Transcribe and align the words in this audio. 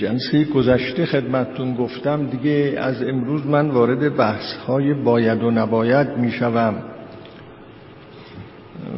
جلسه 0.00 0.44
گذشته 0.44 1.06
خدمتتون 1.06 1.74
گفتم 1.74 2.26
دیگه 2.26 2.74
از 2.78 3.02
امروز 3.02 3.46
من 3.46 3.70
وارد 3.70 4.16
بحث 4.16 4.54
های 4.66 4.94
باید 4.94 5.42
و 5.42 5.50
نباید 5.50 6.08
می‌شوم. 6.18 6.74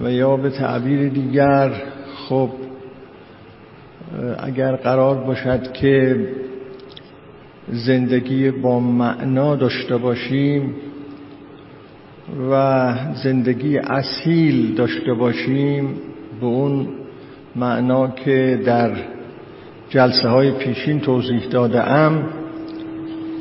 و 0.05 0.10
یا 0.10 0.37
به 0.37 0.51
تعبیر 0.51 1.09
دیگر 1.09 1.73
خب 2.29 2.51
اگر 4.38 4.77
قرار 4.77 5.15
باشد 5.15 5.73
که 5.73 6.29
زندگی 7.69 8.51
با 8.51 8.80
معنا 8.80 9.57
داشته 9.57 9.96
باشیم 9.96 10.74
و 12.51 12.95
زندگی 13.24 13.79
اصیل 13.79 14.74
داشته 14.74 15.15
باشیم 15.15 15.95
به 16.41 16.46
اون 16.46 16.88
معنا 17.57 18.09
که 18.09 18.60
در 18.66 19.12
جلسه 19.92 20.28
های 20.28 20.51
پیشین 20.51 21.01
توضیح 21.01 21.48
داده 21.48 21.91
ام 21.91 22.28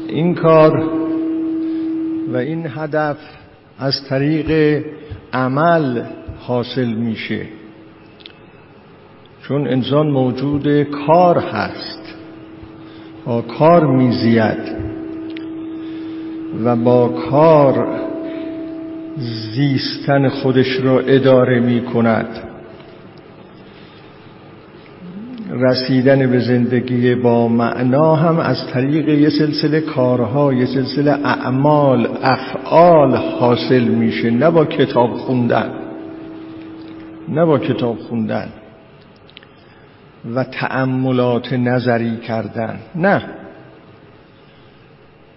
این 0.08 0.36
کار 0.36 0.90
و 2.34 2.38
این 2.38 2.68
هدف 2.76 3.18
از 3.80 3.94
طریق 4.10 4.82
عمل 5.34 6.04
حاصل 6.40 6.94
میشه. 6.94 7.46
چون 9.44 9.68
انسان 9.68 10.08
موجود 10.08 10.84
کار 10.84 11.38
هست. 11.38 12.16
با 13.26 13.42
کار 13.42 13.86
میزید. 13.86 14.76
و 16.64 16.76
با 16.76 17.08
کار 17.08 18.00
زیستن 19.56 20.30
خودش 20.30 20.80
را 20.84 21.00
اداره 21.00 21.60
می 21.60 21.82
کند 21.82 22.51
رسیدن 25.62 26.32
به 26.32 26.40
زندگی 26.40 27.16
با 27.16 27.48
معنا 27.48 28.16
هم 28.16 28.40
از 28.40 28.68
طریق 28.74 29.10
یه 29.10 29.30
سلسله 29.30 29.82
کارها 29.82 30.54
یه 30.54 30.66
سلسله 30.66 31.12
اعمال 31.12 32.18
افعال 32.24 33.16
حاصل 33.16 33.84
میشه 33.84 34.30
نه 34.30 34.50
با 34.50 34.66
کتاب 34.66 35.14
خوندن 35.14 35.70
نه 37.30 37.46
با 37.46 37.60
کتاب 37.60 38.00
خوندن 38.00 38.50
و 40.36 40.44
تأملات 40.44 41.54
نظری 41.54 42.18
کردن 42.18 42.80
نه. 42.96 43.24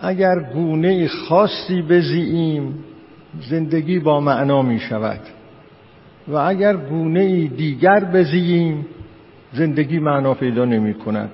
اگر 0.01 0.41
گونه 0.55 1.09
خاصی 1.09 1.83
بزییم 1.83 2.75
زندگی 3.51 3.99
با 3.99 4.21
معنا 4.21 4.63
می 4.63 4.81
شود 4.81 5.21
و 6.29 6.37
اگر 6.37 6.77
گونه 6.77 7.47
دیگر 7.47 8.05
بزییم 8.05 8.87
زندگی 9.55 9.99
معنا 9.99 10.35
پیدا 10.35 10.65
نمی 10.65 10.95
کند. 10.95 11.31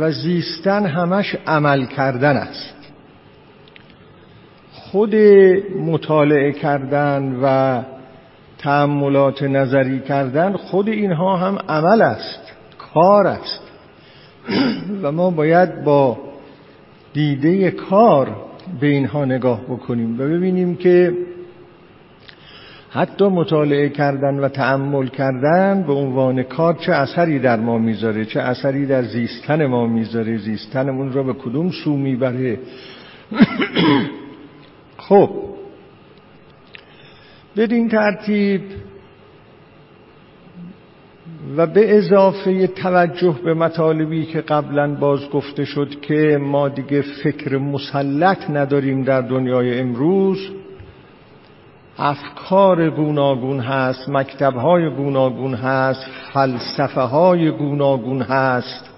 و 0.00 0.10
زیستن 0.10 0.86
همش 0.86 1.36
عمل 1.46 1.86
کردن 1.86 2.36
است. 2.36 2.76
خود 4.72 5.14
مطالعه 5.76 6.52
کردن 6.52 7.38
و 7.42 7.82
تعملات 8.58 9.42
نظری 9.42 10.00
کردن 10.00 10.56
خود 10.56 10.88
اینها 10.88 11.36
هم 11.36 11.58
عمل 11.68 12.02
است 12.02 12.52
کار 12.78 13.26
است. 13.26 13.62
و 15.02 15.12
ما 15.12 15.30
باید 15.30 15.84
با 15.84 16.18
دیده 17.12 17.70
کار 17.70 18.36
به 18.80 18.86
اینها 18.86 19.24
نگاه 19.24 19.60
بکنیم 19.60 20.14
و 20.20 20.24
ببینیم 20.24 20.76
که 20.76 21.12
حتی 22.92 23.24
مطالعه 23.24 23.88
کردن 23.88 24.38
و 24.38 24.48
تأمل 24.48 25.06
کردن 25.06 25.82
به 25.82 25.92
عنوان 25.92 26.42
کار 26.42 26.74
چه 26.74 26.92
اثری 26.92 27.38
در 27.38 27.56
ما 27.56 27.78
می‌ذاره 27.78 28.24
چه 28.24 28.40
اثری 28.40 28.86
در 28.86 29.02
زیستن 29.02 29.66
ما 29.66 29.86
می‌ذاره 29.86 30.38
زیستنمون 30.38 31.12
را 31.12 31.22
به 31.22 31.32
کدوم 31.32 31.70
سو 31.70 31.96
می‌بره؟ 31.96 32.58
خب 35.08 35.30
بدین 37.56 37.88
ترتیب 37.88 38.60
و 41.56 41.66
به 41.66 41.96
اضافه 41.96 42.66
توجه 42.66 43.34
به 43.44 43.54
مطالبی 43.54 44.26
که 44.26 44.40
قبلا 44.40 44.94
باز 44.94 45.30
گفته 45.30 45.64
شد 45.64 46.00
که 46.00 46.38
ما 46.40 46.68
دیگه 46.68 47.02
فکر 47.02 47.58
مسلط 47.58 48.50
نداریم 48.50 49.02
در 49.02 49.20
دنیای 49.20 49.80
امروز 49.80 50.38
افکار 51.98 52.90
گوناگون 52.90 53.60
هست 53.60 54.08
مکتبهای 54.08 54.90
گوناگون 54.90 55.54
هست 55.54 56.06
فلسفه 56.32 57.00
های 57.00 57.50
گوناگون 57.50 58.22
هست. 58.22 58.90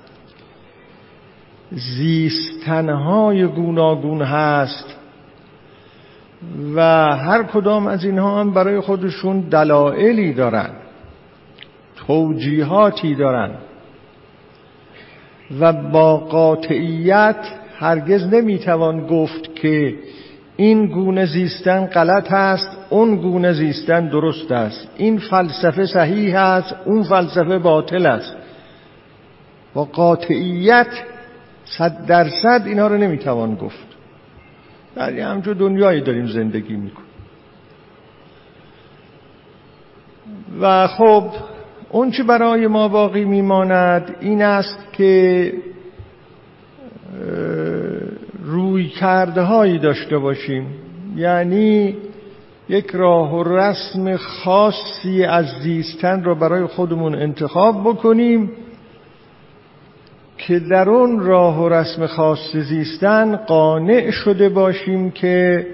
زیستنهای 1.71 3.47
گوناگون 3.47 4.23
هست. 4.23 4.97
و 6.75 6.81
هر 7.17 7.43
کدام 7.43 7.87
از 7.87 8.05
اینها 8.05 8.41
هم 8.41 8.51
برای 8.51 8.81
خودشون 8.81 9.41
دلایلی 9.41 10.35
دارن 10.35 10.71
توجیهاتی 12.07 13.15
دارن. 13.15 13.51
و 15.61 15.73
با 15.73 16.17
قاطعیت 16.17 17.47
هرگز 17.79 18.27
نمی‌توان 18.27 19.07
گفت 19.07 19.57
که 19.57 19.95
این 20.63 20.87
گونه 20.87 21.27
زیستن 21.27 21.87
غلط 21.87 22.33
است 22.33 22.69
اون 22.91 23.17
گونه 23.17 23.53
زیستن 23.53 24.09
درست 24.09 24.53
است. 24.53 24.89
این 24.97 25.19
فلسفه 25.19 25.87
صحیح 25.87 26.41
است 26.41 26.75
اون 26.85 27.03
فلسفه 27.03 27.59
باطل 27.59 28.07
است. 28.07 28.37
با 29.75 29.85
قاطعیت 29.85 30.87
صد 31.65 32.07
درصد 32.07 32.63
اینا 32.67 32.87
رو 32.87 32.97
نمی‌توان 32.97 33.55
گفت. 33.55 33.87
ولی 34.97 35.21
همچون 35.21 35.53
دنیایی 35.53 36.01
داریم 36.01 36.27
زندگی 36.27 36.77
میکن 36.77 37.03
و 40.61 40.87
خب 40.87 41.25
اون 41.91 42.11
چه 42.11 42.23
برای 42.23 42.67
ما 42.67 42.89
باقی 42.89 43.25
میماند 43.25 44.17
این 44.21 44.43
است 44.43 44.79
که 44.93 45.53
روی 48.45 48.89
کرده 48.89 49.79
داشته 49.79 50.19
باشیم. 50.19 50.67
یعنی 51.17 51.97
یک 52.69 52.91
راه 52.91 53.35
و 53.35 53.43
رسم 53.43 54.17
خاصی 54.17 55.25
از 55.25 55.47
زیستن 55.63 56.25
را 56.25 56.35
برای 56.35 56.67
خودمون 56.67 57.15
انتخاب 57.15 57.81
بکنیم 57.81 58.51
که 60.39 60.59
در 60.59 60.91
اون 60.91 61.21
راه 61.21 61.63
و 61.63 61.69
رسم 61.69 62.07
خاص 62.07 62.57
زیستن 62.57 63.37
قانع 63.37 64.11
شده 64.11 64.49
باشیم 64.49 65.11
که 65.11 65.67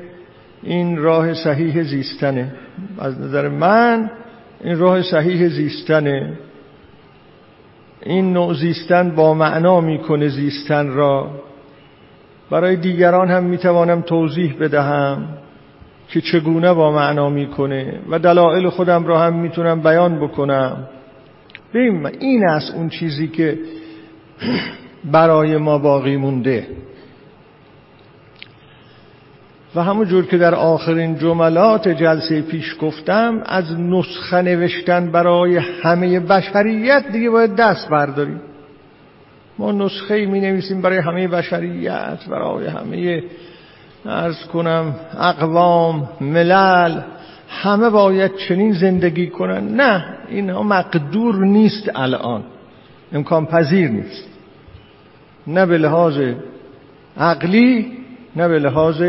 این 0.62 0.96
راه 0.96 1.34
صحیح 1.34 1.82
زیستنه. 1.82 2.52
از 2.98 3.20
نظر 3.20 3.48
من 3.48 4.10
این 4.64 4.78
راه 4.78 5.02
صحیح 5.02 5.48
زیستنه. 5.48 6.38
این 8.02 8.32
نوع 8.32 8.54
زیستن 8.54 9.10
با 9.10 9.34
معنا 9.34 9.80
می‌کنه 9.80 10.28
زیستن 10.28 10.88
را. 10.88 11.30
برای 12.50 12.76
دیگران 12.76 13.28
هم 13.30 13.44
می‌توانم 13.44 14.00
توضیح 14.00 14.56
بدهم 14.60 15.28
که 16.08 16.20
چگونه 16.20 16.72
با 16.72 16.92
معنا 16.92 17.28
می‌کنه 17.28 18.00
و 18.10 18.18
دلایل 18.18 18.68
خودم 18.68 19.06
را 19.06 19.18
هم 19.18 19.34
می‌تونم 19.34 19.80
بیان 19.80 20.20
بکنم. 20.20 20.88
ببین 21.74 22.06
این 22.06 22.48
است 22.48 22.74
اون 22.74 22.88
چیزی 22.88 23.28
که 23.28 23.58
برای 25.04 25.56
ما 25.56 25.78
باقی 25.78 26.16
مونده. 26.16 26.66
و 29.74 29.82
همون 29.82 30.06
جور 30.06 30.26
که 30.26 30.38
در 30.38 30.54
آخرین 30.54 31.18
جملات 31.18 31.88
جلسه 31.88 32.42
پیش 32.42 32.76
گفتم 32.80 33.42
از 33.46 33.80
نسخه 33.80 34.42
نوشتن 34.42 35.10
برای 35.10 35.56
همه 35.56 36.20
بشریت 36.20 37.04
دیگه 37.12 37.30
باید 37.30 37.56
دست 37.56 37.88
برداریم. 37.88 38.40
ما 39.58 39.72
نسخه 39.72 40.26
می 40.26 40.40
نویسیم 40.40 40.80
برای 40.80 40.98
همه 40.98 41.28
بشریت 41.28 42.18
برای 42.30 42.66
همه 42.66 43.22
ارز 44.06 44.46
کنم 44.46 44.94
اقوام 45.18 46.08
ملل 46.20 47.00
همه 47.48 47.90
باید 47.90 48.36
چنین 48.36 48.72
زندگی 48.72 49.26
کنن. 49.26 49.68
نه 49.68 50.04
اینها 50.28 50.62
مقدور 50.62 51.44
نیست 51.44 51.90
الان. 51.94 52.44
امکان 53.12 53.46
پذیر 53.46 53.90
نیست. 53.90 54.28
نه 55.46 55.66
به 55.66 55.78
لحاظ 55.78 56.20
عقلی 57.16 57.92
نه 58.36 58.48
به 58.48 58.58
لحاظ 58.58 59.02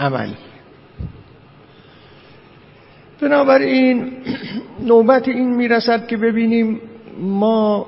عملی. 0.00 0.36
بنابراین 3.20 4.12
نوبت 4.88 5.28
این 5.28 5.54
می‌رسد 5.54 6.06
که 6.06 6.16
ببینیم 6.16 6.80
ما 7.20 7.86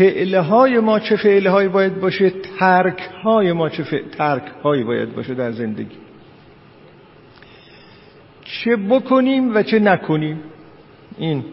فعلهای 0.00 0.78
ما 0.78 1.00
چه 1.00 1.16
فعلهایی 1.16 1.68
باید 1.68 2.00
باشه؟ 2.00 2.32
ترکهای 2.58 3.52
ما 3.52 3.68
چه 3.68 3.84
ترکهایی 4.18 4.84
باید 4.84 5.14
باشه 5.14 5.34
در 5.34 5.52
زندگی. 5.52 5.96
چه 8.44 8.76
بکنیم 8.76 9.54
و 9.54 9.62
چه 9.62 9.78
نکنیم؟ 9.78 10.40
این. 11.18 11.44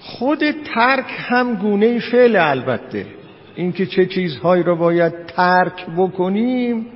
خود 0.00 0.50
ترک 0.50 1.06
هم 1.08 1.54
گونه 1.54 2.00
فعل 2.00 2.36
البته. 2.36 3.06
اینکه 3.54 3.86
چه 3.86 4.06
چیزهایی 4.06 4.62
را 4.62 4.74
باید 4.74 5.26
ترک 5.26 5.86
بکنیم 5.96 6.86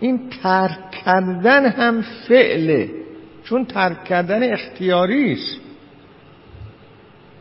این 0.00 0.20
ترک 0.42 0.90
کردن 1.04 1.66
هم 1.66 2.04
فعله. 2.28 2.90
چون 3.44 3.64
ترک 3.64 4.04
کردن 4.04 4.52
اختیاری 4.52 5.32
است 5.32 5.69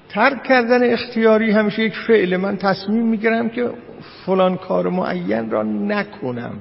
ترک 0.10 0.44
کردن 0.44 0.94
اختیاری 0.94 1.52
همیشه 1.52 1.84
یک 1.84 1.98
فعله 2.08 2.38
من 2.38 2.58
تصمیم 2.58 3.06
می‌گیرم 3.06 3.50
که 3.50 3.70
فلان 4.26 4.58
کار 4.58 4.90
معین 4.90 5.52
را 5.52 5.64
نکنم. 5.64 6.54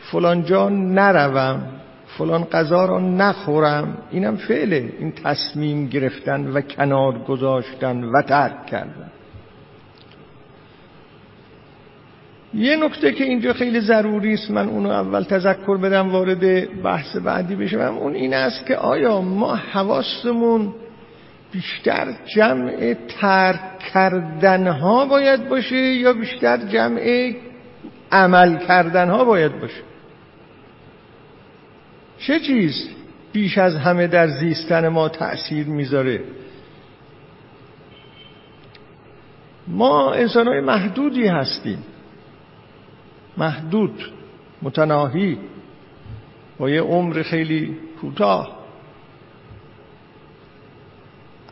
فلان 0.00 0.44
جا 0.44 0.68
نروم. 0.68 1.62
فلان 2.18 2.44
غذا 2.44 2.84
را 2.84 2.98
نخورم. 3.00 3.98
اینم 4.10 4.36
فعله 4.36 4.92
این 4.98 5.12
تصمیم 5.12 5.86
گرفتن 5.86 6.46
و 6.46 6.60
کنار 6.60 7.18
گذاشتن 7.18 8.04
و 8.04 8.22
ترک 8.22 8.66
کردن. 8.66 9.10
یه 12.54 12.76
نکته 12.76 13.12
که 13.12 13.24
اینجا 13.24 13.52
خیلی 13.52 13.80
ضروری 13.80 14.34
است. 14.34 14.50
من 14.50 14.68
اونو 14.68 14.90
اول 14.90 15.22
تذکر 15.22 15.76
بدم 15.76 16.10
وارد 16.10 16.72
بحث 16.82 17.16
بعدی 17.16 17.54
بشم. 17.56 17.78
اون 17.78 18.14
این 18.14 18.34
است 18.34 18.66
که 18.66 18.76
آیا 18.76 19.20
ما 19.20 19.54
حواستمون 19.54 20.74
بیشتر 21.52 22.16
جمع 22.34 22.94
ترک 23.08 23.78
کردنها 23.78 25.06
باید 25.06 25.48
باشه 25.48 25.76
یا 25.76 26.12
بیشتر 26.12 26.56
جمع 26.56 27.32
عمل 28.12 28.58
کردنها 28.58 29.24
باید 29.24 29.60
باشه؟ 29.60 29.82
چه 32.18 32.40
چیز 32.40 32.88
بیش 33.32 33.58
از 33.58 33.76
همه 33.76 34.06
در 34.06 34.28
زیستن 34.28 34.88
ما 34.88 35.08
تأثیر 35.08 35.66
می‌ذاره؟ 35.66 36.24
ما 39.66 40.12
انسانهای 40.12 40.60
محدودی 40.60 41.26
هستیم. 41.26 41.78
محدود 43.36 44.12
متناهی 44.62 45.38
با 46.58 46.70
یه 46.70 46.80
عمر 46.80 47.22
خیلی 47.22 47.76
کوتاه. 48.00 48.57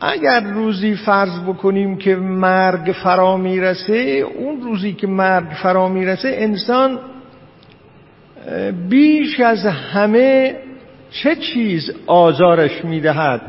اگر 0.01 0.39
روزی 0.39 0.95
فرض 0.95 1.39
بکنیم 1.39 1.97
که 1.97 2.15
مرگ 2.15 2.91
فرا 3.03 3.37
می‌رسه 3.37 3.93
اون 4.35 4.61
روزی 4.61 4.93
که 4.93 5.07
مرگ 5.07 5.47
فرا 5.63 5.87
می‌رسه 5.87 6.29
انسان 6.33 6.99
بیش 8.89 9.39
از 9.39 9.65
همه 9.65 10.55
چه 11.11 11.35
چیز 11.35 11.91
آزارش 12.07 12.85
می‌دهد؟ 12.85 13.41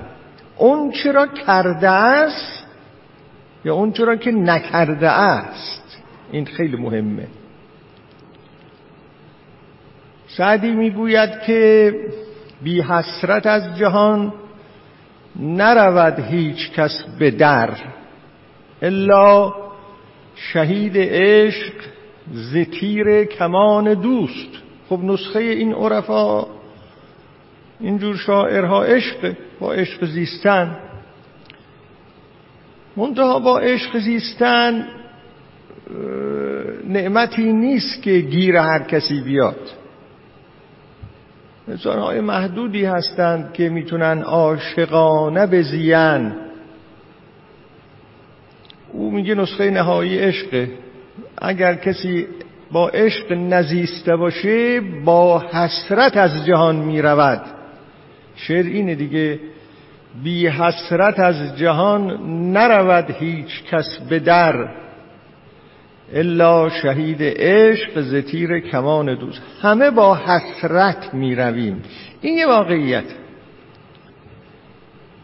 اون 0.56 0.90
چرا 0.90 1.26
کرده 1.26 1.90
است 1.90 2.66
یا 3.64 3.74
اون 3.74 3.92
چرا 3.92 4.16
که 4.16 4.30
نکرده 4.32 5.08
است؟ 5.08 5.98
این 6.32 6.44
خیلی 6.44 6.76
مهمه. 6.76 7.26
سعدی 10.28 10.70
می‌گوید 10.70 11.30
که 11.46 11.94
بی 12.62 12.80
حسرت 12.80 13.46
از 13.46 13.78
جهان 13.78 14.32
نرود 15.38 16.20
هیچ 16.20 16.72
کس 16.72 17.04
به 17.18 17.30
در 17.30 17.70
الا 18.82 19.54
شهید 20.34 20.92
عشق 20.96 21.72
زتیر 22.32 23.24
کمان 23.24 23.94
دوست. 23.94 24.48
خب 24.88 25.00
نسخه 25.02 25.38
این 25.38 25.72
عرفا 25.74 26.46
اینجور 27.80 28.16
شاعرها 28.16 28.82
عشق 28.84 29.34
با 29.60 29.72
عشق 29.72 30.04
زیستن. 30.04 30.76
منتها 32.96 33.38
با 33.38 33.58
عشق 33.58 33.98
زیستن 33.98 34.86
نعمتی 36.88 37.52
نیست 37.52 38.02
که 38.02 38.18
گیر 38.18 38.56
هر 38.56 38.82
کسی 38.82 39.20
بیاد. 39.20 39.77
انسانهای 41.68 42.20
محدودی 42.20 42.84
هستند 42.84 43.52
که 43.52 43.68
می‌تونن 43.68 44.22
عاشقانه 44.22 45.46
بزین. 45.46 46.32
او 48.92 49.10
میگه 49.10 49.34
نسخه 49.34 49.70
نهایی 49.70 50.18
عشقه. 50.18 50.70
اگر 51.38 51.74
کسی 51.74 52.26
با 52.72 52.88
عشق 52.88 53.32
نزیسته 53.32 54.16
باشه 54.16 54.80
با 54.80 55.38
حسرت 55.38 56.16
از 56.16 56.46
جهان 56.46 56.76
می‌رود. 56.76 57.40
شعر 58.36 58.64
اینه 58.64 58.94
دیگه 58.94 59.40
بی 60.24 60.46
حسرت 60.46 61.18
از 61.18 61.58
جهان 61.58 62.20
نرود 62.52 63.10
هیچ 63.10 63.64
کس 63.70 63.98
به 64.08 64.18
در. 64.18 64.68
الا 66.14 66.68
شهید 66.68 67.18
عشق 67.20 68.00
زتیر 68.00 68.60
کمان 68.60 69.14
دوست 69.14 69.42
همه 69.62 69.90
با 69.90 70.14
حسرت 70.14 71.14
می 71.14 71.34
رویم 71.34 71.82
این 72.20 72.38
یه 72.38 72.46
واقعیت. 72.46 73.04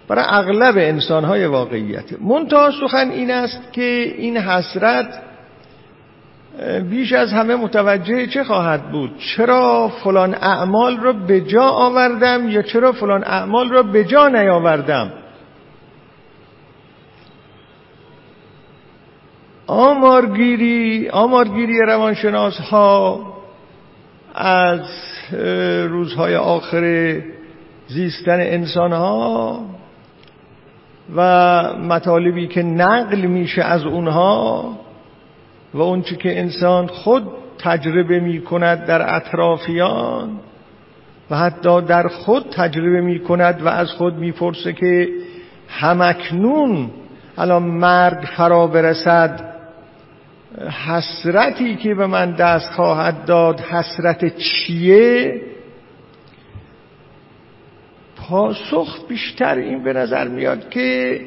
برای 0.09 0.25
اغلب 0.29 0.75
انسانهای 0.79 1.47
واقعیت. 1.47 2.05
منتها 2.21 2.71
سخن 2.81 3.11
این 3.11 3.31
است 3.31 3.73
که 3.73 4.15
این 4.19 4.37
حسرت 4.37 5.23
بیش 6.91 7.13
از 7.13 7.33
همه 7.33 7.57
متوجه 7.57 8.27
چه 8.27 8.45
خواهد 8.45 8.91
بود؟ 8.91 9.11
چرا 9.19 9.93
فلان 10.05 10.35
اعمال 10.35 10.97
را 11.01 11.13
به 11.13 11.41
جا 11.41 11.63
آوردم 11.63 12.49
یا 12.49 12.63
چرا 12.63 12.93
فلان 12.93 13.25
اعمال 13.25 13.71
را 13.71 13.83
به 13.83 14.05
جا 14.05 14.29
نیاوردم؟ 14.29 15.13
آمارگیری 19.67 21.09
آمارگیری 21.09 21.79
روانشناس 21.81 22.59
ها 22.59 23.21
از 24.35 24.81
روزهای 25.89 26.37
آخر 26.37 27.17
زیستن 27.89 28.41
انسان 28.41 28.93
ها 28.93 29.61
و 31.17 31.63
مطالبی 31.79 32.47
که 32.47 32.63
نقل 32.63 33.21
میشه 33.21 33.63
از 33.63 33.85
اونها 33.87 34.79
و 35.75 35.81
اونچه 35.81 36.17
که 36.17 36.41
انسان 36.41 36.87
خود 36.87 37.29
تجربه 37.59 38.21
می 38.21 38.41
کند 38.41 38.87
در 38.87 39.17
اطرافیان 39.17 40.31
و 41.31 41.37
حتی 41.37 41.81
در 41.81 42.09
خود 42.09 42.47
تجربه 42.53 43.01
می 43.01 43.21
کند 43.21 43.63
و 43.63 43.69
از 43.69 43.91
خود 43.91 44.15
می‌پرسه 44.15 44.73
که 44.73 45.09
همکنون 45.69 46.91
الان 47.39 47.63
مرگ 47.63 48.19
فرا 48.37 48.67
برسد 48.67 49.54
حسرتی 50.87 51.77
که 51.77 51.95
به 51.95 52.07
من 52.07 52.33
دست 52.33 52.71
خواهد 52.71 53.25
داد 53.25 53.61
حسرت 53.61 54.37
چیه؟ 54.37 55.41
پاسخ 58.17 59.07
بیشتر 59.09 59.55
این 59.55 59.85
به 59.85 59.93
نظر 59.93 60.29
میاد 60.29 60.69
که 60.69 61.21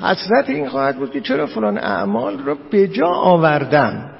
حسرت 0.00 0.48
این 0.50 0.68
خواهد 0.68 0.96
بود 0.96 1.10
که 1.10 1.20
چرا 1.20 1.46
فلان 1.46 1.78
اعمال 1.78 2.38
رو 2.38 2.56
به 2.70 2.88
جا 2.88 3.08
آوردم. 3.08 4.10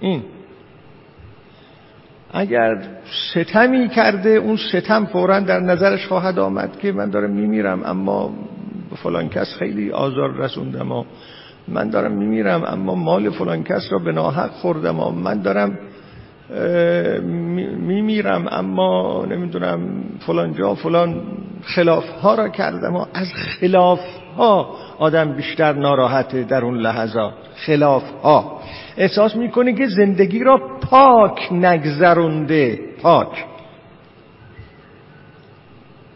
این. 0.00 0.22
اگر 2.32 2.82
ستمی 3.32 3.88
کرده 3.88 4.30
اون 4.30 4.56
ستم 4.56 5.04
فورا 5.04 5.40
در 5.40 5.60
نظرش 5.60 6.06
خواهد 6.06 6.38
آمد 6.38 6.78
که 6.78 6.92
من 6.92 7.10
دارم 7.10 7.30
میمیرم 7.30 7.82
اما 7.84 8.34
فلان 9.02 9.28
کس 9.28 9.54
خیلی 9.58 9.90
آزار 9.90 10.36
رسوندم 10.36 10.92
و 10.92 11.04
من 11.68 11.90
دارم 11.90 12.12
میمیرم 12.12 12.64
اما 12.64 12.94
مال 12.94 13.30
فلان 13.30 13.64
کس 13.64 13.92
را 13.92 13.98
به 13.98 14.12
ناحق 14.12 14.50
خوردم 14.50 15.00
و 15.00 15.10
من 15.10 15.42
دارم 15.42 15.78
میمیرم 17.78 18.48
اما 18.50 19.24
نمی‌دونم 19.30 19.80
فلان 20.26 20.54
جا 20.54 20.74
فلان 20.74 21.22
خلاف 21.62 22.08
ها 22.08 22.34
را 22.34 22.48
کردم 22.48 22.96
و 22.96 23.04
از 23.14 23.28
خلاف 23.60 24.00
ها 24.36 24.76
آدم 24.98 25.32
بیشتر 25.32 25.72
ناراحته 25.72 26.42
در 26.42 26.64
اون 26.64 26.76
لحظات 26.78 27.32
خلاف 27.56 28.02
ها 28.22 28.60
احساس 28.96 29.36
می‌کنه 29.36 29.74
که 29.74 29.86
زندگی 29.86 30.44
را 30.44 30.60
پاک 30.90 31.52
نگذرونده 31.52 32.78
پاک. 33.02 33.44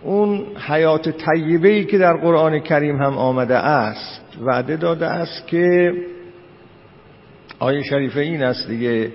اون 0.03 0.45
حیات 0.69 1.09
طیبه 1.09 1.69
ای 1.69 1.85
که 1.85 1.99
در 1.99 2.17
قرآن 2.17 2.61
کریم 2.61 3.03
هم 3.03 3.19
آمده 3.19 3.57
است 3.57 4.23
وعده 4.41 4.77
داده 4.77 5.07
است 5.07 5.47
که 5.47 5.93
آیه 7.59 7.83
شریفه 7.83 8.21
این 8.21 8.43
است 8.43 8.69
دیگه 8.69 9.13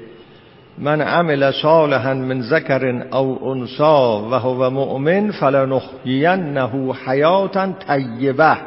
من 0.77 1.01
عمل 1.01 1.51
صالحا 1.51 2.13
من 2.13 2.41
ذکر 2.41 3.07
او 3.11 3.47
انسا 3.49 4.29
و 4.31 4.33
هو 4.33 4.69
مؤمن 4.69 5.31
فلنحیینه 5.31 6.93
حیاتا 7.05 7.71
طیبه. 7.87 8.57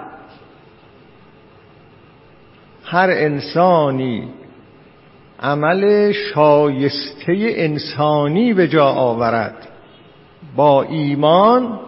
هر 2.85 3.11
انسانی 3.11 4.29
عمل 5.43 6.13
شایسته 6.13 7.37
انسانی 7.39 8.55
به 8.55 8.69
جا 8.69 8.87
آورد 8.87 9.69
با 10.57 10.83
ایمان 10.83 11.81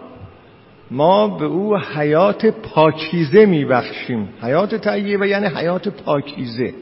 ما 0.91 1.27
به 1.27 1.45
او 1.45 1.77
حیات 1.77 2.45
پاکیزه 2.45 3.45
میبخشیم. 3.45 4.29
حیات 4.41 4.75
طیبه 4.75 5.29
یعنی 5.29 5.47
حیات 5.47 5.87
پاکیزه. 5.87 6.73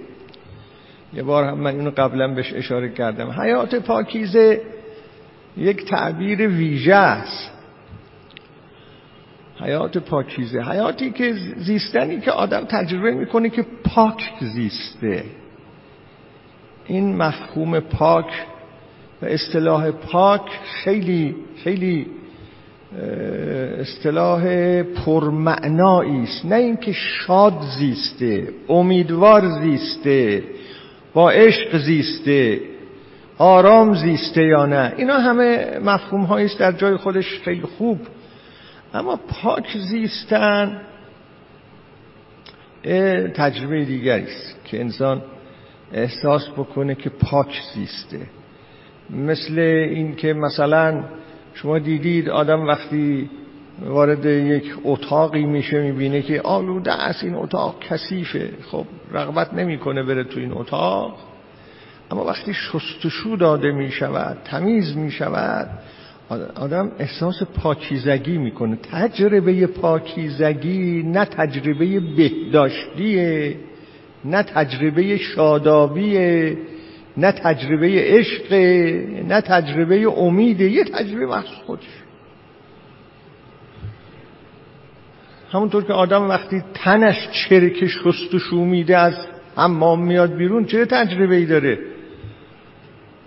یه 1.13 1.23
بار 1.23 1.43
هم 1.43 1.57
من 1.57 1.75
اینو 1.75 1.91
قبلا 1.97 2.33
بهش 2.33 2.53
اشاره 2.53 2.89
کردم. 2.89 3.29
حیات 3.31 3.75
پاکیزه 3.75 4.61
یک 5.57 5.85
تعبیر 5.85 6.47
ویژه 6.47 6.95
است. 6.95 7.51
حیات 9.59 9.97
پاکیزه. 9.97 10.61
حیاتی 10.61 11.11
که 11.11 11.33
زیستنی 11.57 12.19
که 12.19 12.31
آدم 12.31 12.65
تجربه 12.65 13.11
می‌کنه 13.11 13.49
که 13.49 13.65
پاک 13.83 14.31
زیسته. 14.39 15.23
این 16.85 17.15
مفهوم 17.15 17.79
پاک 17.79 18.45
و 19.21 19.25
اصطلاح 19.25 19.91
پاک 19.91 20.41
خیلی 20.83 21.35
خیلی 21.63 22.07
اصطلاح 23.79 24.43
پرمعنایی 24.83 26.23
است. 26.23 26.45
نه 26.45 26.55
اینکه 26.55 26.91
شاد 26.91 27.61
زیسته 27.79 28.47
امیدوار 28.69 29.49
زیسته 29.49 30.43
با 31.13 31.31
عشق 31.31 31.77
زیسته 31.77 32.59
آرام 33.37 33.93
زیسته 33.93 34.43
یا 34.43 34.65
نه. 34.65 34.93
اینا 34.97 35.19
همه 35.19 35.79
مفهوم 35.83 36.31
است 36.31 36.59
در 36.59 36.71
جای 36.71 36.97
خودش 36.97 37.39
خیلی 37.39 37.61
خوب. 37.77 37.99
اما 38.93 39.19
پاک 39.27 39.77
زیستن 39.77 40.81
تجربه 43.35 43.85
دیگری 43.85 44.23
است 44.23 44.65
که 44.65 44.79
انسان 44.79 45.21
احساس 45.93 46.49
بکنه 46.49 46.95
که 46.95 47.09
پاک 47.09 47.61
زیسته. 47.73 48.19
مثل 49.09 49.59
این 49.59 50.15
که 50.15 50.33
مثلا 50.33 51.03
شما 51.61 51.79
دیدید 51.79 52.29
آدم 52.29 52.67
وقتی 52.67 53.29
وارد 53.85 54.25
یک 54.25 54.75
اتاقی 54.83 55.45
میشه 55.45 55.81
می‌بینه 55.81 56.21
که 56.21 56.41
آلوده 56.41 56.91
است 56.91 57.23
این 57.23 57.35
اتاق 57.35 57.79
کثیفه. 57.79 58.49
خب 58.71 58.85
رغبت 59.11 59.53
نمی‌کنه 59.53 60.03
بره 60.03 60.23
تو 60.23 60.39
این 60.39 60.51
اتاق. 60.51 61.17
اما 62.11 62.23
وقتی 62.25 62.53
شستشو 62.53 63.35
داده 63.35 63.71
می‌شود 63.71 64.37
تمیز 64.45 64.97
می‌شود 64.97 65.69
آدم 66.55 66.91
احساس 66.99 67.43
پاکیزگی 67.43 68.37
می‌کنه. 68.37 68.77
تجربه 68.91 69.67
پاکیزگی 69.67 71.03
نه 71.03 71.25
تجربه 71.25 71.99
بهداشتیه 71.99 73.55
نه 74.25 74.43
تجربه 74.43 75.17
شادابیه. 75.17 76.57
نه 77.17 77.31
تجربه 77.31 77.87
عشق 77.87 78.53
نه 79.27 79.41
تجربه 79.41 80.07
امید 80.17 80.61
یه 80.61 80.83
تجربه 80.83 81.25
مخصوص 81.25 81.57
خودش. 81.65 82.03
همونطور 85.51 85.83
که 85.83 85.93
آدم 85.93 86.29
وقتی 86.29 86.63
تنش 86.73 87.29
چرک 87.31 87.87
شستشو 87.87 88.55
میده 88.55 88.97
از 88.97 89.13
حمام 89.55 90.05
میاد 90.05 90.35
بیرون 90.35 90.65
چه 90.65 90.85
تجربه 90.85 91.35
ای 91.35 91.45
داره؟ 91.45 91.79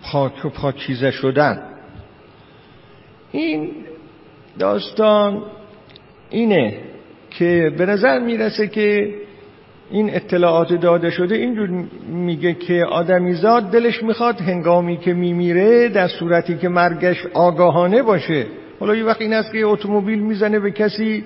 پاک 0.03 0.45
و 0.45 0.49
پاکیزه 0.49 1.11
شدن. 1.11 1.63
این 3.33 3.71
داستان 4.59 5.43
اینه 6.31 6.79
که 7.31 7.73
به 7.79 7.87
نظر 7.87 8.19
می‌رسه 8.19 8.69
که 8.69 9.15
این 9.91 10.15
اطلاعات 10.15 10.73
داده 10.73 11.11
شده 11.11 11.35
اینجور 11.35 11.69
میگه 12.09 12.55
که 12.55 12.85
آدمیزاد 12.85 13.71
دلش 13.71 14.03
می‌خواد 14.03 14.41
هنگامی 14.41 14.97
که 14.97 15.15
میمیره 15.15 15.89
در 15.89 16.09
صورتی 16.09 16.57
که 16.57 16.69
مرگش 16.69 17.27
آگاهانه 17.35 18.03
باشه. 18.03 18.47
حالا 18.81 18.95
یه 18.95 19.05
وقت 19.05 19.21
این 19.21 19.33
است 19.33 19.53
که 19.53 19.67
اتومبیل 19.67 20.19
می‌زنه 20.19 20.61
به 20.61 20.71
کسی 20.71 21.25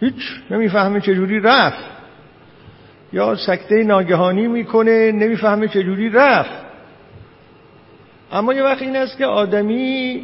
هیچ 0.00 0.40
نمی‌فهمه 0.50 1.00
چجوری 1.00 1.40
رفت. 1.40 1.84
یا 3.12 3.36
سکته 3.36 3.84
ناگهانی 3.84 4.46
می‌کنه 4.46 5.12
نمی‌فهمه 5.12 5.68
چجوری 5.68 6.10
رفت. 6.10 6.64
اما 8.32 8.54
یه 8.54 8.62
وقت 8.62 8.82
این 8.82 8.96
است 8.96 9.18
که 9.18 9.26
آدمی 9.26 10.22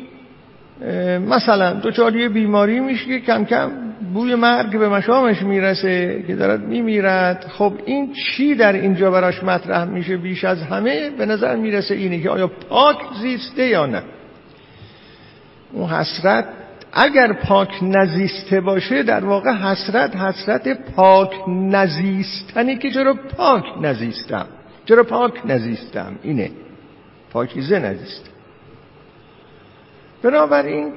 مثلا 1.29 1.73
دوچاری 1.73 2.29
بیماری 2.29 2.81
میشه 2.81 3.07
که 3.07 3.21
کم 3.21 3.45
کم 3.45 3.71
بوی 4.15 4.35
مرگ 4.35 4.79
به 4.79 4.89
مشامش 4.89 5.43
می‌رسه 5.43 6.25
که 6.27 6.37
دارد 6.37 6.61
میمیرد. 6.61 7.47
خب 7.49 7.73
این 7.85 8.13
چی 8.13 8.55
در 8.55 8.73
اینجا 8.73 9.11
براش 9.11 9.45
مطرح 9.45 9.85
میشه 9.85 10.17
بیش 10.17 10.45
از 10.45 10.63
همه؟ 10.63 11.11
به 11.11 11.27
نظر 11.27 11.57
می‌رسه 11.57 11.95
اینه 11.95 12.23
که 12.23 12.31
آیا 12.31 12.49
پاک 12.49 12.97
زیسته 13.21 13.67
یا 13.67 13.87
نه؟ 13.87 14.03
اون 15.73 15.91
حسرت 15.91 16.45
اگر 16.93 17.33
پاک 17.33 17.69
نزیسته 17.83 18.61
باشه 18.61 19.03
در 19.03 19.25
واقع 19.25 19.53
حسرت 19.53 20.17
حسرت 20.17 20.93
پاک 20.97 21.33
نزیستنی 21.49 22.79
که 22.79 22.91
چرا 22.91 23.15
پاک 23.37 23.65
نزیستم؟ 23.81 24.47
چرا 24.85 25.05
پاک 25.05 25.33
نزیستم؟ 25.45 26.19
اینه. 26.23 26.51
پاکیزه 27.33 27.79
نزیستم 27.79 28.31
بنابراین 30.23 30.93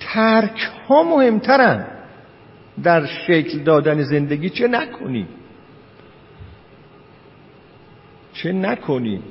ترک 0.00 0.70
ها 0.88 1.02
مهمترن. 1.02 1.97
در 2.82 3.06
شکل 3.06 3.58
دادن 3.58 4.02
زندگی 4.02 4.50
چه 4.50 4.68
نکنی؟ 4.68 5.26
چه 8.32 8.52
نکنی؟ 8.52 9.22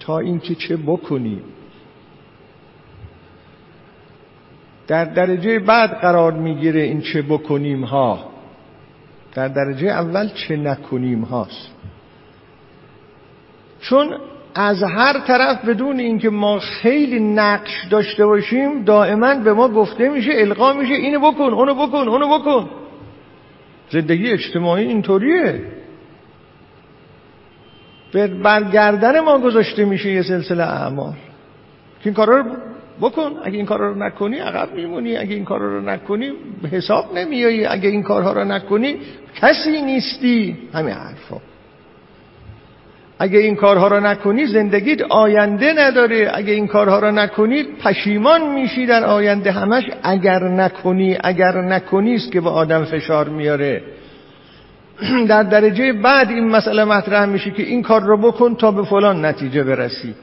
تا 0.00 0.18
اینکه 0.18 0.54
چه 0.54 0.76
بکنی؟ 0.76 1.42
در 4.86 5.04
درجه 5.04 5.58
بعد 5.58 6.00
قرار 6.00 6.32
می‌گیره 6.32 6.80
این 6.82 7.00
چه 7.00 7.22
بکنیم 7.22 7.84
ها. 7.84 8.30
در 9.34 9.48
درجه 9.48 9.88
اول 9.88 10.28
چه 10.28 10.56
نکنیم 10.56 11.22
هاست؟ 11.22 11.70
چون 13.80 14.18
از 14.54 14.82
هر 14.82 15.18
طرف 15.18 15.64
بدون 15.64 15.98
اینکه 15.98 16.30
ما 16.30 16.58
خیلی 16.58 17.20
نقش 17.20 17.84
داشته 17.90 18.26
باشیم 18.26 18.84
دائما 18.84 19.34
به 19.34 19.52
ما 19.52 19.68
گفته 19.68 20.08
میشه 20.08 20.30
القا 20.34 20.72
میشه 20.72 20.94
اینو 20.94 21.30
بکن 21.30 21.44
اونو 21.44 21.74
بکن 21.74 22.08
اونو 22.08 22.38
بکن. 22.38 22.70
زندگی 23.90 24.30
اجتماعی 24.30 24.86
اینطوریه. 24.86 25.62
برگردن 28.42 29.20
ما 29.20 29.38
گذاشته 29.38 29.84
میشه 29.84 30.10
یه 30.10 30.22
سلسله 30.22 30.62
اعمال. 30.62 31.12
که 31.12 32.04
این 32.04 32.14
کارا 32.14 32.36
رو 32.36 32.44
بکن. 33.00 33.32
اگه 33.44 33.56
این 33.56 33.66
کارا 33.66 33.88
رو 33.88 33.98
نکنی 33.98 34.38
عقب 34.38 34.74
میمونی. 34.74 35.16
اگه 35.16 35.34
این 35.34 35.44
کارا 35.44 35.76
رو 35.76 35.80
نکنی 35.80 36.32
حساب 36.72 37.18
نمیایی. 37.18 37.66
اگه 37.66 37.88
این 37.88 38.02
کارها 38.02 38.32
رو 38.32 38.44
نکنی 38.44 38.96
کسی 39.40 39.82
نیستی. 39.82 40.58
همین 40.74 40.94
حرفا. 40.94 41.49
اگه 43.22 43.38
این 43.38 43.56
کارها 43.56 43.88
رو 43.88 44.00
نکنی 44.00 44.46
زندگیت 44.46 45.02
آینده 45.02 45.72
نداره. 45.72 46.30
اگه 46.34 46.52
این 46.52 46.66
کارها 46.66 46.98
رو 46.98 47.10
نکنی 47.10 47.62
پشیمان 47.62 48.54
میشی 48.54 48.86
در 48.86 49.04
آینده. 49.04 49.52
همش 49.52 49.84
اگر 50.02 50.48
نکنی 50.48 51.18
اگر 51.20 51.60
نکنی 51.60 52.14
است 52.14 52.32
که 52.32 52.40
به 52.40 52.50
آدم 52.50 52.84
فشار 52.84 53.28
میاره. 53.28 53.82
در 55.28 55.42
درجه 55.42 55.92
بعد 55.92 56.30
این 56.30 56.48
مسئله 56.48 56.84
مطرح 56.84 57.24
میشه 57.24 57.50
که 57.50 57.62
این 57.62 57.82
کار 57.82 58.02
رو 58.02 58.16
بکن 58.16 58.54
تا 58.54 58.70
به 58.70 58.82
فلان 58.82 59.24
نتیجه 59.24 59.64
برسی. 59.64 60.14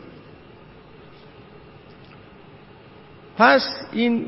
پس 3.37 3.61
این 3.93 4.25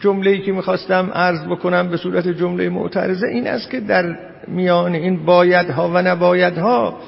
جمله‌ای 0.00 0.40
که 0.40 0.52
می‌خواستم 0.52 1.10
عرض 1.14 1.44
بکنم 1.44 1.88
به 1.88 1.96
صورت 1.96 2.28
جمله 2.28 2.68
معترضه 2.68 3.26
این 3.26 3.46
است 3.46 3.70
که 3.70 3.80
در 3.80 4.18
میان 4.48 4.94
این 4.94 5.24
بایدها 5.24 5.88
و 5.88 6.02
نبایدها 6.02 6.98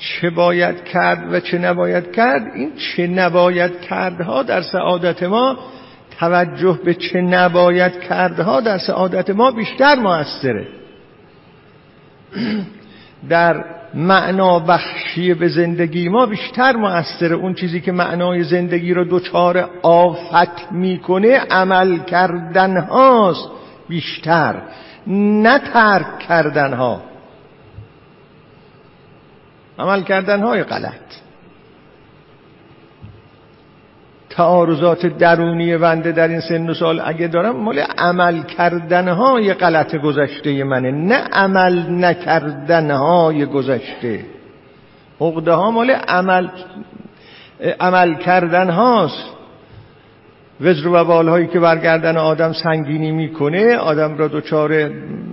چه 0.00 0.30
باید 0.30 0.84
کرد 0.84 1.32
و 1.32 1.40
چه 1.40 1.58
نباید 1.58 2.12
کرد 2.12 2.42
این 2.54 2.72
چه 2.76 3.06
نباید 3.06 3.80
کردها 3.80 4.42
در 4.42 4.62
سعادت 4.62 5.22
ما 5.22 5.58
توجه 6.18 6.78
به 6.84 6.94
چه 6.94 7.20
نباید 7.20 8.00
کردها 8.00 8.60
در 8.60 8.78
سعادت 8.78 9.30
ما 9.30 9.50
بیشتر 9.50 9.94
موثره. 9.94 10.66
در 13.28 13.64
معنا 13.94 14.58
بخشی 14.58 15.34
به 15.34 15.48
زندگی 15.48 16.08
ما 16.08 16.26
بیشتر 16.26 16.76
موثره. 16.76 17.36
اون 17.36 17.54
چیزی 17.54 17.80
که 17.80 17.92
معنای 17.92 18.42
زندگی 18.42 18.94
رو 18.94 19.04
دچار 19.10 19.70
آفت 19.82 20.72
می‌کنه 20.72 21.38
عمل 21.38 21.98
کردن 21.98 22.76
هاست 22.76 23.48
بیشتر 23.88 24.62
نه 25.06 25.58
ترک 25.58 26.18
کردن 26.18 26.74
ها 26.74 27.09
عمل 29.78 30.02
کردن 30.02 30.40
های 30.40 30.62
غلط. 30.62 30.94
تعارضات 34.30 35.06
درونی 35.06 35.76
بنده 35.76 36.12
در 36.12 36.28
این 36.28 36.40
سن 36.40 36.70
و 36.70 36.74
سال 36.74 37.00
اگه 37.04 37.26
دارم 37.26 37.56
مال 37.56 37.78
عمل 37.78 38.42
کردنهای 38.42 39.54
غلط 39.54 39.96
گذشته 39.96 40.64
منه 40.64 40.90
نه 40.90 41.14
عمل 41.32 42.04
نکردنهای 42.04 43.46
گذشته. 43.46 44.24
عقده 45.20 45.52
ها 45.52 45.70
مال 45.70 45.90
عمل 45.90 46.48
عمل 47.80 48.14
کردن 48.14 48.70
هاست 48.70 49.24
وزر 50.60 50.88
و 50.88 51.04
هایی 51.04 51.46
که 51.46 51.60
برگردن 51.60 52.16
آدم 52.16 52.52
سنگینی 52.52 53.10
می‌کنه 53.10 53.76
آدم 53.76 54.18
را 54.18 54.28
دچار 54.28 54.72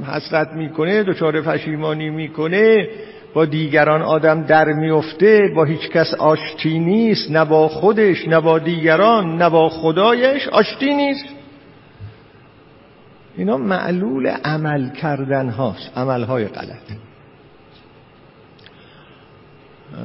حسرت 0.08 0.54
می‌کنه 0.54 1.04
دچار 1.04 1.42
پشیمانی 1.42 2.10
می‌کنه. 2.10 2.88
با 3.34 3.46
دیگران 3.46 4.02
آدم 4.02 4.44
در 4.44 4.66
میفته 4.66 5.52
با 5.56 5.64
هیچ 5.64 5.90
کس 5.90 6.14
آشتی 6.14 6.80
نیست 6.80 7.32
نه 7.32 7.46
با 7.46 7.68
خودش 7.68 8.28
نه 8.28 8.40
با 8.40 8.60
دیگران 8.60 9.38
نه 9.38 9.50
با 9.50 9.70
خدایش 9.70 10.48
آشتی 10.48 10.94
نیست. 10.94 11.26
اینا 13.38 13.58
معلول 13.58 14.28
عمل 14.28 14.90
کردن 14.90 15.50
هاست 15.50 15.98
عمل 15.98 16.24
های 16.24 16.46
غلط. 16.46 16.98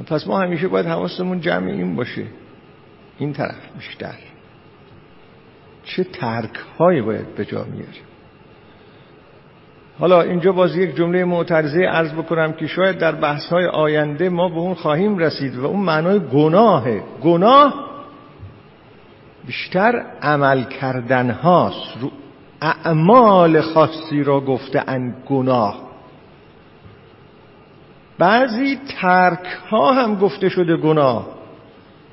پس 0.07 0.27
ما 0.27 0.41
همیشه 0.41 0.69
باید 0.69 0.87
حواستمون 0.87 1.41
جمع 1.41 1.71
این 1.71 1.97
باشه 1.97 2.27
این 3.19 3.33
طرف 3.33 3.77
بیشتر. 3.79 4.15
چه 5.85 6.05
ترک 6.05 6.59
هایی 6.79 7.03
باید 7.03 7.35
به 7.35 7.45
جا 7.45 7.65
میاریم؟ 7.65 8.12
حالا 10.03 10.23
اینجا 10.23 10.53
باز 10.53 10.77
یک 10.77 10.97
جمله 10.97 11.25
معترضه 11.25 11.79
عرض 11.79 12.13
بکنم 12.13 12.53
که 12.53 12.67
شاید 12.67 12.99
در 12.99 13.13
بحث 13.13 13.47
های 13.47 13.67
آینده 13.67 14.29
ما 14.29 14.49
به 14.49 14.57
اون 14.57 14.75
خواهیم 14.75 15.19
رسید 15.19 15.57
و 15.57 15.67
اون 15.67 15.81
معنای 15.81 16.21
گناهه. 16.33 17.03
گناه 17.23 17.75
بیشتر 19.47 20.05
عمل 20.23 20.65
کردن 20.65 21.31
هاست 21.31 21.97
رو 22.01 22.11
اعمال 22.63 23.61
خاصی 23.61 24.23
را 24.23 24.41
گفته 24.41 24.85
ان 24.87 25.15
گناه. 25.29 25.83
بعضی 28.19 28.79
ترک 29.01 29.47
ها 29.71 29.93
هم 29.93 30.15
گفته 30.15 30.49
شده 30.49 30.77
گناه 30.77 31.27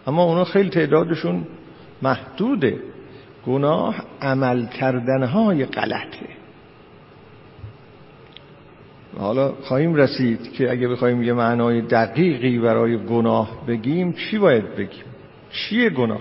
اما 0.07 0.23
اونا 0.23 0.43
خیلی 0.43 0.69
تعدادشون 0.69 1.47
محدوده. 2.01 2.79
گناه 3.47 3.95
عمل 4.21 4.65
کردن 4.65 5.23
های 5.23 5.65
غلطه. 5.65 6.38
حالا 9.17 9.51
خواهیم 9.51 9.95
رسید 9.95 10.51
که 10.51 10.71
اگه 10.71 10.87
بخوایم 10.87 11.23
یه 11.23 11.33
معنای 11.33 11.81
دقیقی 11.81 12.59
برای 12.59 12.97
گناه 12.97 13.65
بگیم 13.67 14.13
چی 14.13 14.37
باید 14.37 14.75
بگیم؟ 14.75 15.03
چیه 15.51 15.89
گناه؟ 15.89 16.19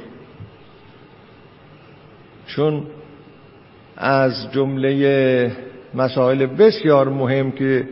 چون 2.47 2.83
از 3.97 4.53
جمله 4.53 5.53
مسائل 5.95 6.47
بسیار 6.47 7.09
مهم 7.09 7.51
که 7.51 7.89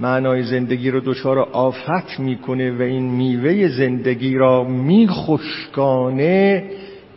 معنای 0.00 0.42
زندگی 0.42 0.90
رو 0.90 1.00
دچار 1.00 1.38
آفت 1.38 2.20
می‌کنه 2.20 2.78
و 2.78 2.82
این 2.82 3.10
میوه 3.10 3.68
زندگی 3.68 4.36
را 4.36 4.64
میخشکانه 4.64 6.24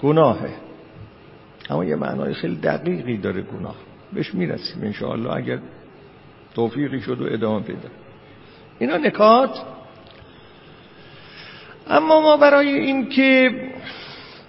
گناهه. 0.03 0.49
اما 1.69 1.85
یه 1.85 1.95
معنای 1.95 2.33
خیلی 2.33 2.55
دقیقی 2.55 3.17
داره 3.17 3.41
گناه. 3.41 3.75
بهش 4.13 4.33
می‌رسیم 4.35 4.83
انشاءالله. 4.83 5.33
اگر 5.35 5.59
توفیقی 6.57 7.01
شد 7.01 7.21
و 7.21 7.25
ادامه 7.33 7.63
پیدا. 7.63 7.89
اینا 8.79 8.97
نکات. 8.97 9.61
اما 11.87 12.21
ما 12.21 12.37
برای 12.37 12.67
این 12.67 13.09
که 13.09 13.51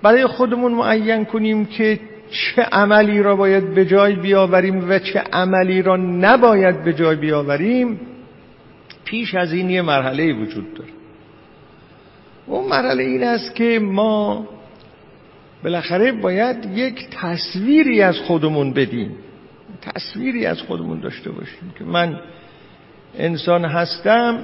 برای 0.03 0.27
خودمون 0.27 0.73
معین 0.73 1.25
کنیم 1.25 1.67
که 1.67 2.01
چه 2.31 2.63
عملی 2.63 3.23
را 3.23 3.37
باید 3.37 3.75
به 3.75 3.85
جای 3.85 4.15
بیاوریم 4.15 4.91
و 4.91 4.99
چه 4.99 5.19
عملی 5.33 5.83
را 5.83 5.97
نباید 5.97 6.85
به 6.85 6.93
جای 6.93 7.17
بیاوریم 7.17 8.01
پیش 9.05 9.35
از 9.35 9.53
این 9.53 9.71
یه 9.71 9.83
مرحله 9.83 10.33
وجود 10.33 10.75
داره. 10.75 10.91
اون 12.47 12.69
مرحله 12.69 13.03
این 13.03 13.23
است 13.23 13.55
که 13.55 13.79
ما 13.83 14.49
بالاخره 15.65 16.13
باید 16.13 16.79
یک 16.79 17.09
تصویری 17.11 18.03
از 18.03 18.19
خودمون 18.19 18.73
بدیم. 18.73 19.17
تصویری 19.95 20.47
از 20.47 20.63
خودمون 20.63 21.01
داشته 21.01 21.31
باشیم 21.31 21.75
که 21.79 21.85
من 21.85 22.21
انسان 23.19 23.65
هستم 23.65 24.39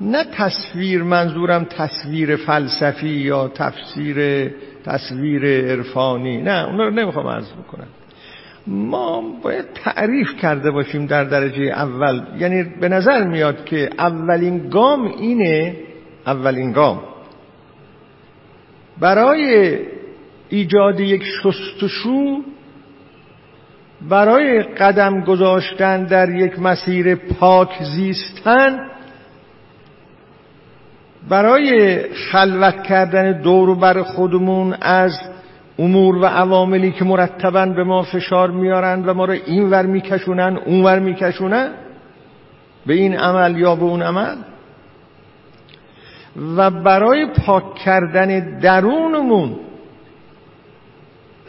نه 0.00 0.24
تصویر 0.24 1.02
منظورم 1.02 1.64
تصویر 1.64 2.36
فلسفی 2.36 3.08
یا 3.08 3.48
تفسیر 3.48 4.48
تصویر 4.84 5.44
عرفانی 5.44 6.42
نه 6.42 6.66
اون 6.68 6.78
رو 6.78 6.90
نمی‌خوام 6.90 7.26
عرض 7.26 7.52
بکنم. 7.52 7.86
ما 8.66 9.20
باید 9.42 9.64
تعریف 9.74 10.36
کرده 10.36 10.70
باشیم 10.70 11.06
در 11.06 11.24
درجه 11.24 11.62
اول. 11.62 12.22
یعنی 12.38 12.64
به 12.80 12.88
نظر 12.88 13.24
میاد 13.24 13.64
که 13.64 13.90
اولین 13.98 14.68
گام 14.68 15.06
اینه 15.06 15.76
اولین 16.26 16.72
گام. 16.72 17.02
برای 19.00 19.78
ایجاد 20.48 21.00
یک 21.00 21.22
شستشو 21.42 22.42
برای 24.00 24.62
قدم 24.62 25.20
گذاشتن 25.20 26.04
در 26.04 26.30
یک 26.30 26.58
مسیر 26.58 27.14
پاک 27.14 27.82
زیستن 27.82 28.88
برای 31.28 32.02
خلوت 32.14 32.82
کردن 32.82 33.40
دور 33.42 33.74
بر 33.74 34.02
خودمون 34.02 34.74
از 34.80 35.20
امور 35.78 36.16
و 36.16 36.24
عواملی 36.24 36.92
که 36.92 37.04
مرتبا 37.04 37.66
به 37.66 37.84
ما 37.84 38.02
فشار 38.02 38.50
میارن 38.50 39.04
و 39.04 39.14
ما 39.14 39.24
رو 39.24 39.34
این 39.46 39.70
ور 39.70 39.86
میکشونن 39.86 40.56
اون 40.56 40.84
ور 40.84 40.98
میکشونن 40.98 41.70
به 42.86 42.94
این 42.94 43.16
عمل 43.16 43.58
یا 43.58 43.74
به 43.74 43.84
اون 43.84 44.02
عمل. 44.02 44.36
و 46.56 46.70
برای 46.70 47.26
پاک 47.26 47.74
کردن 47.74 48.58
درونمون 48.60 49.56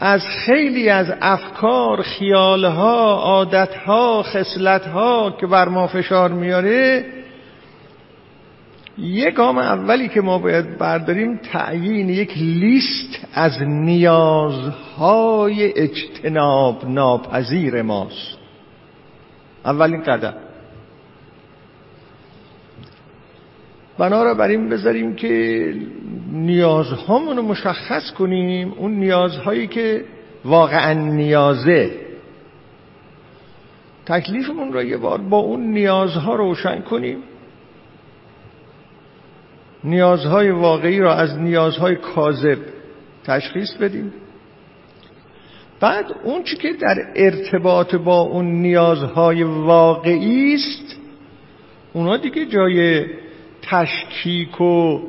از 0.00 0.20
خیلی 0.46 0.88
از 0.88 1.12
افکار، 1.20 2.02
خیالها، 2.02 3.14
عادتها، 3.14 4.22
خصلتها 4.22 5.36
که 5.40 5.46
بر 5.46 5.68
ما 5.68 5.86
فشار 5.86 6.32
میاره 6.32 7.04
یک 8.98 9.34
گام 9.34 9.58
اولی 9.58 10.08
که 10.08 10.20
ما 10.20 10.38
باید 10.38 10.78
برداریم 10.78 11.36
تعیین 11.36 12.08
یک 12.08 12.38
لیست 12.38 13.26
از 13.34 13.62
نیازهای 13.62 15.72
اجتناب 15.72 16.88
ناپذیر 16.88 17.82
ماست. 17.82 18.38
اولین 19.64 20.02
قدم. 20.02 20.34
بنا 23.98 24.22
را 24.22 24.34
بر 24.34 24.48
این 24.48 24.68
بذاریم 24.68 25.16
که 25.16 25.74
نیازهامون 26.30 27.36
رو 27.36 27.42
مشخص 27.42 28.10
کنیم. 28.10 28.72
اون 28.76 28.94
نیازهایی 28.94 29.66
که 29.66 30.04
واقعا 30.44 30.92
نیازه. 30.92 31.90
تکلیفمون 34.06 34.72
را 34.72 34.82
یه 34.82 34.96
بار 34.96 35.20
با 35.20 35.36
اون 35.36 35.70
نیازها 35.70 36.34
روشن 36.34 36.80
کنیم. 36.80 37.18
نیازهای 39.84 40.50
واقعی 40.50 40.98
را 40.98 41.14
از 41.14 41.38
نیازهای 41.38 41.96
کاذب 41.96 42.58
تشخیص 43.24 43.76
بدیم. 43.76 44.12
بعد 45.80 46.06
اون 46.24 46.42
چی 46.42 46.56
که 46.56 46.72
در 46.72 46.96
ارتباط 47.16 47.94
با 47.94 48.20
اون 48.20 48.46
نیازهای 48.46 49.42
واقعی 49.42 50.54
است 50.54 50.96
اونا 51.92 52.16
دیگه 52.16 52.46
جای 52.46 53.06
تشکیک 53.62 54.60
و 54.60 55.00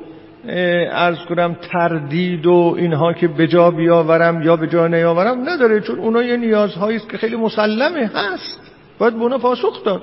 ارز 0.48 1.18
کنم 1.30 1.54
تردید 1.72 2.46
و 2.46 2.76
اینها 2.78 3.14
که 3.14 3.28
به 3.28 3.48
جا 3.48 3.72
بیاورم 3.72 4.42
یا 4.42 4.56
به 4.56 4.68
جا 4.68 4.88
نیاورم 4.88 5.50
نداره 5.50 5.82
چون 5.82 6.00
اونا 6.00 6.24
یه 6.24 6.38
نیازهایی 6.38 6.98
است 6.98 7.10
که 7.10 7.18
خیلی 7.18 7.36
مسلمه. 7.36 8.12
هست. 8.16 8.60
باید 9.00 9.14
به 9.14 9.22
اونا 9.22 9.38
پاسخ 9.38 9.84
داد. 9.84 10.02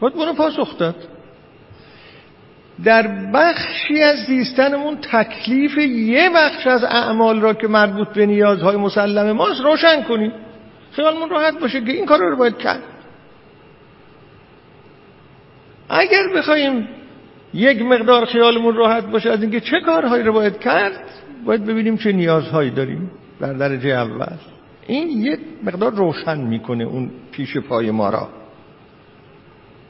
باید 0.00 0.14
به 0.14 0.32
پاسخ 0.32 0.78
داد. 0.78 0.96
در 2.84 3.30
بخشی 3.34 4.02
از 4.02 4.18
زیستنمون 4.18 4.96
تکلیف 4.96 5.78
یه 5.78 6.30
بخش 6.34 6.66
از 6.66 6.84
اعمال 6.84 7.40
را 7.40 7.54
که 7.54 7.68
مربوط 7.68 8.08
به 8.08 8.26
نیازهای 8.26 8.76
مسلم 8.76 9.32
ماست 9.32 9.60
روشن 9.60 10.02
کنیم. 10.02 10.32
خیالمون 10.92 11.28
راحت 11.28 11.60
باشه 11.60 11.80
که 11.80 11.92
این 11.92 12.06
کار 12.06 12.18
رو 12.18 12.36
باید 12.36 12.58
کرد. 12.58 12.82
اگر 15.88 16.28
بخوایم 16.36 16.88
یک 17.54 17.82
مقدار 17.82 18.24
خیالمون 18.24 18.74
راحت 18.74 19.06
باشه 19.06 19.30
از 19.30 19.42
اینکه 19.42 19.60
چه 19.60 19.80
کارهایی 19.86 20.24
رو 20.24 20.32
باید 20.32 20.58
کرد 20.58 21.00
باید 21.44 21.64
ببینیم 21.64 21.96
چه 21.96 22.12
نیازهایی 22.12 22.70
داریم 22.70 23.10
در 23.40 23.52
درجه 23.52 23.88
اول. 23.88 24.36
این 24.86 25.08
یه 25.08 25.38
مقدار 25.64 25.92
روشن 25.92 26.38
می‌کنه 26.38 26.84
اون 26.84 27.10
پیش 27.32 27.56
پای 27.56 27.90
ما 27.90 28.10
را. 28.10 28.28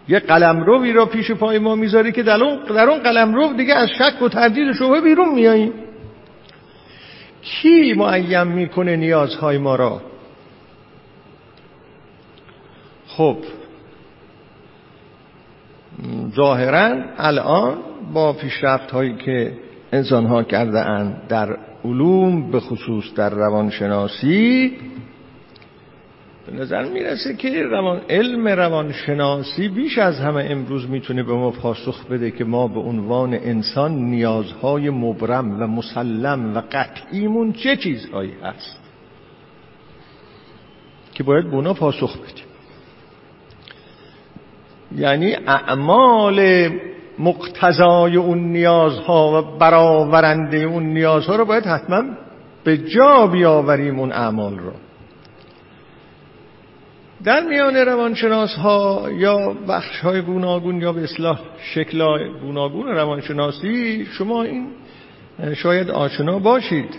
یه 0.09 0.19
قلمروی 0.19 0.93
را 0.93 1.07
پیش 1.07 1.31
پای 1.31 1.59
ما 1.59 1.75
می‌ذاره 1.75 2.13
که 2.13 2.23
در 2.23 2.45
اون, 2.45 2.65
در 2.65 2.91
اون 2.91 2.99
قلمرو 2.99 3.53
دیگه 3.53 3.75
از 3.75 3.89
شک 3.89 4.23
و 4.23 4.29
تردید 4.29 4.73
شبه 4.73 5.01
بیرون 5.01 5.35
میاییم 5.35 5.73
کی 7.43 7.93
معیم 7.93 8.47
می‌کنه 8.47 8.97
نیازهای 8.97 9.59
ما 9.59 9.77
را؟ 9.77 10.03
خب 13.07 13.37
ظاهرا 16.37 17.05
الان 17.19 17.77
با 18.15 18.33
پیشرفت 18.33 18.91
هایی 18.91 19.17
که 19.17 19.53
انسان 19.93 20.27
ها 20.27 20.43
کرده 20.43 20.81
اند 20.81 21.23
در 21.29 21.57
علوم 21.85 22.51
به 22.51 22.61
خصوص 22.61 23.15
در 23.15 23.31
روانشناسی 23.31 24.73
به 26.47 26.53
نظر 26.53 26.85
می‌رسه 26.85 27.35
که 27.37 27.63
روان 27.63 28.01
علم 28.11 28.49
روانشناسی 28.49 29.69
بیش 29.69 29.99
از 29.99 30.21
همه 30.21 30.47
امروز 30.51 30.91
می‌تونه 30.91 31.23
به 31.23 31.33
ما 31.33 31.51
پاسخ 31.51 32.07
بده 32.07 32.31
که 32.31 32.45
ما 32.45 32.69
به 32.69 32.81
عنوان 32.81 33.35
انسان 33.35 33.93
نیازهای 33.93 34.91
مبرم 34.91 35.63
و 35.63 35.67
مسلم 35.67 36.57
و 36.57 36.63
قطعیمون 36.73 37.53
چه 37.53 37.77
چیزهایی 37.77 38.33
هست؟ 38.43 38.81
که 41.15 41.23
باید 41.23 41.45
به 41.45 41.55
اونا 41.55 41.75
پاسخ 41.75 42.19
بدیم. 42.19 42.44
یعنی 44.97 45.37
اعمال 45.47 46.69
مقتضای 47.19 48.17
اون 48.17 48.39
نیازها 48.39 49.39
و 49.39 49.59
برآورنده 49.59 50.57
اون 50.57 50.83
نیازها 50.83 51.37
رو 51.37 51.45
باید 51.45 51.67
حتما 51.67 52.03
به 52.65 52.79
جا 52.79 53.27
بیاوریم 53.27 54.01
اون 54.01 54.13
اعمال 54.13 54.59
رو. 54.59 54.73
در 57.25 57.41
میان 57.41 57.77
روانشناس 57.77 58.55
ها 58.55 59.09
یا 59.13 59.57
بخش 59.69 60.01
های 60.01 60.23
گوناگون 60.23 60.81
یا 60.81 60.93
به 60.93 61.03
اصلاح 61.03 61.41
شکل 61.75 62.29
گوناگون 62.41 62.87
روانشناسی 62.87 64.05
شما 64.05 64.43
این 64.43 64.67
شاید 65.55 65.91
آشنا 65.91 66.39
باشید. 66.39 66.95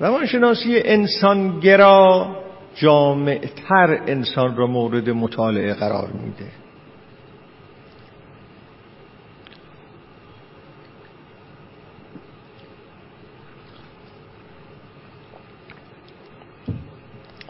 روانشناسی 0.00 0.82
انسانگرا 0.84 2.26
جامعتر 2.74 4.00
انسان 4.06 4.56
را 4.56 4.66
مورد 4.66 5.10
مطالعه 5.10 5.74
قرار 5.74 6.08
میده. 6.08 6.57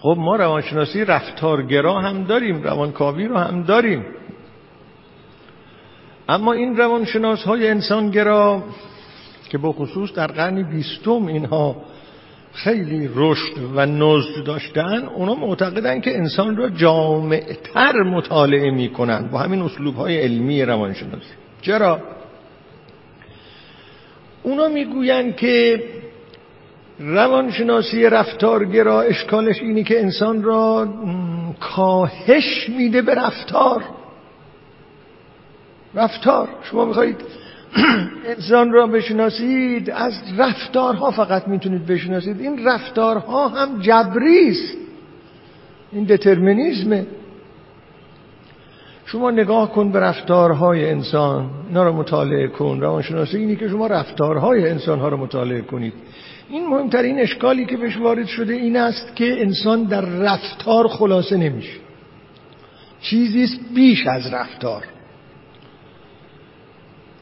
خب 0.01 0.17
ما 0.19 0.37
روانشناسی 0.37 1.05
رفتارگرا 1.05 2.01
هم 2.01 2.25
داریم 2.25 2.63
روانکاوی 2.63 3.29
رو 3.29 3.37
هم 3.37 3.63
داریم 3.63 4.05
اما 6.29 6.53
این 6.53 6.77
روانشناس 6.77 7.43
های 7.43 7.69
انسانگرا 7.69 8.63
که 9.49 9.59
با 9.59 9.73
خصوص 9.73 10.13
در 10.13 10.27
قرن 10.27 10.63
بیستم 10.63 11.27
اینها 11.27 11.77
خیلی 12.53 13.11
رشد 13.15 13.53
و 13.75 13.87
نزد 13.87 14.45
داشتن 14.45 15.09
اونا 15.15 15.35
معتقدن 15.35 16.01
که 16.01 16.17
انسان 16.17 16.57
را 16.57 16.69
جامعتر 16.69 18.03
مطالعه 18.03 18.71
می‌کنن 18.71 19.29
با 19.33 19.39
همین 19.39 19.63
اسلوب 19.63 19.95
های 19.95 20.19
علمی 20.19 20.63
روانشناسی 20.63 21.35
چرا؟ 21.63 22.01
اونا 24.43 24.69
می‌گوین 24.69 25.33
که 25.33 25.83
روانشناسی 27.01 28.05
رفتارگرا 28.05 29.03
اشکالش 29.03 29.63
اینی 29.63 29.85
که 29.85 30.01
انسان 30.01 30.43
را 30.43 30.89
کاهش 31.61 32.69
میده 32.69 33.03
به 33.03 33.15
رفتار. 33.15 33.85
رفتار. 35.95 36.49
شما 36.63 36.85
می‌خواهید 36.85 37.17
انسان 38.27 38.73
را 38.73 38.87
بشناسید 38.87 39.91
از 39.91 40.13
رفتارها 40.39 41.11
فقط 41.11 41.49
می‌تونید 41.49 41.87
بشناسید. 41.87 42.41
این 42.41 42.67
رفتارها 42.67 43.49
هم 43.49 43.81
جبریست. 43.81 44.77
این 45.93 46.05
دترمینیزمه. 46.05 47.07
شما 49.07 49.31
نگاه 49.31 49.73
کن 49.73 49.93
به 49.93 50.01
رفتارهای 50.01 50.91
انسان. 50.91 51.51
اینا 51.69 51.85
رو 51.85 51.93
مطالعه 51.93 52.49
کن. 52.49 52.81
روانشناسی 52.81 53.37
اینی 53.37 53.57
که 53.57 53.69
شما 53.69 53.87
رفتارهای 53.87 54.69
انسانها 54.69 55.09
رو 55.09 55.17
مطالعه 55.17 55.61
کنید. 55.61 55.93
این 56.51 56.67
مهمترین 56.67 57.21
اشکالی 57.21 57.67
که 57.67 57.77
بهش 57.77 57.97
وارد 57.97 58.27
شده 58.27 58.55
این 58.55 58.77
است 58.77 59.17
که 59.17 59.43
انسان 59.43 59.85
در 59.85 60.01
رفتار 60.01 60.89
خلاصه 60.89 61.37
نمیشه. 61.37 61.79
چیزی 63.01 63.61
بیش 63.75 64.07
از 64.07 64.33
رفتار. 64.33 64.85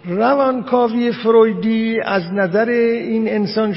روانکاوی 0.05 1.13
فرویدی 1.13 2.01
از 2.01 2.33
نظر 2.33 2.69
این 2.69 3.29
انسان 3.29 3.75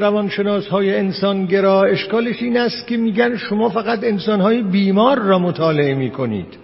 روانشناس 0.00 0.66
های 0.68 0.96
انسانگرا 0.96 1.84
اشکالش 1.84 2.42
این 2.42 2.56
است 2.56 2.86
که 2.86 2.96
میگن 2.96 3.36
شما 3.36 3.68
فقط 3.68 4.04
انسان 4.04 4.40
های 4.40 4.62
بیمار 4.62 5.18
را 5.18 5.38
مطالعه 5.38 5.94
می‌کنید. 5.94 6.58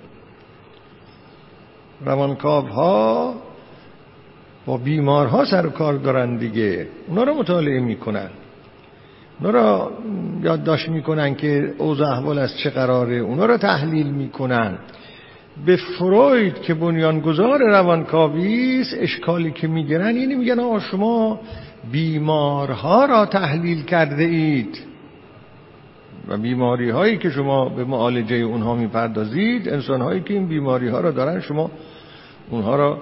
روانکاو 2.05 2.67
ها 2.67 3.35
با 4.67 4.77
بیمارها 4.77 5.45
سر 5.45 5.67
و 5.67 5.71
کار 5.71 5.95
دارن 5.95 6.37
دیگه. 6.37 6.87
اونا 7.09 7.23
رو 7.23 7.35
مطالعه 7.35 7.81
می‌کنن. 7.81 8.29
اونا 9.41 9.51
رو 9.51 9.91
یادداشت 10.43 10.89
می‌کنن 10.89 11.35
که 11.35 11.75
اوضاع 11.79 12.11
احوال 12.11 12.39
از 12.39 12.59
چه 12.59 12.71
قراره. 12.71 13.17
اونا 13.17 13.47
رو 13.47 13.57
تحلیل 13.57 14.07
می‌کنن. 14.07 14.79
به 15.67 15.77
فروید 15.77 16.63
که 16.63 16.75
بنیانگذار 16.75 17.59
روانکاوی 17.59 18.81
است 18.81 18.97
اشکالی 18.99 19.51
که 19.51 19.69
می‌گیرن 19.69 20.17
اینی 20.17 20.35
میگن 20.35 20.61
آقا 20.61 20.81
شما 20.81 21.41
بیمارها 21.93 23.05
را 23.05 23.27
تحلیل 23.27 23.83
کرده 23.85 24.25
اید. 24.25 24.79
و 26.29 26.37
بیماری 26.37 26.91
هایی 26.91 27.17
که 27.17 27.31
شما 27.31 27.69
به 27.69 27.85
معالجه 27.85 28.37
اونها 28.37 28.75
می‌پردازید 28.75 29.69
انسان 29.69 30.01
هایی 30.01 30.21
که 30.21 30.35
این 30.35 30.47
بیماری 30.47 30.89
ها 30.89 31.01
را 31.01 31.11
دارن 31.11 31.41
شما 31.41 31.71
اونها 32.51 32.77
را 32.77 32.99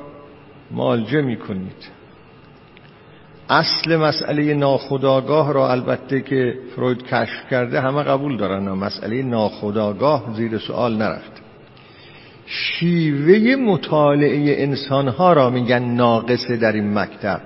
معالجه 0.71 1.23
می‌کنید. 1.23 2.05
اصل 3.49 3.97
مسئله 3.97 4.55
ناخداگاه 4.55 5.53
را 5.53 5.71
البته 5.73 6.21
که 6.21 6.59
فروید 6.77 7.03
کشف 7.03 7.51
کرده 7.51 7.81
همه 7.81 8.03
قبول 8.03 8.37
دارن 8.37 8.69
مسئله 8.69 9.23
ناخداگاه 9.23 10.35
زیر 10.37 10.59
سوال 10.59 10.97
نرفت. 10.97 11.43
شیوه 12.47 13.57
مطالعه 13.57 14.63
انسانها 14.63 15.33
را 15.33 15.51
میگن 15.51 15.83
ناقصه 15.83 16.57
در 16.57 16.73
این 16.73 16.99
مکتب. 16.99 17.41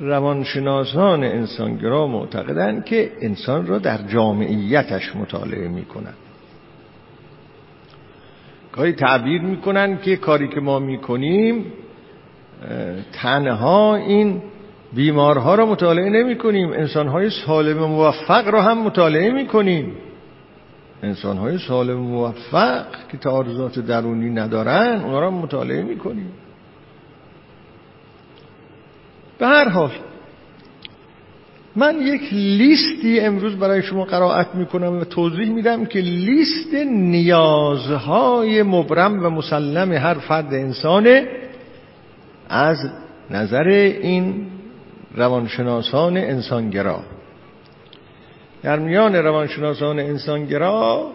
روانشناسان 0.00 1.24
انسانگرا 1.24 2.06
معتقدند 2.06 2.84
که 2.84 3.12
انسان 3.20 3.66
را 3.66 3.78
در 3.78 3.98
جامعیتش 4.02 5.16
مطالعه 5.16 5.68
می‌کنن. 5.68 6.14
گاهی 8.72 8.92
تعبیر 8.92 9.42
می‌کنن 9.42 9.98
که 9.98 10.16
کاری 10.16 10.48
که 10.48 10.60
ما 10.60 10.78
می‌کنیم 10.78 11.72
تنها 13.12 13.96
این 13.96 14.42
بیمارها 14.92 15.54
را 15.54 15.66
مطالعه 15.66 16.10
نمی 16.10 16.38
کنیم 16.38 16.72
انسانهای 16.72 17.30
سالم 17.46 17.78
موفق 17.78 18.48
را 18.48 18.62
هم 18.62 18.78
مطالعه 18.78 19.30
می 19.30 19.46
کنیم 19.46 19.92
انسانهای 21.02 21.58
سالم 21.58 21.96
موفق 21.96 22.86
که 23.10 23.16
تعارضات 23.16 23.78
درونی 23.78 24.30
ندارن 24.30 25.00
اونا 25.04 25.20
را 25.20 25.30
مطالعه 25.30 25.82
می 25.82 25.98
کنیم 25.98 26.32
به 29.38 29.46
هر 29.46 29.68
حال 29.68 29.90
من 31.76 32.00
یک 32.02 32.22
لیستی 32.32 33.20
امروز 33.20 33.56
برای 33.56 33.82
شما 33.82 34.04
قرائت 34.04 34.54
می‌کنم 34.54 35.00
و 35.00 35.04
توضیح 35.04 35.50
میدم 35.50 35.84
که 35.84 35.98
لیست 35.98 36.74
نیازهای 36.90 38.62
مبرم 38.62 39.26
و 39.26 39.30
مسلم 39.30 39.92
هر 39.92 40.14
فرد 40.14 40.54
انسانه 40.54 41.28
از 42.50 42.78
نظر 43.30 43.68
این 44.02 44.46
روانشناسان 45.14 46.16
انسانگرا. 46.16 47.00
در 48.62 48.78
میان 48.78 49.14
روانشناسان 49.14 49.98
انسانگرا 49.98 51.10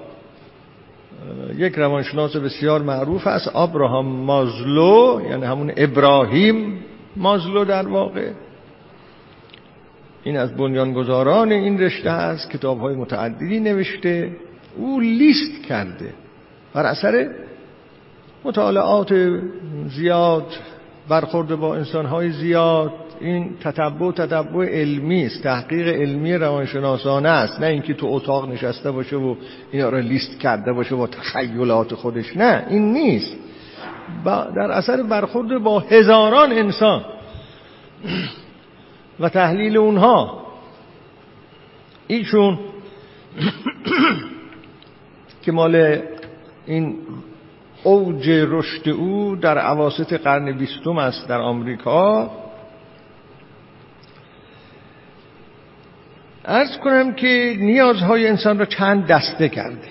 یک 1.58 1.76
روانشناس 1.76 2.36
بسیار 2.36 2.82
معروف 2.82 3.28
است 3.28 3.56
ابراهام 3.56 4.06
مازلو 4.06 5.21
یعنی 5.30 5.45
همون 5.45 5.71
ابراهیم 5.78 6.80
مازلو 7.15 7.65
در 7.65 7.88
واقع. 7.88 8.32
این 10.24 10.38
از 10.38 10.56
بنیانگذاران 10.56 11.52
این 11.52 11.80
رشته 11.80 12.10
است 12.10 12.50
کتاب 12.50 12.80
های 12.80 12.95
متعددی 12.95 13.60
نوشته. 13.60 14.32
او 14.78 15.00
لیست 15.00 15.63
کرده. 15.67 16.13
بر 16.74 16.86
اثر 16.86 17.30
مطالعات 18.43 19.39
زیاد 19.89 20.48
برخورد 21.10 21.56
با 21.56 21.76
انسانهای 21.76 22.32
زیاد. 22.32 22.94
این 23.20 23.50
تتبع 23.63 24.12
تتبع 24.12 24.65
علمی 24.65 25.26
است. 25.26 25.44
تحقیق 25.44 25.88
علمی 25.88 26.34
روانشناسانه 26.34 27.30
است. 27.30 27.60
نه 27.60 27.68
اینکه 27.68 27.94
تو 27.94 28.08
اتاق 28.10 28.50
نشسته 28.50 28.91
باشه 28.91 29.15
و 29.15 29.36
اینا 29.72 29.89
رو 29.89 29.98
لیست 29.98 30.39
کرده 30.39 30.74
باشه 30.74 30.96
با 30.96 31.08
تخیلات 31.08 31.94
خودش. 31.94 32.38
نه 32.38 32.65
این 32.70 32.94
نیست. 32.94 33.36
در 34.26 34.72
اثر 34.72 35.04
برخورد 35.04 35.63
با 35.63 35.80
هزاران 35.80 36.52
انسان 36.52 37.06
و 39.20 39.30
تحلیل 39.30 39.78
اونها 39.78 40.46
ایشون 42.08 42.60
که 45.44 45.52
مال 45.52 46.02
این 46.65 46.98
اوج 47.86 48.30
رشد 48.30 48.89
او 48.89 49.36
در 49.36 49.58
عواسط 49.58 50.13
قرن 50.13 50.58
بیستم 50.58 50.98
است 50.98 51.28
در 51.28 51.39
آمریکا. 51.39 52.32
ارز 56.45 56.78
کنم 56.78 57.13
که 57.13 57.56
نیازهای 57.60 58.28
انسان 58.28 58.60
را 58.60 58.65
چند 58.65 59.08
دسته 59.08 59.50
کرده. 59.50 59.88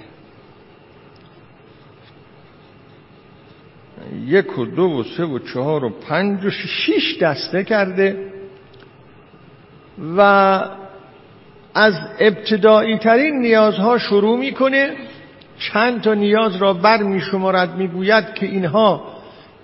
یک 4.26 4.59
و 4.59 4.64
دو 4.64 4.83
و 4.83 5.02
سه 5.16 5.24
و 5.24 5.38
چهار 5.38 5.85
و 5.85 5.90
پنج 5.90 6.44
و 6.44 6.50
شیش 6.50 7.18
دسته 7.18 7.64
کرده 7.64 8.33
و 10.16 10.20
از 11.74 11.94
ابتدایی 12.20 12.98
ترین 12.98 13.38
نیازها 13.40 13.98
شروع 13.98 14.38
می‌کنه. 14.38 14.96
چند 15.59 16.01
تا 16.01 16.14
نیاز 16.14 16.57
را 16.57 16.73
بر 16.73 17.03
می 17.03 17.21
شمارد 17.21 17.77
می‌گوید 17.77 18.35
که 18.35 18.47
اینها 18.47 19.14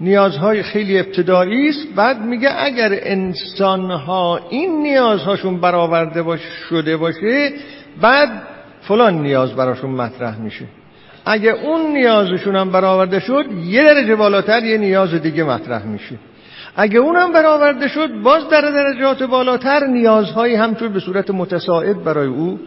نیازهای 0.01 0.63
خیلی 0.63 0.99
ابتدایی 0.99 1.69
است. 1.69 1.87
بعد 1.97 2.21
میگه 2.21 2.49
اگر 2.59 2.89
انسانها 2.93 4.41
این 4.51 4.83
نیازهاشون 4.83 5.61
برآورده 5.61 6.23
باش 6.23 6.41
شده 6.41 6.97
باشه 6.97 7.53
بعد 8.01 8.29
فلان 8.81 9.23
نیاز 9.23 9.53
براشون 9.53 9.91
مطرح 9.91 10.39
میشه. 10.39 10.65
اگه 11.25 11.51
اون 11.51 11.93
نیازشون 11.93 12.57
هم 12.57 12.71
برآورده 12.71 13.21
شد 13.21 13.45
یه 13.65 13.83
درجه 13.83 14.17
بالاتر 14.17 14.65
یه 14.65 14.79
نیاز 14.79 15.15
دیگه 15.15 15.45
مطرح 15.45 15.87
میشه. 15.87 16.15
اگه 16.77 16.99
اونم 16.99 17.33
برآورده 17.33 17.89
شد 17.89 18.11
باز 18.23 18.49
در 18.49 18.61
درجات 18.61 19.23
بالاتر 19.23 19.87
نیازهایی 19.87 20.55
همطور 20.55 20.89
به 20.89 21.01
صورت 21.01 21.31
متساعد 21.31 22.05
برای 22.05 22.27
او 22.27 22.61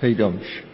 پیدا 0.00 0.30
میشه. 0.30 0.67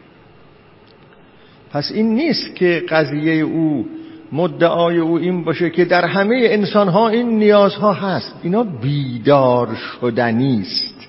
پس 1.75 1.93
این 1.93 2.15
نیست 2.15 2.55
که 2.55 2.83
قضیه 2.89 3.43
او 3.43 3.87
مدعای 4.33 4.99
او 4.99 5.19
این 5.19 5.45
باشه 5.45 5.71
که 5.71 5.85
در 5.85 6.05
همه 6.05 6.41
انسان 6.51 6.89
ها 6.89 7.09
این 7.09 7.39
نیازها 7.39 7.93
هست. 7.93 8.35
اینا 8.43 8.63
بیدار 8.63 9.75
شدنی 9.75 10.61
است. 10.61 11.09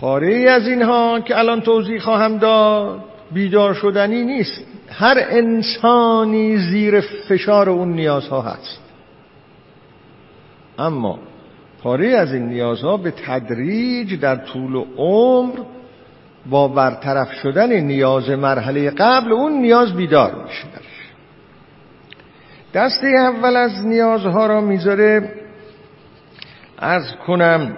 پاره 0.00 0.50
از 0.50 0.68
اینها 0.68 1.20
که 1.20 1.38
الان 1.38 1.60
توضیح 1.60 1.98
خواهم 1.98 2.38
داد 2.38 3.04
بیدار 3.32 3.74
شدنی 3.74 4.24
نیست. 4.24 4.64
هر 4.90 5.16
انسانی 5.30 6.56
زیر 6.58 7.00
فشار 7.00 7.70
اون 7.70 7.92
نیازها 7.92 8.42
هست. 8.42 8.80
اما 10.78 11.18
پاره 11.82 12.08
از 12.08 12.34
این 12.34 12.48
نیازها 12.48 12.96
به 12.96 13.10
تدریج 13.10 14.20
در 14.20 14.36
طول 14.36 14.84
عمر 14.96 15.58
با 16.50 16.68
برطرف 16.68 17.32
شدن 17.32 17.72
نیاز 17.72 18.30
مرحله 18.30 18.90
قبل 18.90 19.32
اون 19.32 19.52
نیاز 19.52 19.96
بیدار 19.96 20.44
میشه. 20.44 20.64
دسته 22.74 23.06
اول 23.06 23.56
از 23.56 23.86
نیازها 23.86 24.46
را 24.46 24.60
می‌ذاره 24.60 25.30
از 26.78 27.02
کنم 27.26 27.76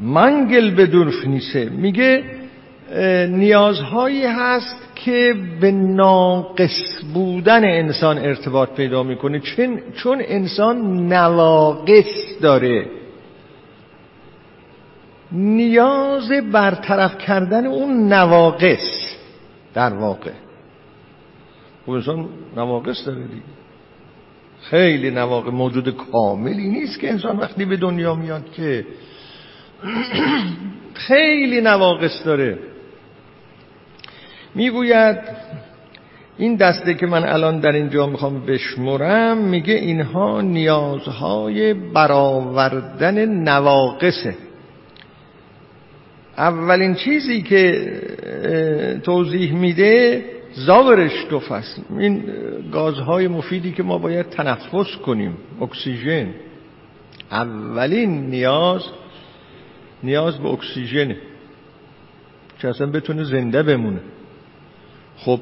منگل 0.00 0.70
به 0.70 0.86
نیسه. 1.26 1.64
میگه 1.64 2.24
نیازهایی 3.28 4.26
هست 4.26 4.76
که 4.94 5.34
به 5.60 5.70
ناقص 5.72 7.04
بودن 7.14 7.64
انسان 7.64 8.18
ارتباط 8.18 8.70
پیدا 8.70 9.02
می‌کنه. 9.02 9.40
چون 9.94 10.22
انسان 10.24 11.06
نواقص 11.12 12.40
داره. 12.42 12.99
نیاز 15.32 16.32
برطرف 16.52 17.18
کردن 17.18 17.66
اون 17.66 18.12
نواقص 18.12 19.16
در 19.74 19.94
واقع. 19.94 20.32
خب 21.86 21.90
انسان 21.90 22.28
نواقص 22.56 23.06
داره 23.06 23.22
دیگه. 23.22 23.42
خیلی 24.60 25.10
نواقع 25.10 25.50
موجود 25.50 25.96
کاملی 25.96 26.68
نیست 26.68 27.00
که 27.00 27.10
انسان 27.10 27.36
وقتی 27.36 27.64
به 27.64 27.76
دنیا 27.76 28.14
میاد 28.14 28.52
که 28.52 28.86
خیلی 31.08 31.60
نواقص 31.60 32.26
داره. 32.26 32.58
می‌گوید 34.54 35.16
این 36.38 36.56
دسته 36.56 36.94
که 36.94 37.06
من 37.06 37.24
الان 37.24 37.60
در 37.60 37.72
اینجا 37.72 38.06
می‌خوام 38.06 38.46
بشمرم 38.46 39.38
میگه 39.38 39.74
اینها 39.74 40.40
نیازهای 40.40 41.74
برآوردن 41.74 43.24
نواقصه. 43.24 44.49
اولین 46.40 46.94
چیزی 46.94 47.42
که 47.42 47.92
توضیح 49.02 49.52
میده 49.54 50.24
Sauerstoff 50.52 51.52
است 51.52 51.80
این 51.98 52.24
گازهای 52.72 53.28
مفیدی 53.28 53.72
که 53.72 53.82
ما 53.82 53.98
باید 53.98 54.28
تنفس 54.28 54.96
کنیم 55.06 55.36
اکسیژن. 55.60 56.28
اولین 57.30 58.26
نیاز 58.26 58.82
نیاز 60.02 60.38
به 60.38 60.48
اکسیژنه. 60.48 61.16
که 62.58 62.68
اصلا 62.68 62.86
بتونه 62.86 63.24
زنده 63.24 63.62
بمونه. 63.62 64.00
خب 65.16 65.40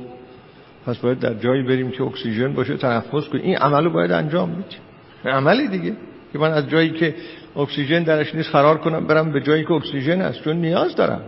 پس 0.87 0.96
باید 0.98 1.18
در 1.18 1.34
جایی 1.34 1.62
بریم 1.62 1.90
که 1.90 2.02
اکسیژن 2.02 2.52
باشه 2.52 2.76
تنفس 2.76 3.28
کنیم. 3.28 3.44
این 3.44 3.56
عملو 3.56 3.90
باید 3.90 4.12
انجام 4.12 4.50
بدیم. 4.50 4.80
عملی 5.24 5.68
دیگه. 5.68 5.96
که 6.32 6.38
من 6.38 6.50
از 6.50 6.68
جایی 6.68 6.90
که 6.90 7.14
اکسیژن 7.56 8.02
درش 8.02 8.34
نیست 8.34 8.50
فرار 8.50 8.78
کنم 8.78 9.06
برم 9.06 9.32
به 9.32 9.40
جایی 9.40 9.64
که 9.64 9.72
اکسیژن 9.72 10.20
هست 10.20 10.42
چون 10.42 10.56
نیاز 10.56 10.96
دارم. 10.96 11.20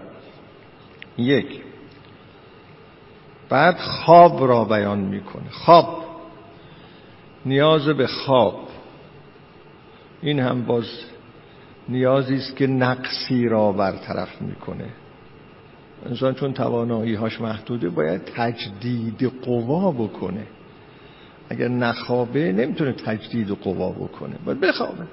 یک. 1.18 1.60
بعد 3.48 3.76
خواب 3.78 4.48
را 4.48 4.64
بیان 4.64 4.98
می‌کنه. 4.98 5.50
خواب. 5.50 6.04
نیاز 7.46 7.88
به 7.88 8.06
خواب. 8.06 8.68
این 10.22 10.40
هم 10.40 10.62
باز 10.64 10.84
نیازی 11.88 12.34
است 12.34 12.56
که 12.56 12.66
نقصی 12.66 13.48
را 13.48 13.72
برطرف 13.72 14.42
می‌کنه. 14.42 14.88
انسان 16.06 16.34
چون 16.34 16.52
توانایی 16.52 17.14
هاش 17.14 17.40
محدوده 17.40 17.88
باید 17.88 18.24
تجدید 18.24 19.32
قوا 19.44 19.92
بکنه. 19.92 20.46
اگر 21.48 21.68
نخوابه 21.68 22.52
نمی‌تونه 22.52 22.92
تجدید 22.92 23.48
قوا 23.50 23.90
بکنه. 23.90 24.34
باید 24.44 24.60
بخوابه. 24.60 25.06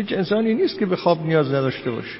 هیچ 0.00 0.12
انسانی 0.12 0.54
نیست 0.54 0.78
که 0.78 0.86
به 0.86 0.96
خواب 0.96 1.26
نیاز 1.26 1.48
نداشته 1.48 1.90
باشه. 1.90 2.18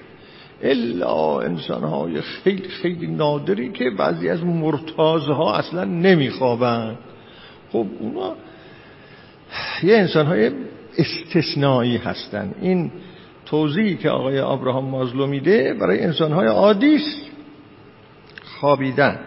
الا 0.63 1.41
انسان 1.41 1.85
های 1.85 2.21
خیلی 2.21 2.69
خیلی 2.69 3.07
نادری 3.07 3.73
که 3.73 3.91
بعضی 3.91 4.29
از 4.29 4.45
مرتازها 4.45 5.57
اصلا 5.57 5.85
نمیخوابند. 5.85 6.99
خب 7.73 7.87
اونا 8.01 8.35
یه 9.83 9.97
انسان 9.97 10.27
های 10.27 10.51
استثنایی 10.99 11.97
هستن. 11.97 12.55
این 12.61 12.91
توضیحی 13.47 13.97
که 13.97 14.11
آقای 14.11 14.41
آبراهام 14.41 14.85
مازلو 14.85 15.27
میده 15.27 15.75
برای 15.75 16.01
انسان 16.01 16.33
های 16.33 16.47
عادی 16.47 16.95
است. 16.97 17.31
خوابیدن. 18.45 19.19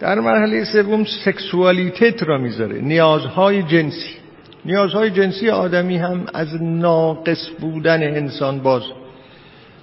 در 0.00 0.20
مرحله 0.20 0.64
سوم 0.64 1.04
سکسوالیتت 1.24 2.22
را 2.22 2.38
می‌ذاره. 2.38 2.80
نیازهای 2.80 3.62
جنسی. 3.62 4.23
نیازهای 4.66 5.10
جنسی 5.10 5.50
آدمی 5.50 5.96
هم 5.96 6.26
از 6.34 6.62
ناقص 6.62 7.48
بودن 7.60 8.02
انسان 8.02 8.58
باز 8.60 8.82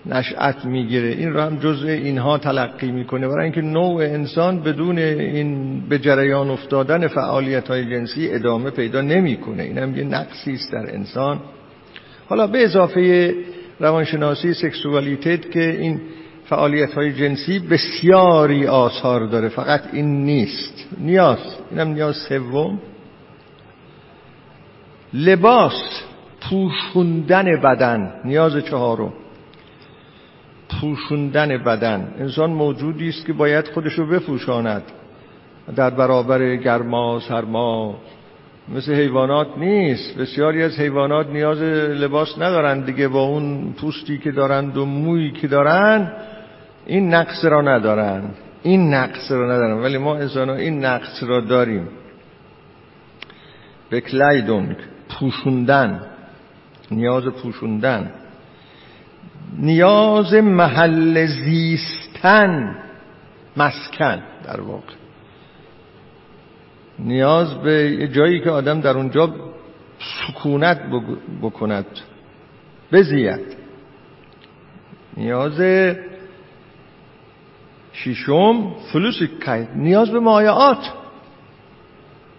نشأت 0.05 0.65
می‌گیره. 0.65 1.07
این 1.07 1.33
رو 1.33 1.41
هم 1.41 1.57
جزء 1.57 1.87
اینها 1.87 2.37
تلقی 2.37 2.91
می‌کنه. 2.91 3.27
برای 3.27 3.43
اینکه 3.43 3.61
نوع 3.61 4.01
انسان 4.01 4.59
بدون 4.59 4.97
این 4.97 5.81
به 5.89 5.99
جریان 5.99 6.49
افتادن 6.49 7.07
فعالیت 7.07 7.67
های 7.67 7.85
جنسی 7.85 8.29
ادامه 8.31 8.69
پیدا 8.69 9.01
نمی‌کنه. 9.01 9.63
این 9.63 9.77
هم 9.77 9.97
یه 9.97 10.03
نقصی 10.03 10.53
است 10.53 10.71
در 10.71 10.95
انسان. 10.95 11.39
حالا 12.29 12.47
به 12.47 12.63
اضافه 12.63 13.33
روانشناسی 13.79 14.53
سکسوالیتت 14.53 15.51
که 15.51 15.77
این 15.79 16.01
فعالیت 16.45 16.93
های 16.93 17.13
جنسی 17.13 17.59
بسیاری 17.59 18.67
آثار 18.67 19.25
داره. 19.25 19.49
فقط 19.49 19.81
این 19.93 20.25
نیست. 20.25 20.87
نیاز. 20.99 21.39
اینم 21.71 21.87
نیاز 21.87 22.15
سوم. 22.15 22.79
لباس 25.13 26.03
پوشوندن 26.49 27.61
بدن 27.61 28.13
نیاز 28.25 28.57
چهارم. 28.57 29.13
پوشوندن 30.81 31.57
بدن. 31.57 32.13
انسان 32.19 32.49
موجودی 32.49 33.09
است 33.09 33.25
که 33.25 33.33
باید 33.33 33.67
خودش 33.67 33.93
رو 33.93 34.05
بپوشاند. 34.05 34.83
در 35.75 35.89
برابر 35.89 36.55
گرما 36.55 37.19
سرما 37.19 37.95
مثل 38.75 38.93
حیوانات 38.93 39.47
نیست. 39.57 40.17
بسیاری 40.17 40.63
از 40.63 40.79
حیوانات 40.79 41.27
نیاز 41.27 41.61
لباس 42.01 42.37
ندارن. 42.37 42.79
دیگه 42.79 43.07
با 43.07 43.23
اون 43.23 43.73
پوستی 43.73 44.17
که 44.17 44.31
دارند 44.31 44.77
و 44.77 44.85
مویی 44.85 45.31
که 45.31 45.47
دارن 45.47 46.11
این 46.85 47.13
نقص 47.13 47.45
را 47.45 47.61
ندارن. 47.61 48.23
این 48.63 48.93
نقص 48.93 49.31
را 49.31 49.45
ندارن. 49.45 49.83
ولی 49.83 49.97
ما 49.97 50.15
انسان 50.15 50.49
این 50.49 50.85
نقص 50.85 51.23
را 51.23 51.41
داریم. 51.41 51.87
بکلیدونگ 53.91 54.75
پوشوندن 55.19 56.07
نیاز 56.91 57.23
پوشوندن 57.23 58.11
نیاز 59.57 60.33
محل 60.33 61.25
زیستن 61.25 62.77
مسکن 63.57 64.23
در 64.43 64.61
واقع. 64.61 64.93
نیاز 66.99 67.53
به 67.53 68.07
جایی 68.07 68.41
که 68.41 68.49
آدم 68.49 68.81
در 68.81 68.97
اونجا 68.97 69.33
سکونت 69.99 70.81
بکند 71.41 71.85
بزید. 72.91 73.57
نیاز 75.17 75.61
شیشم 77.93 78.75
فلوسیکایت 78.93 79.69
نیاز 79.75 80.09
به 80.09 80.19
مایعات. 80.19 80.93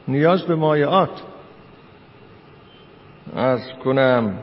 نیاز 0.09 0.43
به 0.43 0.55
مایعات. 0.55 1.23
از 3.37 3.61
کنم. 3.85 4.35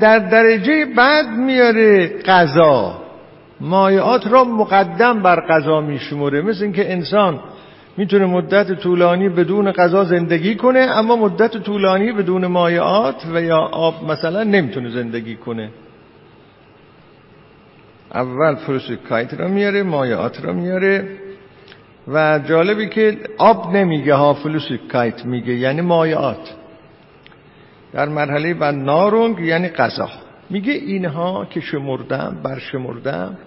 در 0.00 0.18
درجه 0.18 0.84
بعد 0.96 1.26
میاره 1.28 2.06
قضا. 2.22 3.02
مایعات 3.60 4.26
را 4.26 4.44
مقدم 4.44 5.22
بر 5.22 5.40
قضا 5.40 5.80
میشموره. 5.80 6.42
مثل 6.42 6.62
اینکه 6.62 6.92
انسان 6.92 7.40
می‌تونه 7.96 8.26
مدت 8.26 8.72
طولانی 8.72 9.28
بدون 9.28 9.72
غذا 9.72 10.04
زندگی 10.04 10.54
کنه 10.54 10.78
اما 10.78 11.16
مدت 11.16 11.56
طولانی 11.56 12.12
بدون 12.12 12.46
مایعات 12.46 13.26
و 13.34 13.42
یا 13.42 13.58
آب 13.58 14.10
مثلا 14.10 14.42
نمی‌تونه 14.42 14.90
زندگی 14.90 15.36
کنه. 15.36 15.70
اول 18.14 18.54
Flüssigkeit 18.54 19.34
را 19.34 19.48
میاره 19.48 19.82
مایعات 19.82 20.44
را 20.44 20.52
میاره. 20.52 21.08
و 22.08 22.40
جالبی 22.48 22.88
که 22.88 23.18
آب 23.38 23.76
نمیگه 23.76 24.14
ها 24.14 24.34
Flüssigkeit 24.34 25.24
میگه 25.24 25.54
یعنی 25.54 25.80
مایعات. 25.80 26.54
در 27.92 28.08
مرحله 28.08 28.54
بعد 28.54 28.74
Nahrung 28.74 29.38
یعنی 29.38 29.68
غذا. 29.68 30.08
میگه 30.50 30.72
اینها 30.72 31.44
که 31.44 31.60
شمردم 31.60 32.36
برشمردم 32.42 33.38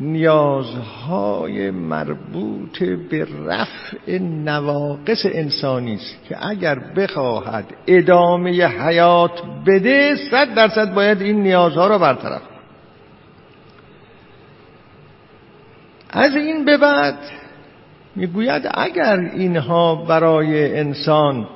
نیازهای 0.00 1.70
مربوط 1.70 2.82
به 2.82 3.26
رفع 3.46 4.18
نواقص 4.18 5.26
انسانی 5.26 5.94
است 5.94 6.24
که 6.28 6.46
اگر 6.48 6.78
بخواهد 6.78 7.64
ادامه 7.86 8.66
حیات 8.66 9.42
بده 9.66 10.16
صد 10.30 10.54
درصد 10.54 10.94
باید 10.94 11.22
این 11.22 11.42
نیازها 11.42 11.86
را 11.86 11.98
برطرف 11.98 12.42
از 16.10 16.36
این 16.36 16.64
به 16.64 16.76
بعد 16.76 17.18
می‌گوید 18.18 18.62
اگر 18.74 19.18
اینها 19.34 19.94
برای 19.94 20.78
انسان 20.78 21.46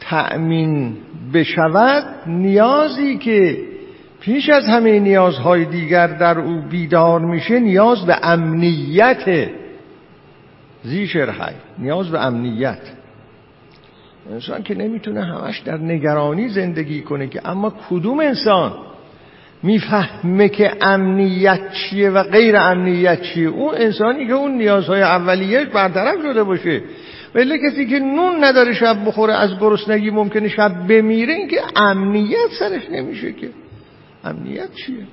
تأمین 0.00 0.96
بشود 1.34 2.04
نیازی 2.26 3.18
که 3.18 3.58
پیش 4.20 4.50
از 4.50 4.68
همه 4.68 5.00
نیازهای 5.00 5.64
دیگر 5.64 6.06
در 6.06 6.38
او 6.38 6.60
بیدار 6.60 7.20
میشه 7.20 7.60
نیاز 7.60 8.06
به 8.06 8.16
امنیت 8.22 9.48
زیشرهای 10.82 11.54
نیاز 11.78 12.10
به 12.10 12.20
امنیت. 12.20 12.80
انسان 14.30 14.62
که 14.62 14.74
نمی‌تونه 14.74 15.24
همش 15.24 15.58
در 15.58 15.76
نگرانی 15.76 16.48
زندگی 16.48 17.00
کنه 17.00 17.26
که 17.26 17.48
اما 17.48 17.72
کدوم 17.90 18.20
انسان 18.20 18.72
می‌فهمه 19.64 20.48
که 20.48 20.72
امنیت 20.80 21.72
چیه 21.72 22.10
و 22.10 22.22
غیر 22.22 22.56
امنیت 22.56 23.22
چیه. 23.22 23.48
اون 23.48 23.74
انسانی 23.74 24.26
که 24.26 24.32
اون 24.32 24.52
نیازهای 24.52 25.02
اولیه 25.02 25.64
برطرف 25.64 26.22
شده 26.22 26.42
باشه. 26.42 26.82
ولی 27.34 27.58
کسی 27.58 27.86
که 27.86 27.98
نون 27.98 28.44
نداره 28.44 28.74
شب 28.74 28.96
بخوره 29.06 29.34
از 29.34 29.58
گرسنگی 29.60 30.10
ممکنه 30.10 30.48
شب 30.48 30.86
بمیره 30.88 31.34
این 31.34 31.48
که 31.48 31.60
امنیت 31.76 32.50
سرش 32.58 32.90
نمیشه 32.90 33.32
که. 33.32 33.50
امنیت 34.24 34.74
چیه؟ 34.74 35.06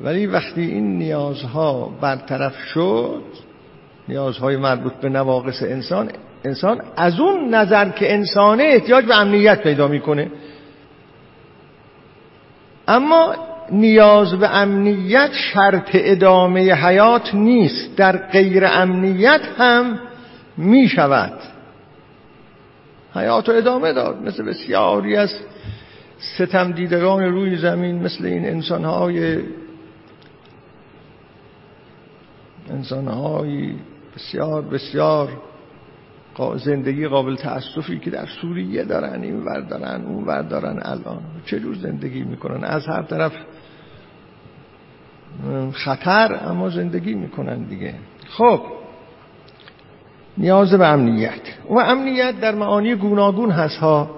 ولی 0.00 0.26
وقتی 0.26 0.60
این 0.60 0.98
نیازها 0.98 1.98
برطرف 2.00 2.56
شد 2.74 3.22
نیازهای 4.08 4.56
مربوط 4.56 4.92
به 4.92 5.08
نواقص 5.08 5.62
انسان 5.62 6.10
انسان 6.44 6.82
از 6.96 7.20
اون 7.20 7.54
نظر 7.54 7.88
که 7.88 8.12
انسانه 8.12 8.62
احتیاج 8.62 9.04
به 9.04 9.16
امنیت 9.16 9.62
پیدا 9.62 9.88
می‌کنه. 9.88 10.30
اما 12.88 13.34
نیاز 13.70 14.34
به 14.34 14.48
امنیت 14.56 15.30
شرط 15.32 15.90
ادامه 15.94 16.74
حیات 16.74 17.34
نیست. 17.34 17.96
در 17.96 18.16
غیر 18.16 18.66
امنیت 18.66 19.40
هم 19.58 19.98
می 20.56 20.88
شود 20.88 21.32
حیات 23.14 23.48
و 23.48 23.52
ادامه 23.52 23.92
داد. 23.92 24.22
مثل 24.22 24.42
بسیاری 24.42 25.16
از 25.16 25.30
ستم 26.18 26.72
دیدگان 26.72 27.22
روی 27.22 27.56
زمین 27.56 28.02
مثل 28.02 28.26
این 28.26 28.46
انسانهای 28.46 29.38
انسانهایی 32.70 33.74
بسیار 34.16 34.62
بسیار 34.62 35.28
زندگی 36.56 37.08
قابل 37.08 37.36
تأسفی 37.36 37.98
که 37.98 38.10
در 38.10 38.26
سوریه 38.40 38.84
دارن 38.84 39.22
این 39.22 39.44
ور 39.44 39.60
دارن 39.60 40.04
اون 40.04 40.24
ور 40.24 40.42
دارن 40.42 40.78
الان. 40.82 41.20
چجور 41.46 41.74
زندگی 41.74 42.22
می‌کنن؟ 42.22 42.64
از 42.64 42.86
هر 42.86 43.02
طرف 43.02 43.32
خطر 45.72 46.40
اما 46.46 46.70
زندگی 46.70 47.14
می‌کنن 47.14 47.62
دیگه. 47.62 47.94
خب. 48.28 48.60
نیاز 50.38 50.74
به 50.74 50.86
امنیت. 50.86 51.40
و 51.70 51.74
امنیت 51.78 52.40
در 52.40 52.54
معانی 52.54 52.94
گوناگون 52.94 53.50
هست 53.50 53.76
ها 53.76 54.10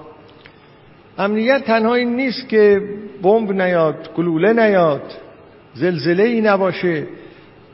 امنیت 1.19 1.65
تنها 1.65 1.95
این 1.95 2.17
نیست 2.17 2.49
که 2.49 2.81
بمب 3.23 3.53
نیاد 3.53 4.15
گلوله 4.17 4.53
نیاد 4.53 5.03
زلزله 5.75 6.23
ای 6.23 6.41
نباشه. 6.41 7.07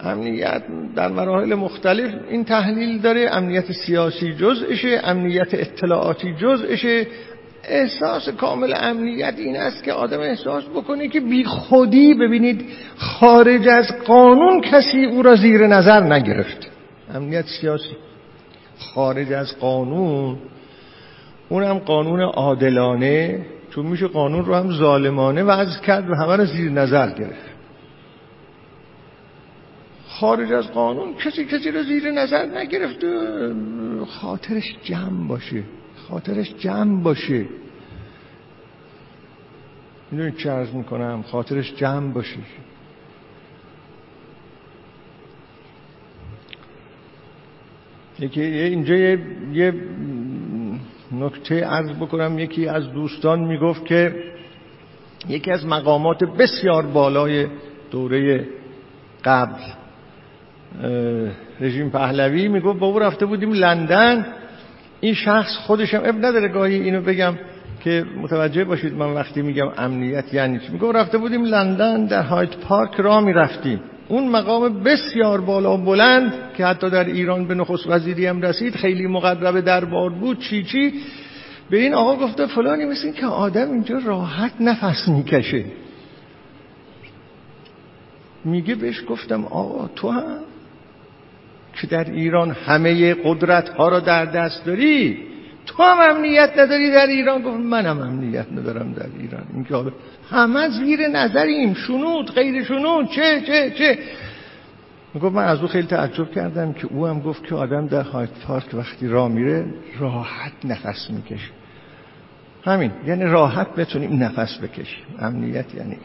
امنیت 0.01 0.63
در 0.97 1.09
مراحل 1.09 1.55
مختلف 1.55 2.15
این 2.31 2.45
تحلیل 2.45 3.01
داره 3.01 3.29
امنیت 3.31 3.73
سیاسی 3.73 4.35
جزءشه 4.35 5.01
امنیت 5.05 5.55
اطلاعاتی 5.55 6.35
جزءشه 6.35 7.07
احساس 7.65 8.29
کامل 8.29 8.75
امنیت 8.77 9.35
این 9.39 9.57
است 9.57 9.85
که 9.85 9.93
آدم 9.93 10.21
احساس 10.21 10.65
بکنه 10.65 11.09
که 11.09 11.21
بی 11.21 11.45
خودی 11.45 12.15
ببینید 12.15 12.65
خارج 12.97 13.69
از 13.69 13.87
قانون 14.07 14.61
کسی 14.61 15.05
او 15.05 15.23
را 15.23 15.37
زیر 15.37 15.67
نظر 15.67 16.01
نگرفت. 16.01 16.71
امنیت 17.15 17.45
سیاسی. 17.61 17.97
خارج 18.79 19.33
از 19.33 19.59
قانون. 19.59 20.37
اونم 21.49 21.79
قانون 21.79 22.21
عادلانه. 22.21 23.47
چون 23.71 23.87
میشه 23.87 24.07
قانون 24.07 24.45
رو 24.45 24.55
هم 24.55 24.73
ظالمانه 24.73 25.43
وضع 25.43 25.81
کرد 25.81 26.11
و 26.11 26.15
همه 26.15 26.37
رو 26.37 26.45
زیر 26.45 26.71
نظر 26.71 27.11
گرفت. 27.11 27.48
خارج 30.21 30.53
از 30.53 30.71
قانون 30.73 31.15
کسی 31.15 31.45
کسی 31.45 31.71
رو 31.71 31.83
زیر 31.83 32.11
نظر 32.11 32.47
نگرفت 32.47 33.05
خاطرش 34.07 34.77
جمع 34.85 35.29
باشه. 35.29 35.63
خاطرش 36.09 36.55
جمع 36.55 37.03
باشه. 37.03 37.47
می‌دونید 40.11 40.37
چه 40.37 40.51
عرض 40.51 40.75
می‌کنم؟ 40.75 41.23
خاطرش 41.23 41.75
جمع 41.75 42.13
باشه. 42.13 42.39
یکی 48.19 48.43
اینجا 48.43 48.95
یه, 48.95 49.19
یه 49.53 49.75
نکته 51.13 51.65
عرض 51.65 51.91
بکنم. 51.97 52.39
یکی 52.39 52.69
از 52.69 52.93
دوستان 52.93 53.41
می‌گفت 53.41 53.87
که 53.87 54.25
یکی 55.29 55.51
از 55.51 55.67
مقامات 55.67 56.25
بسیار 56.25 56.87
بالای 56.87 57.47
دوره 57.91 58.49
قبل 59.25 59.78
رژیم 61.61 61.91
پهلوی 61.91 62.49
می‌گفت 62.49 62.79
با 62.79 62.87
او 62.87 62.99
رفته 62.99 63.27
بودیم 63.27 63.53
لندن. 63.53 64.27
این 65.01 65.15
شخص 65.15 65.57
خودشم 65.57 66.03
اب 66.05 66.17
نداره 66.17 66.49
گاهی 66.49 66.75
اینو 66.75 67.03
بگم 67.03 67.35
که 67.85 68.05
متوجه 68.23 68.65
باشید 68.65 68.95
من 68.95 69.13
وقتی 69.13 69.43
میگم 69.43 69.69
امنیت 69.79 70.35
یعنی 70.35 70.59
چی؟ 70.59 70.73
میگم 70.73 70.91
رفته 70.91 71.19
بودیم 71.19 71.45
لندن 71.45 72.07
در 72.07 72.23
هایت 72.23 72.57
پارک 72.57 72.95
را 72.95 73.21
می‌رفتیم. 73.21 73.81
اون 74.09 74.29
مقام 74.29 74.83
بسیار 74.83 75.41
بالا 75.41 75.75
و 75.75 75.85
بلند 75.85 76.33
که 76.57 76.67
حتی 76.67 76.91
در 76.91 77.05
ایران 77.05 77.49
به 77.49 77.55
نخست 77.55 77.87
وزیری 77.87 78.27
هم 78.27 78.43
رسید 78.43 78.77
خیلی 78.77 79.07
مقرب 79.07 79.61
دربار 79.61 80.11
بود 80.11 80.39
چی 80.39 80.65
چی. 80.65 80.95
به 81.71 81.79
این 81.79 81.95
آقا 81.95 82.27
گفته 82.27 82.47
فلانی 82.47 82.85
مثل 82.85 83.13
که 83.13 83.27
آدم 83.27 83.71
اینجا 83.71 83.99
راحت 84.05 84.53
نفس 84.61 85.09
می‌کشه. 85.09 85.65
میگه 88.45 88.75
بهش 88.75 89.05
گفتم 89.09 89.45
آقا 89.45 89.91
تو 89.97 90.11
هم 90.11 90.39
که 91.81 91.87
در 91.87 92.11
ایران 92.11 92.51
همه 92.51 93.15
قدرت 93.15 93.69
ها 93.69 93.89
را 93.89 94.01
در 94.01 94.25
دست 94.25 94.65
داری 94.65 95.19
تو 95.67 95.83
هم 95.83 96.17
امنیت 96.17 96.53
نداری 96.59 96.91
در 96.91 97.07
ایران؟ 97.07 97.43
گفت 97.43 97.61
منم 97.61 98.01
امنیت 98.01 98.47
ندارم 98.53 98.93
در 98.93 99.07
ایران. 99.19 99.45
این 99.55 99.65
که 99.65 99.93
همه 100.31 100.69
زیر 100.69 101.09
نظریم. 101.09 101.75
شنود 101.75 102.31
غیر 102.31 102.65
شنود 102.65 103.11
چه 103.11 103.43
چه 103.47 103.71
چه؟ 103.71 103.99
گفت 105.15 105.35
من 105.35 105.45
از 105.45 105.61
او 105.61 105.69
خیلی 105.69 105.87
تعجب 105.87 106.31
کردم 106.31 106.73
که 106.73 106.87
او 106.87 107.07
هم 107.07 107.21
گفت 107.21 107.47
که 107.47 107.55
آدم 107.55 107.87
در 107.87 108.03
هایت 108.03 108.31
پارک 108.47 108.75
وقتی 108.75 109.09
راه 109.09 109.29
میره 109.29 109.67
راحت 109.99 110.53
نفس 110.65 111.11
می‌کشه. 111.11 111.51
همین 112.65 112.93
یعنی 113.07 113.25
راحت 113.25 113.75
بتونیم 113.75 114.23
نفس 114.23 114.59
بکشیم. 114.59 115.05
امنیت 115.19 115.75
یعنی 115.75 115.97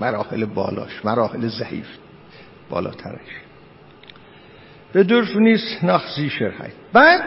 مراحل 0.00 0.44
بالاش 0.44 1.04
مراحل 1.04 1.48
ضعیف 1.48 1.86
بالاترش. 2.70 3.47
به 4.92 5.04
درف 5.04 5.36
نیست 5.36 5.84
نخزی 5.84 6.30
شرحید 6.30 6.72
بعد 6.92 7.20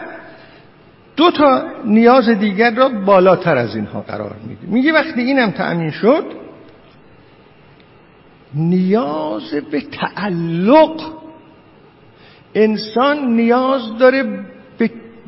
دو 1.16 1.30
تا 1.30 1.62
نیاز 1.84 2.28
دیگر 2.28 2.74
را 2.74 2.88
بالاتر 2.88 3.56
از 3.56 3.76
اینها 3.76 4.00
قرار 4.00 4.36
میده 4.46 4.66
میگه 4.66 4.92
وقتی 4.92 5.20
اینم 5.20 5.50
تأمین 5.50 5.90
شد 5.90 6.24
نیاز 8.54 9.54
به 9.70 9.80
تعلق. 9.80 11.00
انسان 12.54 13.26
نیاز 13.26 13.98
داره 13.98 14.44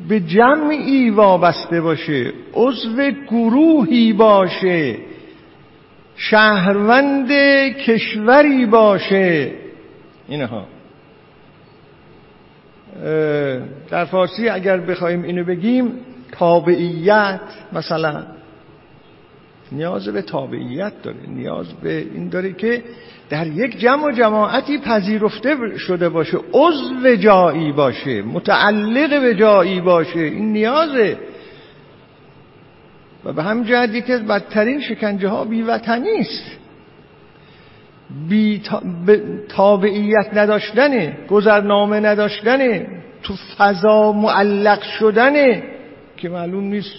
به 0.09 0.21
جمعی 0.21 1.11
وابسته 1.11 1.81
باشه 1.81 2.33
عضو 2.55 3.11
گروهی 3.29 4.13
باشه 4.13 4.97
شهروند 6.17 7.31
کشوری 7.73 8.67
باشه. 8.67 9.53
اینها. 10.29 10.67
در 13.91 14.05
فارسی 14.05 14.49
اگر 14.49 14.81
بخوایم 14.81 15.23
اینو 15.23 15.45
بگیم 15.45 15.93
تابعیت 16.33 17.41
مثلا 17.73 18.23
نیاز 19.73 20.09
به 20.09 20.23
تابعیت 20.23 20.93
داره 21.03 21.17
نیاز 21.29 21.73
به 21.73 21.99
این 22.15 22.29
داره 22.29 22.53
که 22.53 22.83
در 23.31 23.47
یک 23.47 23.79
جمع 23.79 24.05
و 24.05 24.11
جماعتی 24.11 24.79
پذیرفته 24.79 25.79
شده 25.79 26.09
باشه 26.09 26.39
عضو 26.53 27.17
جایی 27.17 27.73
باشه 27.73 28.23
متعلق 28.23 29.21
به 29.21 29.35
جایی 29.35 29.81
باشه 29.81 30.19
این 30.19 30.53
نیازه. 30.53 31.19
و 33.25 33.33
به 33.33 33.43
هم 33.43 33.65
جهتی 33.65 34.03
که 34.03 34.19
بدترین 34.19 34.81
شکنجه 34.81 35.29
ها 35.29 35.45
بیوطنی 35.45 36.19
است. 36.19 36.64
بی 38.29 38.63
تابعیت 39.49 40.27
نداشتنه 40.35 41.17
گذرنامه 41.29 42.01
نداشتنه 42.01 42.87
تو 43.23 43.35
فضا 43.59 44.13
معلق 44.13 44.83
شدنه. 44.83 45.63
که 46.17 46.29
معلوم 46.29 46.65
نیست 46.65 46.95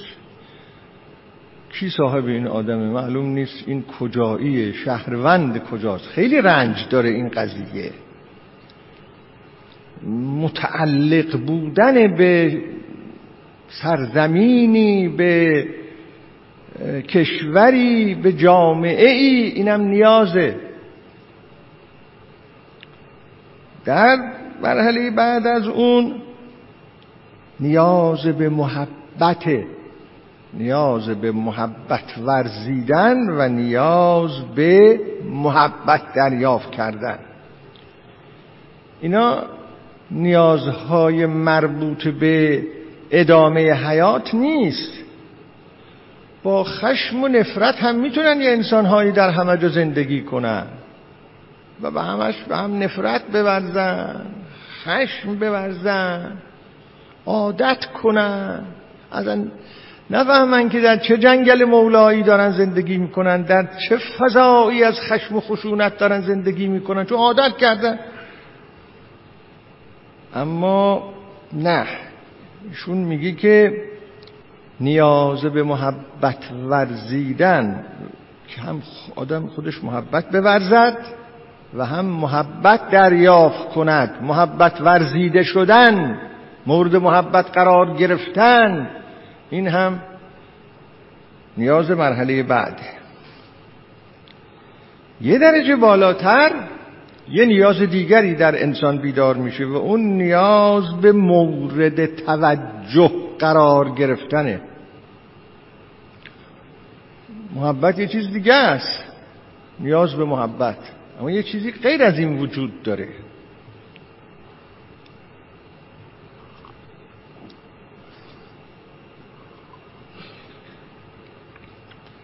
کی 1.79 1.89
صاحب 1.89 2.25
این 2.25 2.47
آدمه 2.47 2.89
معلوم 2.89 3.25
نیست 3.25 3.63
این 3.67 3.83
کجاییه 3.99 4.71
شهروند 4.71 5.63
کجاست. 5.63 6.07
خیلی 6.07 6.41
رنج 6.41 6.87
داره 6.89 7.09
این 7.09 7.29
قضیه. 7.29 7.91
متعلق 10.41 11.39
بودن 11.45 12.15
به 12.15 12.61
سرزمینی 13.69 15.07
به 15.07 15.65
کشوری 17.07 18.15
به 18.15 18.33
جامعه 18.33 19.09
ای 19.09 19.43
اینم 19.43 19.81
نیازه. 19.81 20.55
در 23.85 24.17
مرحله 24.61 25.11
بعد 25.11 25.47
از 25.47 25.67
اون 25.67 26.15
نیاز 27.59 28.25
به 28.25 28.49
محبت 28.49 29.45
نیاز 30.53 31.09
به 31.09 31.31
محبت 31.31 32.17
ورزیدن 32.25 33.29
و 33.29 33.49
نیاز 33.49 34.31
به 34.55 34.99
محبت 35.31 36.01
دریافت 36.15 36.71
کردن. 36.71 37.19
اینا 39.01 39.43
نیازهای 40.11 41.25
مربوط 41.25 42.07
به 42.07 42.63
ادامه 43.11 43.73
حیات 43.73 44.35
نیست. 44.35 44.91
با 46.43 46.63
خشم 46.63 47.23
و 47.23 47.27
نفرت 47.27 47.75
هم 47.75 47.95
می‌تونن 47.95 48.41
یه 48.41 48.51
انسانهایی 48.51 49.11
در 49.11 49.29
همه 49.29 49.57
جا 49.57 49.69
زندگی 49.69 50.21
کنن. 50.21 50.65
و 51.81 51.91
به 51.91 52.01
همش 52.01 52.35
به 52.49 52.57
هم 52.57 52.83
نفرت 52.83 53.23
بورزن 53.31 54.25
خشم 54.83 55.35
بورزن 55.35 56.37
عادت 57.25 57.85
کنن. 57.85 58.61
از 59.11 59.27
نفهمن 60.09 60.69
که 60.69 60.81
در 60.81 60.97
چه 60.97 61.17
جنگل 61.17 61.63
مولایی 61.63 62.23
دارن 62.23 62.51
زندگی 62.51 62.97
می‌کنن 62.97 63.41
در 63.41 63.67
چه 63.89 63.97
فضایی 63.97 64.83
از 64.83 64.99
خشم 64.99 65.35
و 65.35 65.41
خشونت 65.41 65.97
دارن 65.97 66.21
زندگی 66.21 66.67
می‌کنن. 66.67 67.05
چون 67.05 67.17
عادت 67.17 67.57
کردن. 67.57 67.99
اما 70.35 71.13
نه. 71.53 71.85
ایشون 72.69 72.97
میگه 72.97 73.31
که 73.31 73.83
نیاز 74.79 75.45
به 75.45 75.63
محبت 75.63 76.51
ورزیدن 76.67 77.85
که 78.47 78.61
هم 78.61 78.81
آدم 79.15 79.47
خودش 79.47 79.83
محبت 79.83 80.31
بورزد 80.31 80.97
و 81.73 81.85
هم 81.85 82.05
محبت 82.05 82.89
دریافت 82.89 83.69
کند 83.69 84.15
محبت 84.21 84.81
ورزیده 84.81 85.43
شدن 85.43 86.19
مورد 86.67 86.95
محبت 86.95 87.51
قرار 87.51 87.93
گرفتن 87.93 88.89
این 89.49 89.67
هم 89.67 89.99
نیاز 91.57 91.91
مرحله 91.91 92.43
بعد. 92.43 92.79
یه 95.21 95.37
درجه 95.37 95.75
بالاتر 95.75 96.51
یه 97.29 97.45
نیاز 97.45 97.81
دیگری 97.81 98.35
در 98.35 98.63
انسان 98.63 98.97
بیدار 98.97 99.35
میشه 99.35 99.65
و 99.65 99.75
اون 99.75 100.01
نیاز 100.01 101.01
به 101.01 101.11
مورد 101.11 102.05
توجه 102.05 103.11
قرار 103.39 103.89
گرفتنه. 103.89 104.61
محبت 107.55 107.99
یه 107.99 108.07
چیز 108.07 108.33
دیگه 108.33 108.53
است. 108.53 109.03
نیاز 109.79 110.13
به 110.15 110.25
محبت. 110.25 110.77
اما 111.19 111.31
یه 111.31 111.43
چیزی 111.43 111.71
غیر 111.71 112.03
از 112.03 112.19
این 112.19 112.39
وجود 112.39 112.83
داره. 112.83 113.07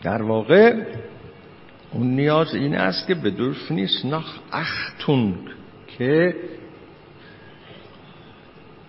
در 0.04 0.22
واقع 0.22 0.84
اون 1.92 2.08
نیاز 2.08 2.56
این 2.56 2.76
است 2.76 3.08
که 3.08 3.16
بدرف 3.16 3.72
نیست. 3.72 4.06
نخ 4.06 4.40
اختون 4.52 5.36
که 5.98 6.36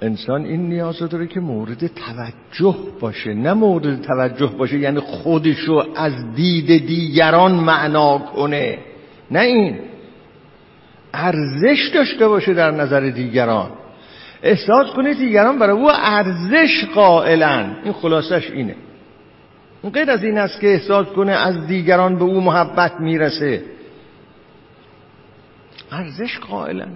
انسان 0.03 0.45
این 0.45 0.69
نیاز 0.69 0.99
داره 0.99 1.27
که 1.27 1.41
مورد 1.41 1.87
توجه 1.87 2.77
باشه. 3.01 3.35
نه 3.35 3.53
مورد 3.53 4.03
توجه 4.03 4.47
باشه 4.47 4.79
یعنی 4.79 5.01
خودشو 5.01 5.85
از 5.97 6.35
دید 6.35 6.87
دیگران 6.87 7.53
معنا 7.53 8.19
کنه. 8.19 8.79
نه 9.31 9.41
این. 9.41 9.92
ارزش 11.15 11.91
داشته 11.95 12.29
باشه 12.29 12.55
در 12.55 12.71
نظر 12.71 13.01
دیگران. 13.01 13.71
احساس 14.43 14.87
کنه 14.87 15.15
دیگران 15.15 15.59
برای 15.59 15.77
او 15.77 15.91
ارزش 15.91 16.85
قائلن. 16.95 17.77
این 17.85 17.93
خلاصش 17.93 18.51
اینه. 18.51 18.77
اون 19.83 19.93
غیر 19.93 20.11
از 20.11 20.25
این 20.25 20.39
است 20.39 20.61
که 20.61 20.69
احساس 20.69 21.07
کنه 21.07 21.33
از 21.33 21.67
دیگران 21.67 22.17
به 22.17 22.25
او 22.25 22.41
محبت 22.41 23.01
می‌رسه. 23.01 23.63
ارزش 25.93 26.39
قائلن. 26.39 26.93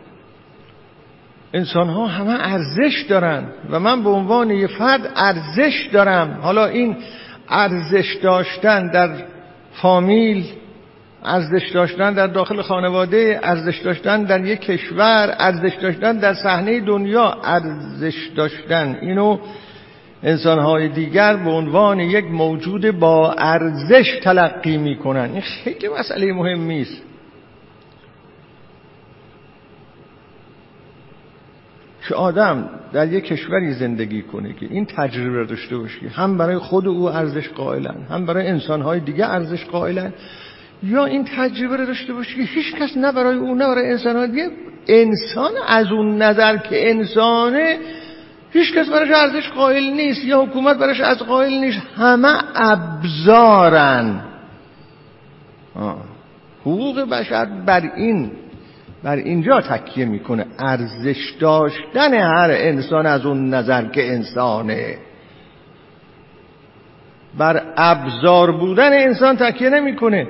انسان 1.55 1.89
ها 1.89 2.07
همه 2.07 2.37
ارزش 2.41 3.05
دارن 3.09 3.45
و 3.71 3.81
من 3.81 4.03
به 4.03 4.11
عنوان 4.11 4.51
یه 4.51 4.67
فرد 4.67 5.13
ارزش 5.17 5.89
دارم. 5.93 6.39
حالا 6.43 6.67
این 6.67 6.97
ارزش 7.49 8.15
داشتن 8.23 8.91
در 8.91 9.11
فامیل 9.73 10.47
ارزش 11.27 11.71
داشتن 11.75 12.13
در 12.13 12.27
داخل 12.27 12.63
خانواده 12.63 13.41
ارزش 13.43 13.79
داشتن 13.79 14.25
در 14.25 14.45
یک 14.45 14.61
کشور 14.61 15.35
ارزش 15.39 15.75
داشتن 15.83 16.19
در 16.19 16.35
صحنه 16.35 16.81
دنیا 16.81 17.39
ارزش 17.45 18.31
داشتن. 18.37 18.99
اینو 19.01 19.39
انسانهای 20.23 20.89
دیگر 20.89 21.37
به 21.37 21.51
عنوان 21.51 22.01
یک 22.01 22.25
موجود 22.25 22.91
با 22.91 23.33
ارزش 23.33 24.19
تلقی 24.23 24.77
می‌کنن. 24.77 25.31
این 25.33 25.41
خیلی 25.41 25.89
مسئله 25.89 26.33
مهمی 26.33 26.81
است 26.81 27.03
که 32.09 32.15
آدم 32.15 32.71
در 32.93 33.13
یک 33.13 33.25
کشوری 33.25 33.73
زندگی 33.73 34.23
کنه 34.23 34.53
که 34.53 34.67
این 34.71 34.87
تجربه 34.87 35.45
داشته 35.45 35.77
باشه. 35.77 36.09
هم 36.09 36.39
برای 36.39 36.59
خود 36.59 36.89
او 36.89 37.09
ارزش 37.09 37.49
قائلن 37.49 38.07
هم 38.11 38.27
برای 38.27 38.47
انسانهای 38.47 39.01
دیگه 39.01 39.27
ارزش 39.27 39.65
قائلن. 39.65 40.13
یا 40.83 41.05
این 41.05 41.25
تجربه 41.37 41.77
رو 41.77 41.87
داشته 41.87 42.13
باشه 42.13 42.35
که 42.35 42.43
هیچ 42.43 42.75
کس 42.75 42.97
نه 42.97 43.13
برای 43.13 43.37
اون 43.37 43.63
نه 43.63 43.67
برای 43.67 43.91
انسان 43.91 44.31
دیگه 44.31 44.51
انسان 44.89 45.51
از 45.67 45.93
اون 45.93 46.23
نظر 46.23 46.57
که 46.57 46.91
انسانه 46.91 47.79
هیچ 48.53 48.75
کس 48.75 48.89
براش 48.89 49.11
ارزش 49.11 49.49
قائل 49.49 49.85
نیست 49.85 50.25
یا 50.25 50.43
حکومت 50.43 50.79
براش 50.79 51.01
از 51.01 51.19
قائل 51.19 51.53
نیست 51.53 51.83
همه 51.97 52.39
ابزارن. 52.55 54.21
حقوق 56.61 57.01
بشر 57.01 57.45
بر 57.45 57.91
این 57.97 58.31
بر 59.03 59.17
اینجا 59.17 59.61
تکیه 59.61 60.05
می‌کنه. 60.05 60.47
ارزش 60.59 61.35
داشتن 61.41 62.15
هر 62.15 62.51
انسان 62.51 63.07
از 63.07 63.27
اون 63.27 63.55
نظر 63.55 63.85
که 63.85 64.13
انسانه. 64.13 64.99
بر 67.39 67.63
ابزار 67.77 68.53
بودن 68.53 68.93
انسان 68.93 69.37
تکیه 69.37 69.71
نمی‌کنه. 69.71 70.29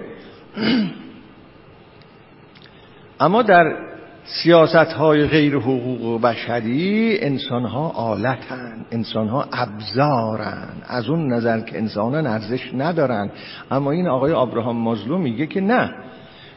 اما 3.20 3.42
در 3.42 3.76
سیاست 4.24 4.92
های 4.92 5.26
غیر 5.26 5.56
حقوق 5.56 6.02
و 6.02 6.18
بشری 6.18 7.18
انسان 7.20 7.64
ها 7.64 7.88
آلتن 7.88 8.86
انسان 8.92 9.28
ها 9.28 9.48
ابزارن. 9.52 10.68
از 10.86 11.08
اون 11.08 11.32
نظر 11.32 11.60
که 11.60 11.78
انسانان 11.78 12.26
ارزش 12.26 12.70
ندارن. 12.74 13.30
اما 13.70 13.90
این 13.90 14.08
آقای 14.08 14.32
آبراهام 14.32 14.76
مازلو 14.76 15.18
میگه 15.18 15.46
که 15.46 15.60
نه. 15.60 15.90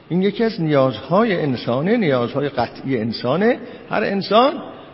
این 0.10 0.22
یکی 0.22 0.44
از 0.44 0.62
نیازهای 0.62 1.42
انسانه 1.42 1.98
نیازهای 1.98 2.50
قطعی 2.50 2.98
انسانه. 2.98 3.60
هر 3.90 4.04
انسان 4.04 4.54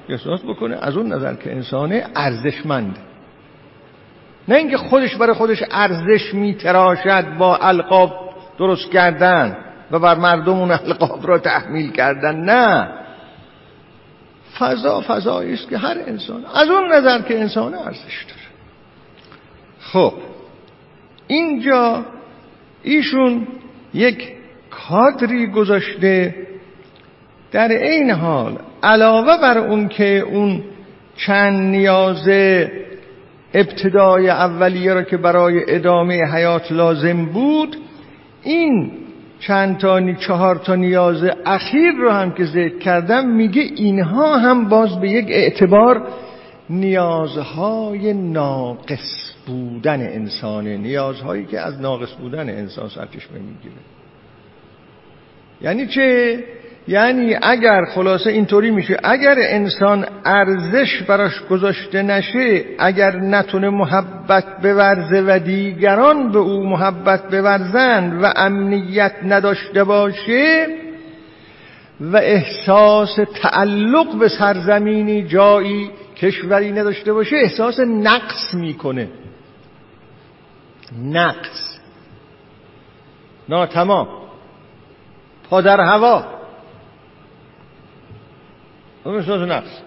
احساس 0.10 0.42
بکنه 0.42 0.78
از 0.82 0.98
اون 0.98 1.14
نظر 1.14 1.34
که 1.34 1.52
انسانه 1.52 2.06
ارزشمند. 2.16 2.98
نه 4.48 4.56
اینکه 4.56 4.78
خودش 4.78 5.16
برای 5.16 5.34
خودش 5.34 5.64
ارزش 5.72 6.34
میتراشد 6.34 7.38
با 7.38 7.58
القاب 7.58 8.25
درست 8.58 8.92
کردن 8.92 9.58
و 9.92 10.00
بر 10.00 10.16
مردم 10.16 10.54
اون 10.54 10.72
القاب 10.72 11.28
را 11.28 11.40
تحمیل 11.40 11.92
کردن. 11.92 12.36
نه. 12.36 12.90
فضا 14.60 15.04
فضایی 15.08 15.54
است 15.54 15.70
که 15.70 15.78
هر 15.78 15.98
انسان 16.08 16.46
از 16.56 16.70
اون 16.70 16.94
نظر 16.94 17.22
که 17.22 17.40
انسان 17.40 17.74
ارزش 17.74 18.26
داره. 18.28 18.46
خب 19.80 20.14
اینجا 21.28 22.06
ایشون 22.84 23.48
یک 23.94 24.32
کادری 24.72 25.48
گذاشته 25.48 26.36
در 27.52 27.68
این 27.68 28.12
حال 28.12 28.58
علاوه 28.84 29.38
بر 29.42 29.58
اون 29.58 29.88
که 29.88 30.20
اون 30.20 30.64
چند 31.18 31.60
نیاز 31.60 32.30
ابتدای 33.54 34.30
اولیه 34.30 34.94
را 34.94 35.04
که 35.04 35.18
برای 35.18 35.76
ادامه 35.76 36.24
حیات 36.34 36.72
لازم 36.72 37.26
بود 37.26 37.78
این 38.46 38.92
چند 39.40 39.78
تا 39.78 40.14
چهار 40.14 40.56
تا 40.56 40.76
نیاز 40.76 41.24
اخیر 41.46 41.92
رو 41.92 42.10
هم 42.10 42.32
که 42.32 42.46
ذکر 42.46 42.78
کردم 42.78 43.30
میگه 43.30 43.62
اینها 43.62 44.38
هم 44.38 44.70
باز 44.70 45.00
به 45.00 45.10
یک 45.10 45.26
اعتبار 45.30 46.08
نیازهای 46.70 48.14
ناقص 48.14 49.34
بودن 49.48 50.02
انسانه. 50.02 50.78
نیازهایی 50.78 51.46
که 51.46 51.60
از 51.60 51.82
ناقص 51.82 52.14
بودن 52.14 52.50
انسان 52.50 52.90
سرچشمه 52.90 53.40
می‌گیره. 53.40 53.82
یعنی 55.62 55.88
چه؟ 55.88 56.44
یعنی 56.88 57.36
اگر 57.42 57.86
خلاصه 57.86 58.30
اینطوری 58.30 58.72
میشه 58.72 58.98
اگر 59.04 59.36
انسان 59.40 60.06
ارزش 60.26 61.02
براش 61.02 61.42
گذاشته 61.50 62.02
نشه 62.02 62.66
اگر 62.80 63.16
نتونه 63.16 63.70
محبت 63.70 64.62
بورزه 64.62 65.24
و 65.28 65.40
دیگران 65.40 66.32
به 66.32 66.40
او 66.40 66.70
محبت 66.70 67.24
بورزند 67.32 68.24
و 68.24 68.34
امنیت 68.36 69.14
نداشته 69.24 69.84
باشه 69.84 70.68
و 72.02 72.18
احساس 72.18 73.20
تعلق 73.42 74.18
به 74.18 74.28
سرزمینی 74.28 75.24
جایی 75.28 75.92
کشوری 76.18 76.72
نداشته 76.72 77.14
باشه 77.14 77.36
احساس 77.36 77.80
نقص 77.80 78.54
می‌کنه. 78.54 79.08
نقص. 81.04 81.80
ناتمام 83.50 84.08
پادر 85.50 85.82
هوا. 85.82 86.35
احساس 89.06 89.50
نقص. 89.50 89.82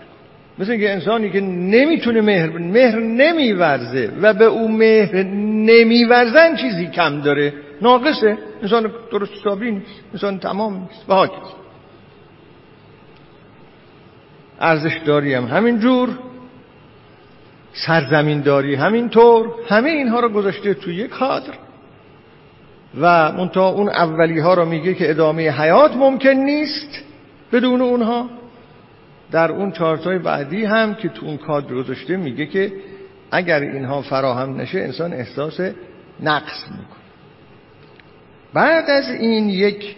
مثل 0.58 0.70
اینکه 0.70 0.92
انسانی 0.92 1.30
که 1.30 1.40
نمی‌تونه 1.40 2.20
مهر 2.20 2.58
مهر 2.58 2.98
نمیورزه 2.98 4.12
و 4.22 4.34
به 4.34 4.44
او 4.44 4.68
مهر 4.68 5.22
نمیورزن 5.66 6.56
چیزی 6.56 6.86
کم 6.86 7.20
داره. 7.20 7.52
ناقصه. 7.82 8.38
انسان 8.62 8.92
درست 9.12 9.32
حسابی 9.32 9.70
نیست. 9.70 10.02
انسان 10.12 10.38
تمام 10.38 10.74
نیست. 10.74 11.04
و 11.08 11.14
حاکس 11.14 11.48
ارزش 14.60 14.96
داری 15.06 15.34
هم 15.34 15.44
همین 15.44 15.78
جور. 15.78 16.08
سرزمین 17.72 18.40
داری 18.40 18.74
همینطور 18.74 19.50
همه 19.68 19.90
اینها 19.90 20.20
رو 20.20 20.28
گذاشته 20.28 20.74
توی 20.74 20.94
یک 20.94 21.10
کادر 21.10 21.54
و 23.00 23.32
منتها 23.32 23.68
اون 23.68 23.88
اولی 23.88 24.40
ها 24.40 24.54
رو 24.54 24.64
میگه 24.64 24.94
که 24.94 25.10
ادامه 25.10 25.50
حیات 25.50 25.96
ممکن 25.96 26.28
نیست 26.28 27.04
بدون 27.52 27.80
اونها. 27.80 28.30
در 29.30 29.52
اون 29.52 29.72
چارتای 29.72 30.18
بعدی 30.18 30.64
هم 30.64 30.94
که 30.94 31.08
تو 31.08 31.26
اون 31.26 31.36
کادر 31.36 31.74
گذاشته 31.74 32.16
میگه 32.16 32.46
که 32.46 32.72
اگر 33.30 33.60
اینها 33.60 34.02
فراهم 34.02 34.60
نشه 34.60 34.78
انسان 34.78 35.12
احساس 35.12 35.60
نقص 36.20 36.62
می‌کنه. 36.70 36.98
بعد 38.54 38.90
از 38.90 39.10
این 39.10 39.48
یک 39.48 39.96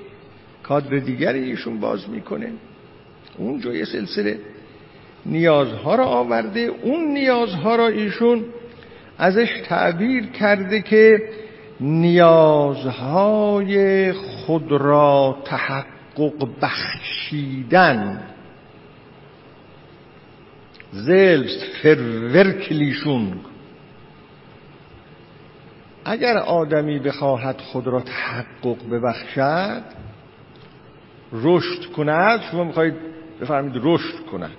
کادر 0.63 0.97
دیگری 0.97 1.51
ایشون 1.51 1.81
باز 1.81 2.11
می‌کنه. 2.11 2.53
اونجا 3.39 3.75
یه 3.75 3.85
سلسله 3.85 4.39
نیازها 5.27 5.95
را 5.95 6.05
آورده. 6.05 6.61
اون 6.61 7.05
نیازها 7.05 7.77
را 7.77 7.89
ایشون 7.89 8.45
ازش 9.19 9.63
تعبیر 9.65 10.27
کرده 10.27 10.83
که 10.83 11.23
نیازهای 11.81 13.33
خود 14.13 14.73
را 14.73 15.39
تحقق 15.45 16.49
بخشیدن 16.63 18.23
selbst 20.93 21.61
verwirklichung 21.83 23.51
اگر 26.05 26.37
آدمی 26.37 26.99
بخواهد 26.99 27.61
خود 27.61 27.87
را 27.87 28.01
تحقق 28.01 28.77
ببخشد 28.93 29.83
رشد 31.33 31.93
کند. 31.93 32.41
شما 32.51 32.65
می‌خواهید 32.65 32.95
بفرمید 33.41 33.73
رشد 33.83 34.27
کند. 34.33 34.57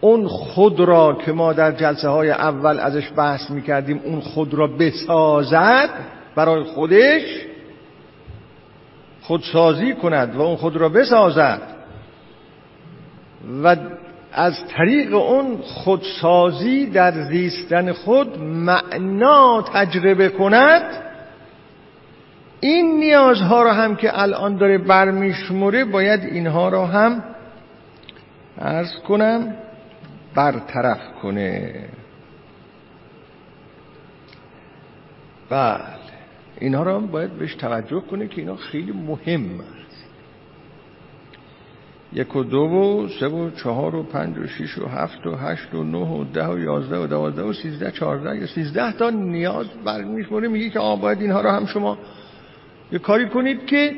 اون 0.00 0.28
خود 0.28 0.80
را 0.80 1.18
که 1.24 1.32
ما 1.32 1.52
در 1.52 1.72
جلسه 1.72 2.08
های 2.08 2.30
اول 2.30 2.78
ازش 2.78 3.12
بحث 3.16 3.50
می‌کردیم 3.50 4.00
اون 4.04 4.20
خود 4.20 4.54
را 4.54 4.66
بسازد 4.66 5.90
برای 6.34 6.64
خودش 6.64 7.22
خودسازی 9.22 9.94
کند 9.94 10.36
و 10.36 10.40
اون 10.40 10.56
خود 10.56 10.76
را 10.76 10.88
بسازد. 10.88 11.62
و 13.62 13.76
از 14.32 14.54
طریق 14.68 15.14
اون 15.14 15.56
خودسازی 15.56 16.86
در 16.86 17.12
زیستن 17.22 17.92
خود 17.92 18.38
معنا 18.38 19.62
تجربه 19.62 20.28
کند 20.28 20.82
این 22.60 22.98
نیازها 22.98 23.62
را 23.62 23.72
هم 23.72 23.96
که 23.96 24.20
الان 24.20 24.56
داره 24.56 24.78
برمیشموره 24.78 25.84
باید 25.84 26.20
اینها 26.20 26.68
را 26.68 26.86
هم 26.86 27.24
ارز 28.58 28.94
کنم 29.08 29.54
برطرف 30.34 31.00
کنه. 31.22 31.74
بله. 35.50 35.80
اینها 36.58 36.82
را 36.82 36.96
هم 36.96 37.06
باید 37.06 37.32
بهش 37.32 37.54
توجه 37.54 38.00
کنه 38.00 38.28
که 38.28 38.40
اینا 38.40 38.56
خیلی 38.56 38.92
مهم 38.92 39.60
یک 42.12 42.36
و 42.36 42.44
دو 42.44 42.58
و 42.58 43.08
سه 43.20 43.26
و 43.26 43.50
چهار 43.50 43.94
و 43.94 44.02
پنج 44.02 44.38
و 44.38 44.46
شیش 44.46 44.78
و 44.78 44.86
هفت 44.86 45.26
و 45.26 45.36
هشت 45.36 45.74
و 45.74 45.84
نه 45.84 45.98
و 45.98 46.24
ده 46.24 46.48
و 46.48 46.58
یازده 46.58 46.98
و 46.98 47.06
دوازده 47.06 47.42
و 47.42 47.52
سیزده 47.52 47.90
چهارده 47.90 48.36
یا 48.36 48.46
سیزده 48.46 48.92
تا 48.92 49.10
نیاز 49.10 49.66
برمیشموره 49.84 50.48
میگه 50.48 50.70
که 50.70 50.78
آه 50.78 51.00
باید 51.00 51.20
اینها 51.20 51.40
رو 51.40 51.50
هم 51.50 51.66
شما 51.66 51.98
یه 52.92 52.98
کاری 52.98 53.28
کنید 53.28 53.66
که 53.66 53.92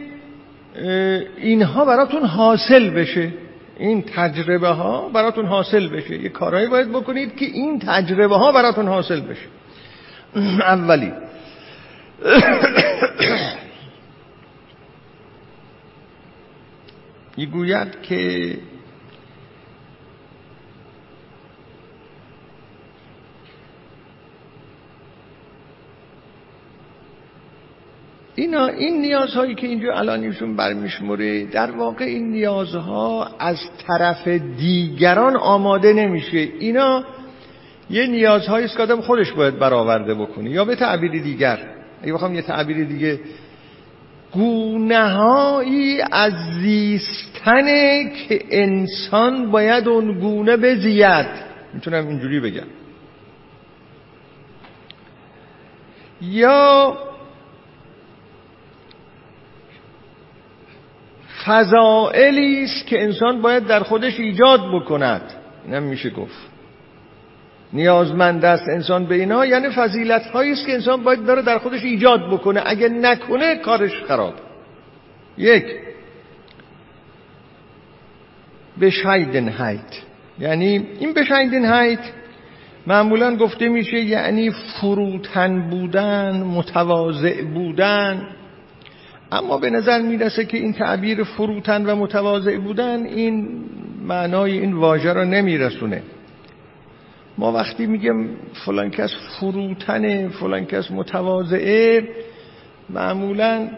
اینها 1.37 1.85
براتون 1.85 2.25
حاصل 2.25 2.91
بشه. 2.91 3.33
این 3.79 4.03
تجربه 4.03 4.69
ها 4.69 5.09
براتون 5.09 5.47
حاصل 5.47 5.89
بشه. 5.89 6.23
یه 6.23 6.29
کارهایی 6.29 6.67
باید 6.67 6.89
بکنید 6.89 7.37
که 7.37 7.45
این 7.45 7.79
تجربه 7.79 8.37
ها 8.37 8.53
براتون 8.53 8.89
حاصل 8.89 9.21
بشه. 9.21 9.47
اولی 10.61 11.13
می‌گوید 17.37 18.03
که 18.03 18.55
اینا 28.35 28.67
این 28.67 29.01
نیازهایی 29.01 29.55
که 29.55 29.67
اینجا 29.67 29.95
الان 29.95 30.23
ایشون 30.23 30.57
برمیشموره 30.57 31.45
در 31.45 31.71
واقع 31.71 32.05
این 32.05 32.31
نیازها 32.31 33.31
از 33.39 33.59
طرف 33.87 34.29
دیگران 34.59 35.37
آماده 35.37 35.93
نمیشه. 35.93 36.39
اینا 36.39 37.05
یه 37.91 38.07
نیازهایی 38.07 38.65
است 38.65 38.77
که 38.77 38.83
آدم 38.83 39.01
خودش 39.01 39.33
باید 39.33 39.59
برآورده 39.59 40.15
بکنه 40.15 40.51
یا 40.51 40.65
به 40.65 40.77
تعبیر 40.77 41.23
دیگر. 41.23 41.59
اگه 42.03 42.13
بخوام 42.13 42.35
یه 42.35 42.43
تعبیر 42.43 42.85
دیگه 42.85 43.21
گونههایی 44.33 46.01
از 46.13 46.33
زیستنه 46.61 48.13
که 48.29 48.41
انسان 48.51 49.51
باید 49.51 49.89
اون 49.89 50.19
گونه 50.21 50.57
بزید. 50.57 51.27
می‌تونم 51.75 52.09
اینجوری 52.09 52.41
بگم. 52.41 52.67
یا 56.21 56.99
فضائلی 61.45 62.65
است 62.65 62.87
که 62.87 63.03
انسان 63.03 63.43
باید 63.43 63.67
در 63.67 63.83
خودش 63.83 64.21
ایجاد 64.21 64.61
بکند. 64.75 65.23
اینم 65.65 65.83
میشه 65.83 66.11
گفت. 66.11 66.52
نیازمند 67.73 68.45
است 68.45 68.69
انسان 68.69 69.07
به 69.07 69.15
اینا 69.15 69.47
یعنی 69.47 69.69
فضیلت 69.69 70.27
هایی 70.27 70.53
است 70.53 70.67
که 70.67 70.73
انسان 70.73 71.05
باید 71.05 71.25
داره 71.25 71.43
در 71.43 71.59
خودش 71.59 71.83
ایجاد 71.83 72.31
بکنه. 72.31 72.63
اگه 72.67 72.89
نکنه 72.89 73.57
کارش 73.57 74.03
خراب. 74.09 74.35
یک 75.39 75.65
بشایدنهایت 78.81 80.03
یعنی 80.39 80.87
این 81.01 81.13
بشایدنهایت 81.13 81.99
معمولا 82.87 83.37
گفته 83.37 83.69
میشه 83.69 84.01
یعنی 84.01 84.51
فروتن 84.51 85.71
بودن 85.71 86.43
متواضع 86.43 87.43
بودن. 87.43 88.29
اما 89.33 89.59
به 89.59 89.71
نظر 89.71 90.03
می‌رسه 90.03 90.45
که 90.45 90.57
این 90.57 90.73
تعبیر 90.73 91.25
فروتن 91.25 91.87
و 91.87 91.97
متواضع 91.97 92.59
بودن 92.59 93.07
این 93.07 93.65
معنای 94.03 94.59
این 94.59 94.73
واژه 94.73 95.13
را 95.13 95.25
نمیرسونه. 95.25 96.03
ما 97.39 97.53
وقتی 97.53 97.87
میگم 97.87 98.27
فلان 98.67 98.91
کس 98.91 99.11
فروتنه 99.41 100.29
فلان 100.29 100.65
کس 100.65 100.91
متواضعه 100.91 102.09
معمولا 102.91 103.69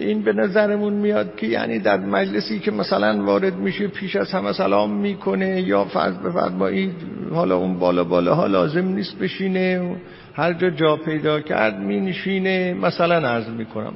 این 0.00 0.22
به 0.22 0.32
نظرمون 0.32 0.92
میاد 0.92 1.36
که 1.36 1.46
یعنی 1.46 1.78
در 1.78 1.96
مجلسی 1.96 2.58
که 2.58 2.70
مثلا 2.70 3.24
وارد 3.24 3.54
میشه 3.54 3.88
پیش 3.88 4.16
از 4.16 4.32
همه 4.32 4.52
سلام 4.52 4.90
می‌کنه 4.90 5.60
یا 5.60 5.84
فرض 5.84 6.16
بفرمایید 6.16 6.92
حالا 7.32 7.56
اون 7.56 7.78
بالا 7.78 8.04
بالا 8.04 8.34
ها 8.34 8.46
لازم 8.46 8.88
نیست 8.88 9.18
بشینه 9.18 9.96
هر 10.34 10.52
جا 10.52 10.70
جا 10.70 10.96
پیدا 10.96 11.40
کرد 11.40 11.80
می 11.80 12.00
نشینه 12.00 12.74
مثلا 12.74 13.28
عرض 13.28 13.48
می‌کنم. 13.48 13.92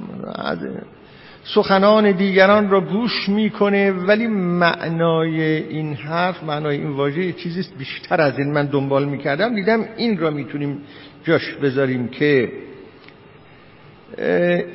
سخنان 1.45 2.11
دیگران 2.11 2.69
را 2.69 2.81
گوش 2.81 3.29
می‌کنه 3.29 3.91
ولی 3.91 4.27
معنای 4.27 5.41
این 5.41 5.93
حرف 5.93 6.43
معنای 6.43 6.77
این 6.77 6.89
واژه 6.89 7.31
چیزی 7.31 7.65
بیشتر 7.77 8.21
از 8.21 8.39
این. 8.39 8.51
من 8.51 8.65
دنبال 8.65 9.05
می‌کردم 9.05 9.55
دیدم 9.55 9.85
این 9.97 10.17
را 10.17 10.29
می‌تونیم 10.29 10.81
جاش 11.23 11.53
بذاریم 11.53 12.07
که 12.07 12.51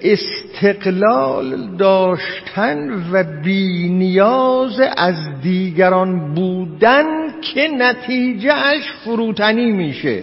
استقلال 0.02 1.76
داشتن 1.76 3.04
و 3.12 3.24
بی 3.42 3.88
نیاز 3.88 4.80
از 4.96 5.40
دیگران 5.42 6.34
بودن 6.34 7.04
که 7.40 7.68
نتیجهش 7.68 8.92
فروتنی 9.04 9.72
میشه. 9.72 10.22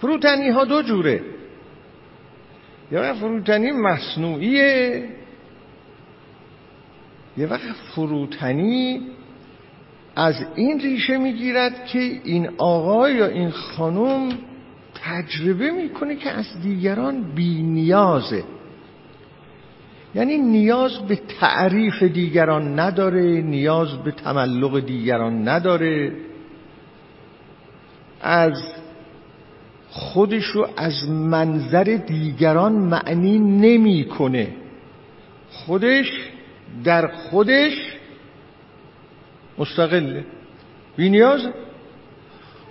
فروتنی 0.00 0.48
ها 0.48 0.64
دو 0.64 0.82
جوره. 0.82 1.20
یا 2.92 3.14
فروتنی 3.14 3.72
مصنوعیه 3.72 5.04
یه 7.36 7.46
وقت 7.46 7.72
فروتنی 7.94 9.00
از 10.16 10.34
این 10.54 10.80
ریشه 10.80 11.18
می‌گیرد 11.18 11.86
که 11.86 11.98
این 11.98 12.48
آقا 12.58 13.10
یا 13.10 13.26
این 13.26 13.50
خانم 13.50 14.28
تجربه 14.94 15.70
می‌کنه 15.70 16.16
که 16.16 16.30
از 16.30 16.60
دیگران 16.62 17.22
بی 17.34 17.62
نیازه 17.62 18.44
یعنی 20.14 20.38
نیاز 20.38 20.98
به 20.98 21.16
تعریف 21.40 22.02
دیگران 22.02 22.80
نداره 22.80 23.42
نیاز 23.42 23.96
به 23.96 24.10
تملق 24.10 24.80
دیگران 24.80 25.48
نداره. 25.48 26.12
از 28.20 28.62
خودشو 29.90 30.66
از 30.76 31.08
منظر 31.08 31.84
دیگران 32.06 32.72
معنی 32.72 33.38
نمی‌کنه. 33.38 34.48
خودش 35.50 36.12
در 36.84 37.06
خودش 37.06 37.72
مستقله. 39.58 40.24
بی 40.96 41.10
نیاز. 41.10 41.46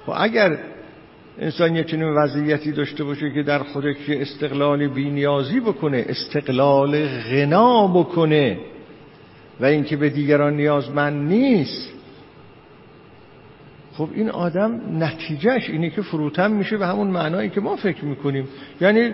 و 0.08 0.12
اگر 0.12 0.58
انسان 1.40 1.76
یه 1.76 1.84
چنین 1.84 2.10
وضعیتی 2.10 2.72
داشته 2.72 3.04
باشه 3.04 3.32
که 3.32 3.44
در 3.44 3.60
خودش 3.60 3.96
استقلال 4.10 4.88
بینیازی 4.88 5.60
بکنه 5.60 6.06
استقلال 6.10 7.08
غنا 7.08 7.88
بکنه 7.88 8.58
و 9.60 9.66
اینکه 9.66 9.98
به 9.98 10.10
دیگران 10.10 10.56
نیازمند 10.56 11.28
نیست 11.28 11.92
خب 13.94 14.10
این 14.14 14.30
آدم 14.30 14.82
نتیجهش 15.04 15.70
اینه 15.70 15.90
که 15.90 16.02
فروتن 16.02 16.52
میشه 16.52 16.78
به 16.78 16.88
همون 16.88 17.08
معنایی 17.08 17.50
که 17.50 17.62
ما 17.62 17.76
فکر 17.76 18.06
می‌کنیم. 18.06 18.48
یعنی 18.82 19.14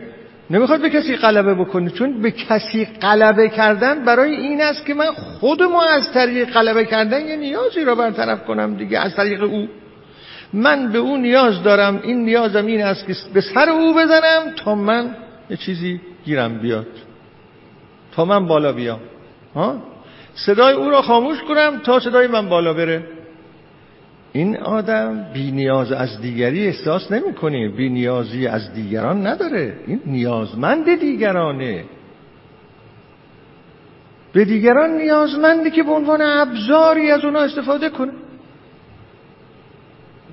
نمی‌خواد 0.50 0.82
به 0.82 0.90
کسی 0.90 1.16
غلبه 1.16 1.54
بکنه. 1.54 1.90
چون 1.90 2.22
به 2.22 2.32
کسی 2.32 2.86
غلبه 2.86 3.50
کردن 3.50 4.06
برای 4.06 4.36
این 4.36 4.62
است 4.62 4.86
که 4.86 4.94
من 4.94 5.12
خود 5.14 5.64
ما 5.64 5.84
از 5.84 6.12
طریق 6.14 6.50
غلبه 6.50 6.86
کردن 6.86 7.28
یه 7.28 7.36
نیازی 7.36 7.84
را 7.84 7.96
برطرف 7.96 8.46
کنم 8.46 8.76
دیگه. 8.76 9.00
از 9.00 9.16
طریق 9.16 9.44
او. 9.44 9.68
من 10.54 10.92
به 10.92 10.98
او 10.98 11.18
نیاز 11.18 11.64
دارم. 11.64 12.00
این 12.04 12.26
نیازم 12.26 12.66
این 12.66 12.84
است 12.84 13.08
که 13.08 13.14
به 13.34 13.42
سر 13.42 13.70
او 13.70 13.94
بزنم 13.94 14.54
تا 14.56 14.76
من 14.76 15.16
یه 15.50 15.58
چیزی 15.58 16.02
گیرم 16.26 16.60
بیاد. 16.60 16.88
تا 18.16 18.26
من 18.26 18.48
بالا 18.48 18.74
بیام. 18.74 19.00
ها؟ 19.56 19.84
صدای 20.34 20.74
او 20.74 20.90
را 20.90 21.02
خاموش 21.02 21.38
کنم 21.42 21.82
تا 21.84 22.00
صدای 22.00 22.28
من 22.28 22.50
بالا 22.50 22.74
بره. 22.74 23.17
این 24.38 24.58
آدم 24.58 25.26
بی 25.34 25.52
نیاز 25.52 25.92
از 25.92 26.22
دیگری 26.22 26.68
احساس 26.68 27.12
نمی‌کنه 27.12 27.70
بی 27.70 27.90
نیازی 27.90 28.48
از 28.48 28.74
دیگران 28.74 29.28
نداره. 29.28 29.74
این 29.88 30.02
نیازمند 30.06 31.00
دیگرانه. 31.00 31.84
به 34.34 34.46
دیگران 34.46 34.90
نیازمندی 34.90 35.72
که 35.72 35.84
به 35.84 35.92
عنوان 35.92 36.22
ابزاری 36.22 37.12
از 37.12 37.26
اونا 37.26 37.40
استفاده 37.40 37.90
کنه. 37.90 38.12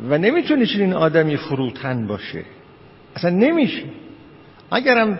و 0.08 0.18
نمی‌تونه 0.18 0.66
چنین 0.66 0.92
آدمی 0.92 1.36
فروتن 1.36 2.06
باشه. 2.06 2.44
اصلا 3.16 3.30
نمیشه. 3.30 3.84
اگرم 4.70 5.18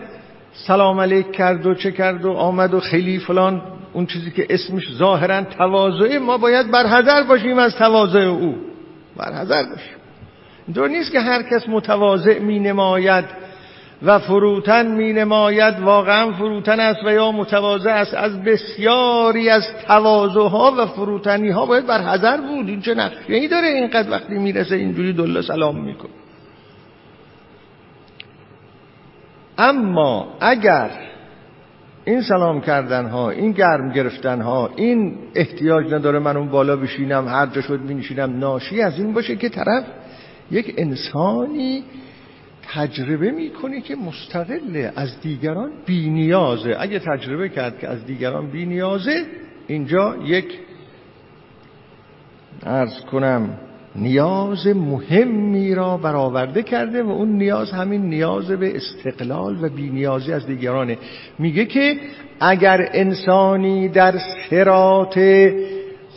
سلام 0.53 0.99
علیک 0.99 1.31
کرد 1.31 1.65
و 1.65 1.73
چه 1.73 1.91
کرد 1.91 2.25
و 2.25 2.31
آمد 2.31 2.73
و 2.73 2.79
خیلی 2.79 3.19
فلان 3.19 3.61
اون 3.93 4.05
چیزی 4.05 4.31
که 4.31 4.47
اسمش 4.49 4.93
ظاهرا 4.93 5.43
تواضعه 5.43 6.19
ما 6.19 6.37
باید 6.37 6.71
برحضر 6.71 7.23
باشیم 7.23 7.57
از 7.57 7.75
تواضع 7.75 8.19
او. 8.19 8.74
برحضر 9.17 9.63
باشیم 9.63 9.95
اینطور 10.67 10.89
نیست 10.89 11.11
که 11.11 11.19
هر 11.19 11.43
کس 11.43 11.69
متواضع 11.69 12.39
می 12.39 12.59
نماید 12.59 13.25
و 14.03 14.19
فروتن 14.19 14.87
می 14.87 15.13
نماید. 15.13 15.79
واقعا 15.79 16.31
فروتن 16.31 16.79
است 16.79 16.99
و 17.05 17.11
یا 17.11 17.31
متواضع 17.31 17.89
است 17.89 18.13
از 18.13 18.43
بسیاری 18.43 19.49
از 19.49 19.63
تواضع 19.87 20.49
ها 20.49 20.73
و 20.77 20.85
فروتنی 20.85 21.49
ها 21.49 21.65
باید 21.65 21.85
بر 21.87 22.01
حذر 22.01 22.37
بود. 22.37 22.69
این 22.69 22.81
چه 22.81 22.93
نقشه 22.93 23.33
ای 23.33 23.47
داره 23.47 23.67
اینقدر 23.67 24.11
وقتی 24.11 24.33
می‌رسه 24.33 24.75
اینجوری 24.75 25.13
دل 25.13 25.41
سلام 25.41 25.85
میکن 25.85 26.09
اما 29.57 30.37
اگر 30.39 30.89
این 32.05 32.21
سلام 32.21 32.61
کردن 32.61 33.05
ها 33.05 33.29
این 33.29 33.51
گرم 33.51 33.91
گرفتن 33.91 34.41
ها 34.41 34.69
این 34.75 35.17
احتیاج 35.35 35.93
نداره 35.93 36.19
من 36.19 36.37
اون 36.37 36.49
بالا 36.49 36.75
بشینم 36.75 37.27
هر 37.27 37.45
جا 37.45 37.61
شد 37.61 37.79
می 37.79 38.05
ناشی 38.15 38.81
از 38.81 38.99
این 38.99 39.13
باشه 39.13 39.35
که 39.35 39.49
طرف 39.49 39.83
یک 40.51 40.73
انسانی 40.77 41.83
تجربه 42.73 43.31
می‌کنه 43.31 43.81
که 43.81 43.95
مستقله 43.95 44.93
از 44.95 45.21
دیگران 45.21 45.71
بی 45.85 46.09
نیازه 46.09 46.75
اگه 46.79 46.99
تجربه 46.99 47.49
کرد 47.49 47.79
که 47.79 47.87
از 47.87 48.05
دیگران 48.05 48.51
بی 48.51 48.65
نیازه 48.65 49.25
اینجا 49.67 50.15
یک 50.25 50.59
ارز 52.63 52.99
کنم 52.99 53.57
نیاز 53.95 54.67
مهمی 54.67 55.75
را 55.75 55.97
برآورده 55.97 56.63
کرده 56.63 57.03
و 57.03 57.09
اون 57.09 57.29
نیاز 57.29 57.71
همین 57.71 58.01
نیاز 58.01 58.47
به 58.51 58.75
استقلال 58.75 59.63
و 59.63 59.69
بینیازی 59.69 60.33
از 60.33 60.45
دیگرانه. 60.45 60.97
میگه 61.39 61.65
که 61.65 61.97
اگر 62.39 62.89
انسانی 62.93 63.89
در 63.89 64.15
سرات 64.49 65.49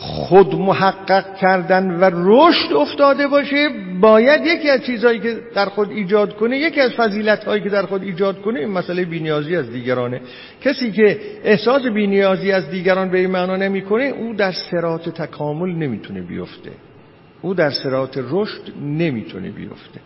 خود 0.00 0.54
محقق 0.54 1.36
کردن 1.36 1.90
و 2.00 2.10
رشد 2.14 2.72
افتاده 2.72 3.26
باشه 3.26 3.68
باید 4.00 4.46
یکی 4.46 4.70
از 4.70 4.84
چیزهایی 4.84 5.18
که 5.20 5.36
در 5.54 5.66
خود 5.66 5.90
ایجاد 5.90 6.36
کنه 6.36 6.58
یکی 6.58 6.80
از 6.80 6.90
فضیلت 6.90 7.44
هایی 7.44 7.62
که 7.62 7.68
در 7.68 7.82
خود 7.82 8.02
ایجاد 8.02 8.42
کنه 8.42 8.60
این 8.60 8.68
مسئله 8.68 9.04
بینیازی 9.04 9.56
از 9.56 9.70
دیگرانه. 9.70 10.20
کسی 10.64 10.92
که 10.92 11.20
احساس 11.44 11.82
بینیازی 11.82 12.52
از 12.52 12.70
دیگران 12.70 13.10
به 13.10 13.18
این 13.18 13.30
معنا 13.30 13.56
نمی‌کنه 13.56 14.04
او 14.04 14.34
در 14.34 14.52
سرات 14.52 15.08
تکامل 15.08 15.68
نمی‌تونه 15.68 16.22
بیفته. 16.22 16.70
او 17.42 17.54
در 17.54 17.70
سرات 17.70 18.20
رشد 18.30 18.72
نمی‌تونه 18.82 19.50
بیفته. 19.50 20.00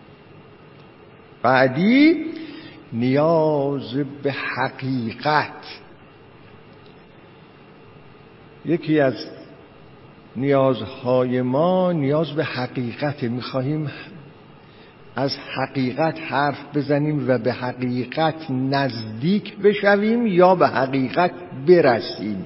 بعدی 1.42 2.24
نیاز 2.92 3.94
به 4.22 4.32
حقیقت. 4.32 5.80
یکی 8.64 9.00
از 9.00 9.14
نیازهای 10.36 11.42
ما 11.42 11.92
نیاز 11.92 12.32
به 12.32 12.44
حقیقت. 12.44 13.22
می‌خواهیم 13.22 13.90
از 15.16 15.36
حقیقت 15.56 16.20
حرف 16.20 16.76
بزنیم 16.76 17.28
و 17.28 17.38
به 17.38 17.52
حقیقت 17.52 18.50
نزدیک 18.50 19.56
بشویم 19.56 20.26
یا 20.26 20.54
به 20.54 20.68
حقیقت 20.68 21.32
برسیم. 21.66 22.44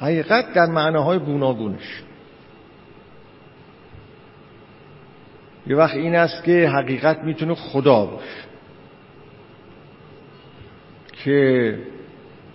حقیقت 0.00 0.52
در 0.52 0.66
معناهای 0.66 1.18
گوناگونش. 1.18 2.02
یه 5.66 5.76
وقت 5.76 5.94
این 5.94 6.14
است 6.14 6.44
که 6.44 6.68
حقیقت 6.68 7.18
می‌تونه 7.24 7.54
خدا 7.54 8.06
باشه. 8.06 8.44
که 11.24 11.78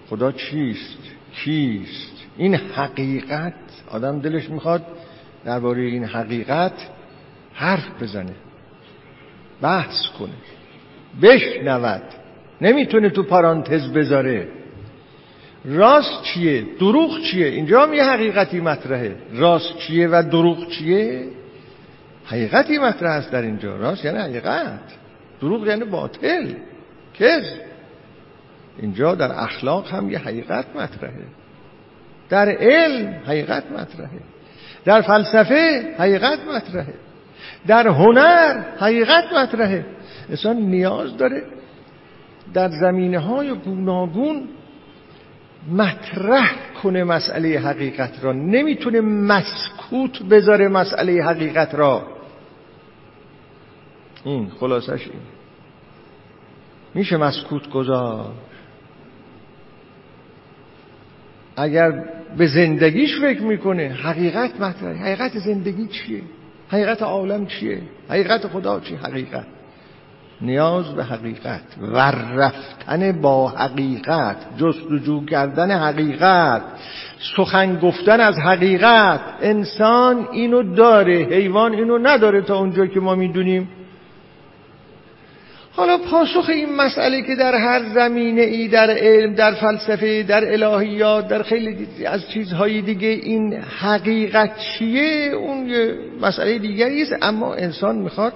خدا 0.09 0.31
چیست؟ 0.31 0.97
کیست؟ 1.35 2.25
این 2.37 2.55
حقیقت 2.55 3.53
آدم 3.91 4.19
دلش 4.19 4.49
می‌خواد 4.49 4.85
درباره 5.45 5.81
این 5.81 6.03
حقیقت 6.03 6.73
حرف 7.53 8.01
بزنه 8.01 8.35
بحث 9.61 10.07
کنه 10.19 10.33
بشنود. 11.21 12.03
نمی‌تونه 12.61 13.09
تو 13.09 13.23
پارانتز 13.23 13.91
بذاره. 13.91 14.47
راست 15.65 16.23
چیه؟ 16.23 16.65
دروغ 16.79 17.21
چیه؟ 17.21 17.47
اینجا 17.47 17.83
هم 17.83 17.93
یه 17.93 18.03
حقیقتی 18.03 18.59
مطرحه. 18.59 19.15
راست 19.33 19.77
چیه 19.77 20.07
و 20.07 20.23
دروغ 20.31 20.67
چیه؟ 20.69 21.25
حقیقتی 22.29 22.77
مطرح 22.77 23.11
است 23.11 23.31
در 23.31 23.41
اینجا. 23.41 23.75
راست؟ 23.75 24.05
یعنی 24.05 24.17
حقیقت. 24.17 24.79
دروغ 25.41 25.67
یعنی 25.67 25.83
باطل. 25.83 26.53
کز 27.13 27.43
اینجا 28.79 29.15
در 29.15 29.31
اخلاق 29.31 29.87
هم 29.87 30.09
یه 30.09 30.19
حقیقت 30.19 30.65
مطرحه. 30.75 31.25
در 32.29 32.49
علم 32.49 33.21
حقیقت 33.25 33.71
مطرحه. 33.71 34.19
در 34.85 35.01
فلسفه 35.01 35.95
حقیقت 35.97 36.39
مطرحه. 36.47 36.93
در 37.67 37.87
هنر 37.87 38.63
حقیقت 38.79 39.33
مطرحه. 39.33 39.85
انسان 40.29 40.57
نیاز 40.57 41.17
داره 41.17 41.43
در 42.53 42.69
زمینه 42.69 43.19
های 43.19 43.53
گوناگون 43.53 44.47
مطرح 45.71 46.51
کنه 46.83 47.03
مسئله 47.03 47.59
حقیقت 47.59 48.11
را. 48.21 48.33
نمی‌تونه 48.33 49.01
مسکوت 49.01 50.23
بذاره 50.23 50.67
مسئله 50.67 51.23
حقیقت 51.23 51.75
را. 51.75 52.18
این 54.23 54.49
خلاصش 54.59 55.01
این. 55.07 55.21
میشه 56.93 57.17
مسکوت 57.17 57.69
گذار 57.69 58.31
اگر 61.55 61.91
به 62.37 62.47
زندگیش 62.47 63.19
فکر 63.21 63.41
می‌کنه 63.41 63.87
حقیقت 63.87 64.61
مطرح 64.61 64.97
حقیقت 64.97 65.39
زندگی 65.39 65.87
چیه؟ 65.87 66.21
حقیقت 66.69 67.01
عالم 67.01 67.45
چیه؟ 67.45 67.81
حقیقت 68.09 68.47
خدا 68.47 68.79
چیه؟ 68.79 68.97
حقیقت. 68.97 69.45
نیاز 70.41 70.95
به 70.95 71.03
حقیقت. 71.03 71.61
و 71.81 71.97
رفتن 72.11 73.21
با 73.21 73.47
حقیقت 73.47 74.37
جستجو 74.57 75.25
کردن 75.25 75.71
حقیقت 75.71 76.61
سخن 77.35 77.79
گفتن 77.79 78.19
از 78.19 78.37
حقیقت. 78.37 79.21
انسان 79.41 80.27
اینو 80.31 80.75
داره 80.75 81.27
حیوان 81.31 81.73
اینو 81.73 81.97
نداره 81.97 82.41
تا 82.41 82.59
اونجا 82.59 82.85
که 82.85 82.99
ما 82.99 83.15
می‌دونیم. 83.15 83.69
حالا 85.79 85.97
پاسخ 85.97 86.49
این 86.49 86.75
مسئله 86.75 87.21
که 87.21 87.35
در 87.35 87.55
هر 87.55 87.93
زمینه 87.93 88.41
ای 88.41 88.67
در 88.67 88.89
علم 88.89 89.33
در 89.33 89.53
فلسفه 89.53 90.23
در 90.23 90.53
الهیات 90.53 91.27
در 91.27 91.43
خیلی 91.43 91.87
از 92.05 92.29
چیزهای 92.29 92.81
دیگه 92.81 93.07
این 93.07 93.53
حقیقت 93.53 94.51
چیه؟ 94.57 95.31
اون 95.33 95.69
یه 95.69 95.95
مسئله 96.21 96.59
دیگری 96.59 97.01
است. 97.01 97.15
اما 97.21 97.53
انسان 97.53 97.95
می‌خواد 97.95 98.33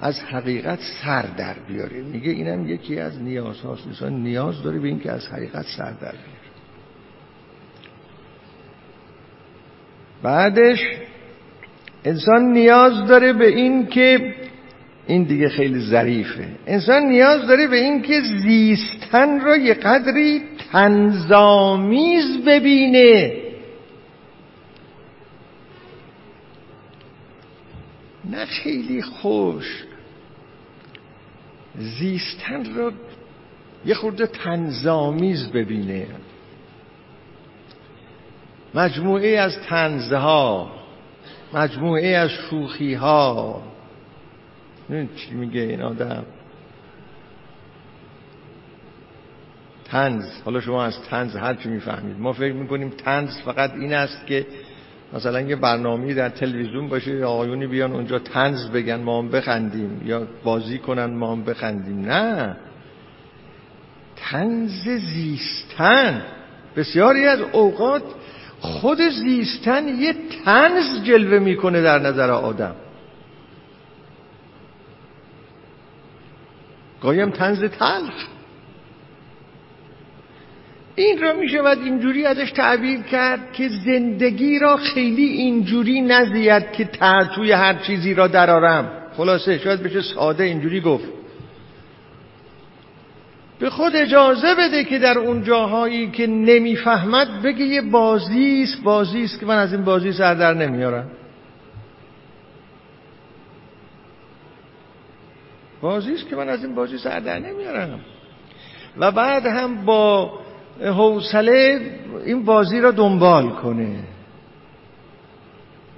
از 0.00 0.20
حقیقت 0.20 0.78
سر 1.04 1.22
در 1.22 1.54
بیاره. 1.68 2.02
میگه 2.02 2.30
اینم 2.30 2.68
یکی 2.68 2.98
از 2.98 3.22
نیازهاست. 3.22 3.86
انسان 3.86 4.12
نیاز 4.12 4.62
داره 4.62 4.78
به 4.78 4.88
اینکه 4.88 5.12
از 5.12 5.28
حقیقت 5.28 5.66
سر 5.76 5.90
در 5.90 6.12
بیاره. 6.12 6.50
بعدش 10.22 10.78
انسان 12.04 12.42
نیاز 12.42 13.06
داره 13.06 13.32
به 13.32 13.48
این 13.48 13.86
که 13.86 14.34
این 15.10 15.22
دیگه 15.22 15.48
خیلی 15.48 15.80
ظریفه. 15.80 16.48
انسان 16.66 17.02
نیاز 17.02 17.46
داره 17.46 17.66
به 17.66 17.76
اینکه 17.76 18.20
زیستن 18.20 19.40
را 19.40 19.56
یه 19.56 19.74
قدری 19.74 20.42
تنظامیز 20.72 22.44
ببینه. 22.46 23.32
نه 28.30 28.44
خیلی 28.44 29.02
خوش. 29.02 29.84
زیستن 31.78 32.74
را 32.74 32.92
یه 33.86 33.94
خورده 33.94 34.26
تنظامیز 34.26 35.50
ببینه. 35.52 36.06
مجموعه 38.74 39.28
از 39.28 39.58
تنزها 39.60 40.72
مجموعه 41.52 42.08
از 42.08 42.30
شوخی 42.30 42.94
ها 42.94 43.62
چی 45.16 45.34
میگه 45.34 45.60
این 45.60 45.82
آدم؟ 45.82 46.24
تنز 49.84 50.24
حالا 50.44 50.60
شما 50.60 50.84
از 50.84 51.02
تنز 51.02 51.36
هر 51.36 51.54
چی 51.54 51.68
می‌فهمید. 51.68 52.20
ما 52.20 52.32
فکر 52.32 52.52
می‌کنیم 52.52 52.88
تنز 52.88 53.38
فقط 53.44 53.74
این 53.74 53.94
است 53.94 54.26
که 54.26 54.46
مثلا 55.12 55.40
یه 55.40 55.56
برنامه 55.56 56.14
در 56.14 56.28
تلویزیون 56.28 56.88
باشه 56.88 57.10
یا 57.10 57.28
آقایونی 57.30 57.66
بیان 57.66 57.92
اونجا 57.92 58.18
تنز 58.18 58.70
بگن 58.70 59.00
ما 59.00 59.18
هم 59.18 59.28
بخندیم. 59.28 60.02
یا 60.04 60.26
بازی 60.44 60.78
کنن 60.78 61.04
ما 61.04 61.32
هم 61.32 61.44
بخندیم. 61.44 62.00
نه. 62.00 62.56
تنز 64.16 64.88
زیستن. 64.88 66.22
بسیاری 66.76 67.26
از 67.26 67.40
اوقات 67.52 68.02
خود 68.60 68.98
زیستن 69.00 69.88
یه 69.88 70.14
تنز 70.44 71.04
جلوه 71.04 71.38
می‌کنه 71.38 71.82
در 71.82 71.98
نظر 71.98 72.30
آدم. 72.30 72.74
گاهی 77.02 77.26
تنز 77.26 77.64
تلخ. 77.64 78.26
این 80.94 81.22
را 81.22 81.32
می 81.32 81.48
شود 81.48 81.78
اینجوری 81.84 82.26
ازش 82.26 82.50
تعبیر 82.50 83.02
کرد 83.02 83.52
که 83.52 83.68
زندگی 83.68 84.58
را 84.58 84.76
خیلی 84.76 85.24
اینجوری 85.24 86.00
نزید 86.00 86.72
که 86.72 86.88
توی 87.34 87.52
هر 87.52 87.74
چیزی 87.74 88.14
را 88.14 88.26
درارم 88.26 88.90
خلاصه 89.16 89.58
شاید 89.58 89.82
بشه 89.82 90.00
ساده 90.00 90.44
اینجوری 90.44 90.80
گفت. 90.80 91.08
به 93.58 93.70
خود 93.70 93.96
اجازه 93.96 94.54
بده 94.54 94.84
که 94.84 94.98
در 94.98 95.18
اون 95.18 95.44
جاهایی 95.44 96.10
که 96.10 96.26
نمی‌فهمد 96.26 97.42
بگه 97.42 97.64
یه 97.64 97.82
بازیست 97.82 98.82
بازیست 98.82 99.40
که 99.40 99.46
من 99.46 99.58
از 99.58 99.72
این 99.72 99.84
بازی 99.84 100.12
سر 100.12 100.34
در 100.34 100.54
نمیارم. 100.54 101.10
بازی 105.80 106.14
است 106.14 106.28
که 106.28 106.36
من 106.36 106.48
از 106.48 106.64
این 106.64 106.74
بازی 106.74 106.98
سر 106.98 107.20
در 107.20 107.38
نمیارم. 107.38 108.00
و 108.98 109.10
بعد 109.10 109.46
هم 109.46 109.84
با 109.84 110.32
حوصله 110.80 111.80
این 112.24 112.44
بازی 112.44 112.80
را 112.80 112.90
دنبال 112.90 113.50
کنه. 113.50 114.04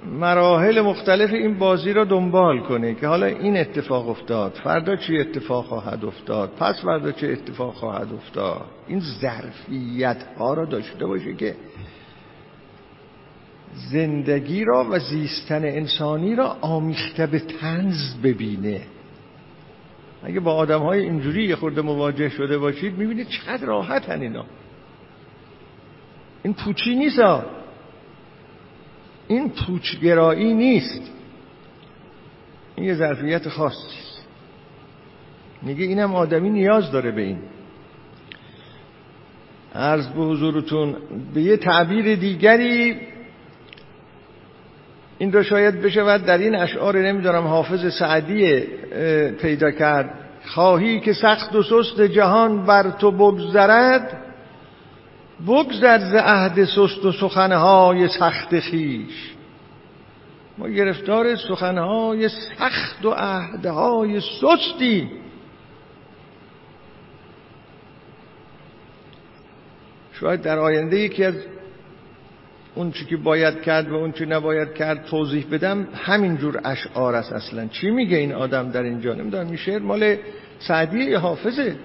مراحل 0.05 0.81
مختلف 0.81 1.33
این 1.33 1.59
بازی 1.59 1.93
را 1.93 2.03
دنبال 2.03 2.59
کنه 2.59 2.95
که 2.95 3.07
حالا 3.07 3.25
این 3.25 3.57
اتفاق 3.57 4.09
افتاد 4.09 4.59
فردا 4.63 4.95
چی 4.95 5.19
اتفاق 5.19 5.65
خواهد 5.65 6.05
افتاد 6.05 6.49
پس 6.59 6.81
فردا 6.81 7.11
چه 7.11 7.27
اتفاق 7.27 7.73
خواهد 7.73 8.13
افتاد. 8.13 8.65
این 8.87 9.01
ظرفیت 9.21 10.23
ها 10.37 10.53
را 10.53 10.65
داشته 10.65 11.05
باشه 11.05 11.33
که 11.33 11.55
زندگی 13.91 14.65
را 14.65 14.87
و 14.91 14.99
زیستن 14.99 15.65
انسانی 15.65 16.35
را 16.35 16.57
آمیخته 16.61 17.25
به 17.25 17.39
تنز 17.39 18.15
ببینه. 18.23 18.81
اگه 20.23 20.39
با 20.39 20.53
آدم 20.53 20.79
های 20.79 20.99
اینجوری 20.99 21.45
یه 21.45 21.55
خورده 21.55 21.81
مواجه 21.81 22.29
شده 22.29 22.57
باشید 22.57 22.97
می‌بینید 22.97 23.27
چقدر 23.27 23.65
راحتن 23.65 24.21
اینا. 24.21 24.45
این 26.43 26.53
پوچی 26.53 26.95
نیست 26.95 27.19
این 29.27 29.49
پوچگرایی 29.49 30.53
نیست. 30.53 31.11
این 32.75 32.85
یه 32.85 32.93
ظرفیت 32.93 33.49
خاصی 33.49 34.03
میگه 35.61 35.85
اینم 35.85 36.15
آدمی 36.15 36.49
نیاز 36.49 36.91
داره 36.91 37.11
به 37.11 37.21
این. 37.21 37.39
عرض 39.75 40.07
به 40.07 40.21
حضورتون 40.21 40.95
به 41.33 41.41
یه 41.41 41.57
تعبیر 41.57 42.15
دیگری 42.15 42.97
این 45.17 45.31
را 45.31 45.43
شاید 45.43 45.81
بشود 45.81 46.25
در 46.25 46.37
این 46.37 46.55
اشعار 46.55 46.97
نمیدارم 46.97 47.47
حافظ 47.47 47.93
سعدی 47.99 48.59
پیدا 49.41 49.71
کرد. 49.71 50.13
خواهی 50.45 50.99
که 50.99 51.13
سخت 51.13 51.55
و 51.55 51.63
سست 51.63 52.01
جهان 52.01 52.65
بر 52.65 52.91
تو 52.91 53.11
بگذرد 53.11 54.23
بگذر 55.47 55.99
ز 55.99 56.15
عهد 56.15 56.65
سست 56.65 57.05
و 57.05 57.11
سخنهای 57.11 58.07
سخت 58.07 58.59
خیش 58.59 59.33
ما 60.57 60.69
گرفتار 60.69 61.35
سخنهای 61.35 62.29
سخت 62.29 63.05
و 63.05 63.09
عهدهای 63.09 64.21
سستی. 64.21 65.09
شاید 70.13 70.41
در 70.41 70.59
آینده 70.59 70.99
یکی 70.99 71.23
از 71.23 71.35
اون 72.75 72.91
چی 72.91 73.05
که 73.05 73.17
باید 73.17 73.61
کرد 73.61 73.89
و 73.89 73.95
اون 73.95 74.11
چی 74.11 74.25
نباید 74.25 74.73
کرد 74.73 75.05
توضیح 75.05 75.45
بدم 75.51 75.87
همینجور 75.93 76.61
اشعار 76.65 77.15
است 77.15 77.33
اصلا. 77.33 77.67
چی 77.67 77.89
میگه 77.89 78.17
این 78.17 78.33
آدم 78.33 78.71
در 78.71 78.83
اینجا؟ 78.83 79.13
نمی‌دونم 79.13 79.47
این 79.47 79.55
شعر 79.55 79.79
مال 79.79 80.15
سعدی 80.59 81.03
یا 81.03 81.19
حافظه؟ 81.19 81.75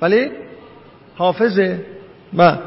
بله؟ 0.00 0.30
حافظه. 1.16 1.86
ما 2.32 2.58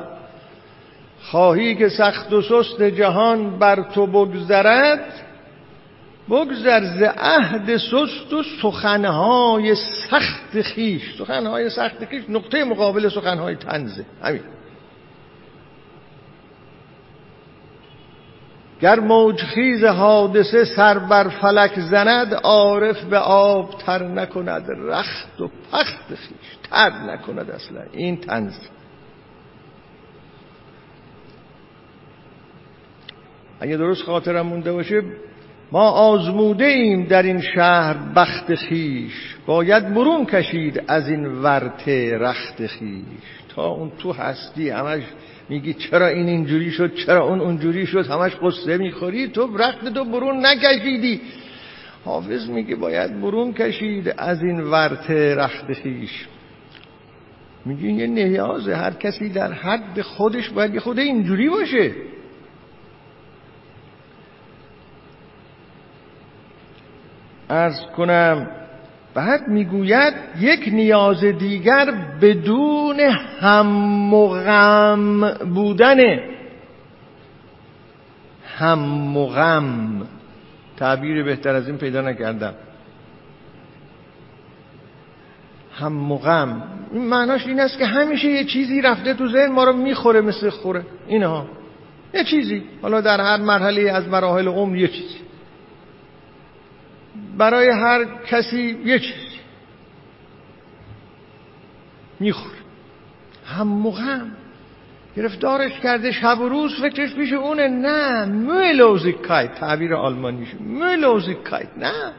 خواهی 1.22 1.76
که 1.76 1.90
سخت 1.90 2.34
و 2.34 2.42
سست 2.42 2.82
جهان 2.82 3.60
بر 3.60 3.84
تو 3.94 4.08
بگذرد 4.08 5.06
بگذر 6.30 6.84
ز 6.86 7.04
عهد 7.18 7.78
سست 7.78 8.34
و 8.34 8.44
سخنهای 8.62 9.76
سخت 10.10 10.62
خیش. 10.62 11.18
سخنهای 11.18 11.70
سخت 11.70 12.06
خیش 12.06 12.24
نقطه 12.30 12.64
مقابل 12.64 13.10
سخنهای 13.10 13.56
تنزه 13.56 14.06
همین. 14.24 14.42
گر 18.82 19.00
موجخیز 19.00 19.84
حادثه 19.84 20.66
سر 20.66 21.00
بر 21.00 21.30
فلک 21.30 21.80
زند 21.80 22.34
عارف 22.34 23.04
به 23.04 23.18
آب 23.18 23.78
تر 23.78 24.04
نکند 24.04 24.68
رخت 24.70 25.42
و 25.42 25.48
پخت 25.72 26.08
خیش 26.10 26.58
تر 26.70 26.90
نکند 26.90 27.52
اصلا. 27.52 27.82
این 27.92 28.18
تنز 28.18 28.54
اگه 33.60 33.78
درست 33.78 34.04
خاطرم 34.04 34.46
مونده 34.46 34.72
باشه 34.72 35.04
ما 35.72 35.90
آزموده 35.90 36.66
ایم 36.66 37.04
در 37.04 37.24
این 37.24 37.42
شهر 37.42 37.98
بخت 38.16 38.56
خیش. 38.56 39.36
باید 39.46 39.94
برون 39.94 40.26
کشید 40.26 40.84
از 40.88 41.10
این 41.10 41.26
ورته 41.26 42.18
رخت 42.18 42.68
خیش. 42.68 43.06
تا 43.56 43.68
اون 43.68 43.92
تو 43.98 44.14
هستی 44.14 44.70
همش 44.70 45.04
میگی 45.50 45.74
چرا 45.74 46.08
این 46.08 46.28
اینجوری 46.28 46.72
شد 46.72 46.94
چرا 46.94 47.24
اون 47.24 47.40
اونجوری 47.42 47.86
شد 47.86 48.06
همش 48.06 48.32
قصه 48.36 48.78
می‌خوری؟ 48.78 49.28
تو 49.28 49.58
رخت 49.58 49.94
تو 49.94 50.06
برون 50.06 50.46
نکشیدی. 50.46 51.22
حافظ 52.06 52.50
میگه 52.50 52.76
باید 52.76 53.22
برون 53.22 53.54
کشید 53.54 54.16
از 54.18 54.44
این 54.44 54.62
ورته 54.62 55.36
رخت 55.36 55.74
خیش. 55.74 56.28
میگه 57.66 57.92
یه 57.92 58.08
نیازه 58.08 58.76
هر 58.76 58.92
کسی 58.92 59.30
در 59.30 59.54
حد 59.54 60.02
خودش 60.02 60.50
باید 60.50 60.80
خود 60.80 61.00
اینجوری 61.00 61.50
باشه. 61.50 61.92
ارز 67.52 67.82
کنم 67.98 68.48
بعد 69.14 69.48
می‌گوید 69.48 70.14
یک 70.40 70.70
نیاز 70.72 71.24
دیگر 71.24 71.92
بدون 72.22 73.00
هم 73.42 74.14
و 74.14 74.28
غم 74.28 75.34
بودنه. 75.34 76.24
هم 78.58 79.18
و 79.18 79.28
غم. 79.28 80.02
تعبیر 80.78 81.24
بهتر 81.24 81.56
از 81.56 81.68
این 81.68 81.78
پیدا 81.78 82.02
نکردم. 82.02 82.54
هم 85.74 86.12
و 86.12 86.18
غم. 86.18 86.64
این 86.92 87.06
معناش 87.06 87.48
این 87.48 87.60
است 87.60 87.78
که 87.78 87.86
همیشه 87.86 88.28
یه 88.28 88.44
چیزی 88.44 88.82
رفته 88.82 89.14
تو 89.14 89.28
ذهن 89.28 89.52
ما 89.52 89.64
رو 89.64 89.74
می‌خوره 89.74 90.22
مثل 90.22 90.50
خوره. 90.50 90.86
اینها. 91.08 91.48
یه 92.14 92.24
چیزی. 92.24 92.64
حالا 92.82 93.02
در 93.02 93.22
هر 93.22 93.38
مرحله 93.38 93.92
از 93.92 94.08
مراحل 94.08 94.48
عمر 94.48 94.78
یه 94.78 94.88
چیزی. 94.88 95.31
برای 97.38 97.70
هر 97.70 98.06
کسی 98.28 98.78
یه 98.86 99.00
چیزی 99.00 99.40
می‌خوره 102.20 102.56
هم 103.46 103.90
غم 103.90 104.32
گرفتارش 105.18 105.80
کرده 105.80 106.12
شب 106.12 106.40
و 106.40 106.50
روز 106.50 106.82
فکرش 106.82 107.16
پیش 107.16 107.34
اونه. 107.34 107.68
نه 107.68 108.26
ملوزیکایت 108.26 109.56
تعبیر 109.56 109.94
آلمانیش. 109.94 110.50
ملوزیکایت 110.60 111.78
نه. 111.78 112.12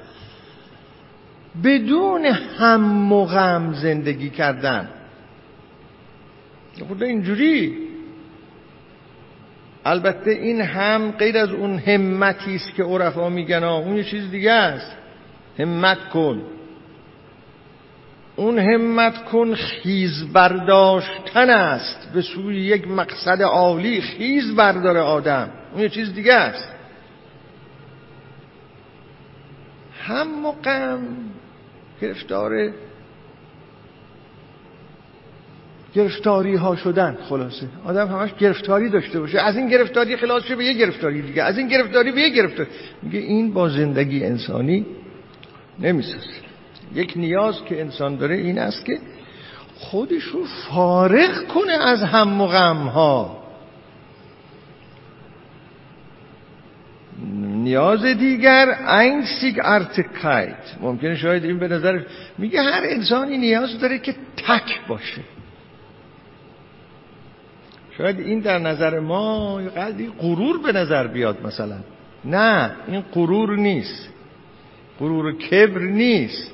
بدون 1.64 2.26
هم 2.26 3.12
و 3.12 3.24
غم 3.24 3.72
زندگی 3.72 4.30
کردن. 4.30 4.88
خود 6.88 7.02
اینجوری. 7.02 7.91
البته 9.84 10.30
این 10.30 10.60
هم 10.60 11.10
غیر 11.10 11.38
از 11.38 11.50
اون 11.50 11.78
همتی 11.78 12.54
است 12.54 12.74
که 12.74 12.82
عرفا 12.82 13.28
میگن 13.28 13.64
اون 13.64 13.96
یه 13.96 14.04
چیز 14.04 14.30
دیگه 14.30 14.52
است. 14.52 14.96
همت 15.58 16.08
کن. 16.08 16.42
اون 18.36 18.58
همت 18.58 19.24
کن 19.24 19.54
خیز 19.54 20.32
برداشتن 20.32 21.50
است. 21.50 22.12
به 22.14 22.22
سوی 22.22 22.56
یک 22.56 22.88
مقصد 22.88 23.42
عالی 23.42 24.00
خیز 24.00 24.54
برداره 24.54 25.00
آدم. 25.00 25.50
اون 25.72 25.82
یه 25.82 25.88
چیز 25.88 26.14
دیگه 26.14 26.34
است. 26.34 26.68
هم 30.02 30.46
و 30.46 30.52
غم 30.52 31.00
گرفتار 32.00 32.72
گرفتاری 35.94 36.54
ها 36.54 36.76
شدن 36.76 37.18
خلاصه. 37.28 37.66
آدم 37.84 38.08
همش 38.08 38.34
گرفتاری 38.34 38.88
داشته 38.88 39.20
باشه. 39.20 39.40
از 39.40 39.56
این 39.56 39.68
گرفتاری 39.68 40.16
خلاص 40.16 40.44
شه 40.44 40.56
به 40.56 40.64
یه 40.64 40.72
گرفتاری 40.72 41.22
دیگه. 41.22 41.42
از 41.42 41.58
این 41.58 41.68
گرفتاری 41.68 42.12
به 42.12 42.20
یه 42.20 42.28
گرفتاری. 42.28 42.68
میگه 43.02 43.18
این 43.18 43.52
با 43.52 43.68
زندگی 43.68 44.24
انسانی 44.24 44.86
نمی‌سازه. 45.78 46.42
یک 46.94 47.12
نیاز 47.16 47.64
که 47.64 47.80
انسان 47.80 48.16
داره 48.16 48.36
این 48.36 48.58
است 48.58 48.84
که 48.84 48.98
خودش 49.74 50.22
رو 50.22 50.44
فارغ 50.68 51.46
کنه 51.46 51.72
از 51.72 52.02
هم 52.02 52.40
و 52.40 52.46
غم 52.46 52.76
ها 52.76 53.42
نیاز 57.42 58.04
دیگر 58.04 58.68
Einzigartigkeit 58.88 60.76
ممکنه 60.80 61.16
شاید 61.16 61.44
این 61.44 61.58
به 61.58 61.68
نظر 61.68 62.00
میگه 62.38 62.62
هر 62.62 62.82
انسانی 62.84 63.38
نیاز 63.38 63.78
داره 63.78 63.98
که 63.98 64.14
تک 64.36 64.86
باشه. 64.88 65.20
شاید 67.98 68.20
این 68.20 68.40
در 68.40 68.58
نظر 68.58 69.00
ما 69.00 69.56
قدری 69.56 70.10
غرور 70.20 70.62
به 70.62 70.72
نظر 70.72 71.06
بیاد 71.06 71.46
مثلا. 71.46 71.76
نه 72.24 72.70
این 72.88 73.00
غرور 73.00 73.56
نیست. 73.56 74.08
غرور 75.00 75.32
کبر 75.32 75.80
نیست. 75.80 76.52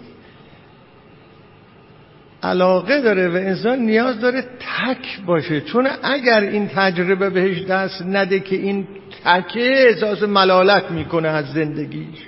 علاقه 2.42 3.00
داره 3.00 3.28
و 3.28 3.32
انسان 3.32 3.78
نیاز 3.78 4.20
داره 4.20 4.42
تک 4.42 5.24
باشه. 5.26 5.60
چون 5.60 5.88
اگر 6.02 6.40
این 6.40 6.68
تجربه 6.68 7.30
بهش 7.30 7.62
دست 7.62 8.02
نده 8.02 8.40
که 8.40 8.56
این 8.56 8.86
تکه 9.24 9.88
احساس 9.88 10.22
ملالت 10.22 10.90
می‌کنه 10.90 11.28
از 11.28 11.52
زندگیش. 11.52 12.18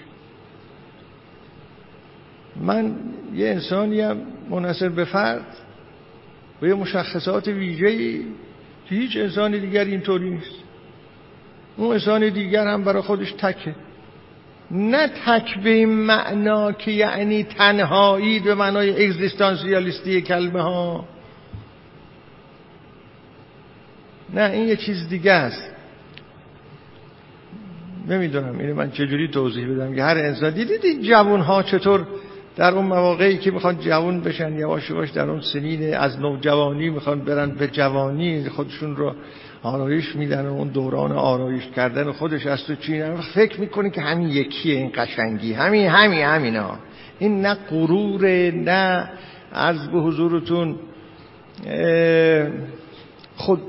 من 2.57 2.95
یه 3.35 3.49
انسانیم 3.49 4.17
منصر 4.51 4.89
به 4.89 5.05
فرد 5.05 5.57
و 6.63 6.67
یه 6.67 6.75
مشخصات 6.75 7.49
ویژه‌ای 7.49 8.25
که 8.91 8.97
هیچ 8.97 9.17
انسان 9.17 9.59
دیگر 9.59 9.85
اینطوری 9.85 10.31
نیست. 10.31 10.55
اون 11.77 11.93
انسان 11.93 12.29
دیگر 12.29 12.67
هم 12.67 12.85
برای 12.85 13.03
خودش 13.03 13.33
تکه. 13.33 13.75
نه 14.71 15.09
تک 15.09 15.59
به 15.59 15.71
این 15.71 15.89
معنا 15.89 16.73
که 16.73 16.91
یعنی 16.91 17.45
تنهایی 17.45 18.41
به 18.41 18.55
معنای 18.55 19.07
اگزیستانسیالیستی 19.07 20.23
کلمه 20.23 20.63
ها. 20.63 21.05
نه 24.35 24.51
این 24.51 24.69
یه 24.69 24.77
چیز 24.77 25.09
دیگه 25.09 25.33
است. 25.33 25.71
نمی‌دونم 28.09 28.59
اینو 28.59 28.75
من 28.75 28.91
چجوری 28.91 29.29
توضیح 29.29 29.69
بدم 29.69 29.95
که 29.95 30.03
هر 30.03 30.19
انسان 30.19 30.51
دیدید 30.51 30.85
این 30.85 31.03
جوان 31.03 31.41
ها 31.41 31.63
چطور 31.63 32.07
در 32.61 32.75
اون 32.75 32.87
مواقعی 32.87 33.39
که 33.39 33.51
می‌خوان 33.51 33.79
جوان 33.79 34.21
بشن 34.21 34.59
یواش 34.59 34.91
یواش 34.91 35.11
در 35.11 35.31
اون 35.31 35.41
سنین 35.41 35.95
از 35.95 36.21
نوجوانی 36.21 36.91
می‌خوان 36.91 37.21
برن 37.21 37.51
به 37.51 37.67
جوانی 37.69 38.49
خودشون 38.49 38.97
رو 38.97 39.15
آرایش 39.63 40.17
میدن 40.17 40.47
و 40.47 40.53
اون 40.53 40.69
دوران 40.69 41.13
آرایش 41.13 41.67
کردن 41.77 42.13
خودش 42.13 42.47
از 42.47 42.65
تو 42.65 42.75
چی؟ 42.75 43.03
فکر 43.35 43.61
می‌کنه 43.61 43.91
که 43.91 44.01
همین 44.01 44.29
یکیه 44.29 44.77
این 44.77 44.91
قشنگی. 44.95 45.53
همین 45.53 45.87
همین 45.87 46.21
همینا 46.21 46.79
این 47.19 47.41
نه 47.41 47.55
غرور 47.71 48.51
نه 48.51 49.11
عرض 49.55 49.89
به 49.89 49.99
حضورتون 49.99 50.77
خود 53.37 53.61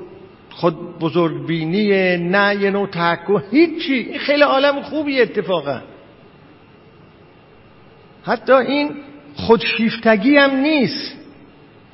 خود 0.49 0.99
بزرگبینی 0.99 2.17
نه 2.17 2.55
یه 2.55 2.71
نوع 2.71 2.87
تحکم 2.87 3.43
هیچی. 3.51 4.19
خیلی 4.19 4.43
عالم 4.43 4.81
خوبی 4.81 5.21
اتفاقا. 5.21 5.81
حتی 8.23 8.53
این 8.53 8.91
خودشیفتگی 9.35 10.37
هم 10.37 10.55
نیست. 10.55 11.17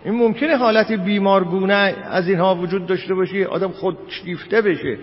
این 0.05 0.13
ممکنه 0.13 0.55
حالت 0.55 0.91
بیمارگونه 0.91 1.95
از 2.09 2.27
اینها 2.27 2.55
وجود 2.55 2.85
داشته 2.85 3.13
باشه 3.13 3.45
آدم 3.45 3.71
خود 3.71 3.97
شیفته 4.07 4.61
بشه. 4.61 4.97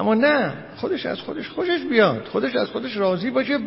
اما 0.00 0.14
نه 0.14 0.52
خودش 0.76 1.06
از 1.06 1.20
خودش 1.20 1.48
خوشش 1.48 1.80
بیاد 1.90 2.24
خودش 2.24 2.56
از 2.56 2.70
خودش 2.70 2.96
راضی 2.96 3.30
باشه. 3.30 3.58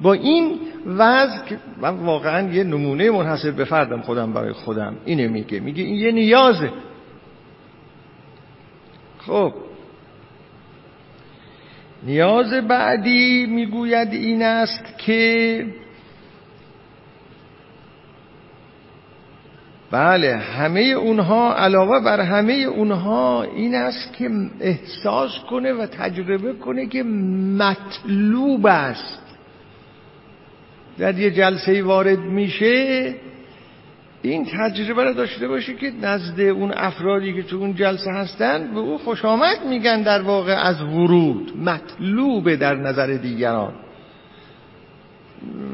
با 0.00 0.12
این 0.12 0.58
وضع 0.86 1.44
که 1.44 1.58
من 1.80 1.96
واقعا 1.96 2.52
یه 2.52 2.64
نمونه 2.64 3.10
منحصر 3.10 3.50
به 3.50 3.64
فردم 3.64 4.00
خودم 4.00 4.32
برای 4.32 4.52
خودم 4.52 4.96
اینه 5.04 5.28
میگه. 5.28 5.60
میگه 5.60 5.84
این 5.84 5.94
یه 5.94 6.12
نیازه. 6.12 6.70
خب 9.18 9.54
نیاز 12.06 12.52
بعدی 12.52 13.46
می‌گوید 13.46 14.12
این 14.12 14.42
است 14.42 14.98
که 14.98 15.66
بله 19.90 20.36
همه 20.36 20.80
اونها 20.80 21.54
علاوه 21.54 22.04
بر 22.04 22.20
همه 22.20 22.52
اونها 22.52 23.42
این 23.42 23.74
است 23.74 24.12
که 24.12 24.30
احساس 24.60 25.38
کنه 25.50 25.72
و 25.72 25.86
تجربه 25.86 26.52
کنه 26.52 26.86
که 26.86 27.02
مطلوب 27.02 28.66
است. 28.66 29.22
در 30.98 31.18
یه 31.18 31.30
جلسه 31.30 31.82
وارد 31.82 32.18
میشه 32.18 33.14
این 34.22 34.46
تجربه 34.58 35.04
رو 35.04 35.12
داشته 35.12 35.48
باشه 35.48 35.74
که 35.74 35.92
نزد 36.02 36.40
اون 36.40 36.72
افرادی 36.76 37.32
که 37.32 37.42
تو 37.42 37.56
اون 37.56 37.74
جلسه 37.74 38.10
هستن 38.10 38.74
به 38.74 38.80
او 38.80 38.98
خوش 38.98 39.24
آمد 39.24 39.64
میگن 39.68 40.02
در 40.02 40.22
واقع 40.22 40.52
از 40.52 40.82
ورود 40.82 41.52
مطلوبه 41.56 42.56
در 42.56 42.74
نظر 42.74 43.06
دیگران. 43.06 43.72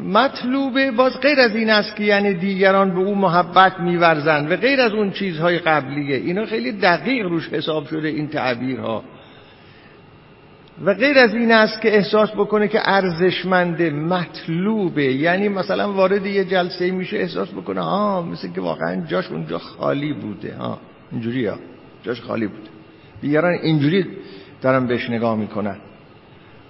مطلوبه 0.04 0.90
باز 0.90 1.20
غیر 1.20 1.40
از 1.40 1.56
این 1.56 1.70
است 1.70 1.96
که 1.96 2.04
یعنی 2.04 2.34
دیگران 2.34 2.94
به 2.94 3.00
او 3.00 3.14
محبت 3.14 3.80
میورزند 3.80 4.52
و 4.52 4.56
غیر 4.56 4.80
از 4.80 4.92
اون 4.92 5.10
چیزهای 5.10 5.58
قبلیه. 5.58 6.16
اینا 6.16 6.46
خیلی 6.46 6.72
دقیق 6.72 7.26
روش 7.26 7.48
حساب 7.48 7.86
شده 7.86 8.08
این 8.08 8.28
تعبیرها. 8.28 9.04
و 10.84 10.94
غیر 10.94 11.18
از 11.18 11.34
این 11.34 11.52
است 11.52 11.80
که 11.80 11.96
احساس 11.96 12.30
بکنه 12.30 12.68
که 12.68 12.80
ارزشمنده 12.84 13.90
مطلوبه 13.90 15.04
یعنی 15.04 15.48
مثلا 15.48 15.92
وارد 15.92 16.26
یه 16.26 16.44
جلسه 16.44 16.90
میشه 16.90 17.16
احساس 17.16 17.48
بکنه 17.48 17.80
ها 17.80 18.22
مثل 18.22 18.52
که 18.52 18.60
واقعا 18.60 19.06
جاش 19.06 19.30
اونجا 19.30 19.58
خالی 19.58 20.12
بوده 20.12 20.56
ها 20.56 20.78
اینجوری 21.12 21.46
ها 21.46 21.58
جاش 22.02 22.20
خالی 22.20 22.46
بوده. 22.46 22.70
دیگران 23.20 23.52
اینجوری 23.62 24.06
دارن 24.62 24.86
بهش 24.86 25.10
نگاه 25.10 25.36
می‌کنن. 25.36 25.76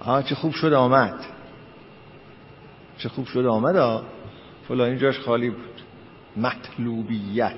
ها 0.01 0.21
چه 0.21 0.35
خوب 0.35 0.53
شد 0.53 0.73
آمد. 0.73 1.15
چه 2.97 3.09
خوب 3.09 3.25
شده 3.25 3.47
آمد 3.47 3.75
ها 3.75 4.03
فلان 4.67 4.97
جاش 4.97 5.19
خالی 5.19 5.49
بود. 5.49 5.81
مطلوبیت. 6.37 7.53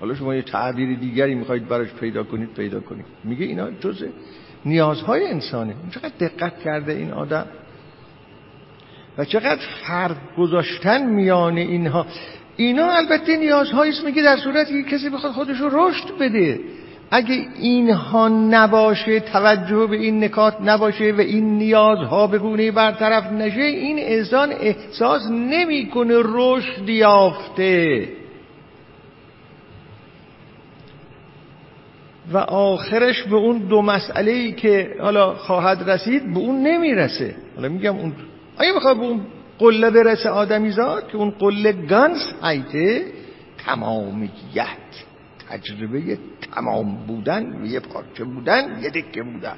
حالا 0.00 0.14
شما 0.14 0.34
یه 0.34 0.42
تعبیر 0.42 0.98
دیگری 0.98 1.34
می‌خواید 1.34 1.68
براش 1.68 1.88
پیدا 1.94 2.22
کنید 2.22 2.54
پیدا 2.54 2.80
کنید. 2.80 3.06
میگه 3.24 3.46
اینا 3.46 3.70
جزء 3.70 4.06
نیازهای 4.64 5.26
انسانه. 5.26 5.74
چقدر 5.90 6.12
دقت 6.20 6.58
کرده 6.58 6.92
این 6.92 7.12
آدم؟ 7.12 7.46
و 9.18 9.24
چقدر 9.24 9.60
فرق 9.86 10.16
گذاشتن 10.38 11.06
میان 11.06 11.56
اینها. 11.56 12.06
اینا 12.56 12.90
البته 12.90 13.36
نیازهایی 13.36 13.92
است 13.92 14.04
میگه 14.04 14.22
در 14.22 14.36
صورتی 14.36 14.82
که 14.82 14.90
کسی 14.90 15.10
بخواد 15.10 15.32
خودش 15.32 15.60
رو 15.60 15.68
رشد 15.72 16.18
بده. 16.20 16.60
اگه 17.10 17.46
اینها 17.58 18.28
نباشه 18.28 19.20
توجه 19.20 19.86
به 19.86 19.96
این 19.96 20.24
نکات 20.24 20.56
نباشه 20.60 21.12
و 21.12 21.20
این 21.20 21.58
نیازها 21.58 22.26
به 22.26 22.38
گونه 22.38 22.70
برطرف 22.70 23.32
نشه 23.32 23.60
این 23.60 23.96
انسان 23.98 24.52
احساس 24.52 25.22
نمی‌کنه 25.30 26.14
رشد 26.24 26.88
یافته. 26.88 28.08
و 32.32 32.38
آخرش 32.38 33.22
به 33.22 33.36
اون 33.36 33.58
دو 33.58 33.82
مسئله 33.82 34.32
ای 34.32 34.52
که 34.52 34.96
حالا 35.00 35.34
خواهد 35.34 35.90
رسید 35.90 36.34
به 36.34 36.38
اون 36.38 36.62
نمی‌رسه. 36.62 37.36
حالا 37.56 37.68
میگم 37.68 37.96
اون 37.96 38.12
آیا 38.58 38.74
بخواد 38.74 38.96
به 38.96 39.02
اون 39.02 39.20
قله 39.58 39.90
برسه 39.90 40.30
آدمیزاد 40.30 41.08
که 41.08 41.16
اون 41.16 41.30
قله 41.30 41.72
گانس 41.72 42.32
هایته 42.42 43.04
تمامیت 43.66 44.76
تجربه 45.48 46.18
تمام 46.54 47.06
بودن 47.06 47.64
یه 47.64 47.80
پارچه 47.80 48.24
بودن 48.24 48.78
یه 48.82 48.90
دکه 48.90 49.22
بودن. 49.22 49.56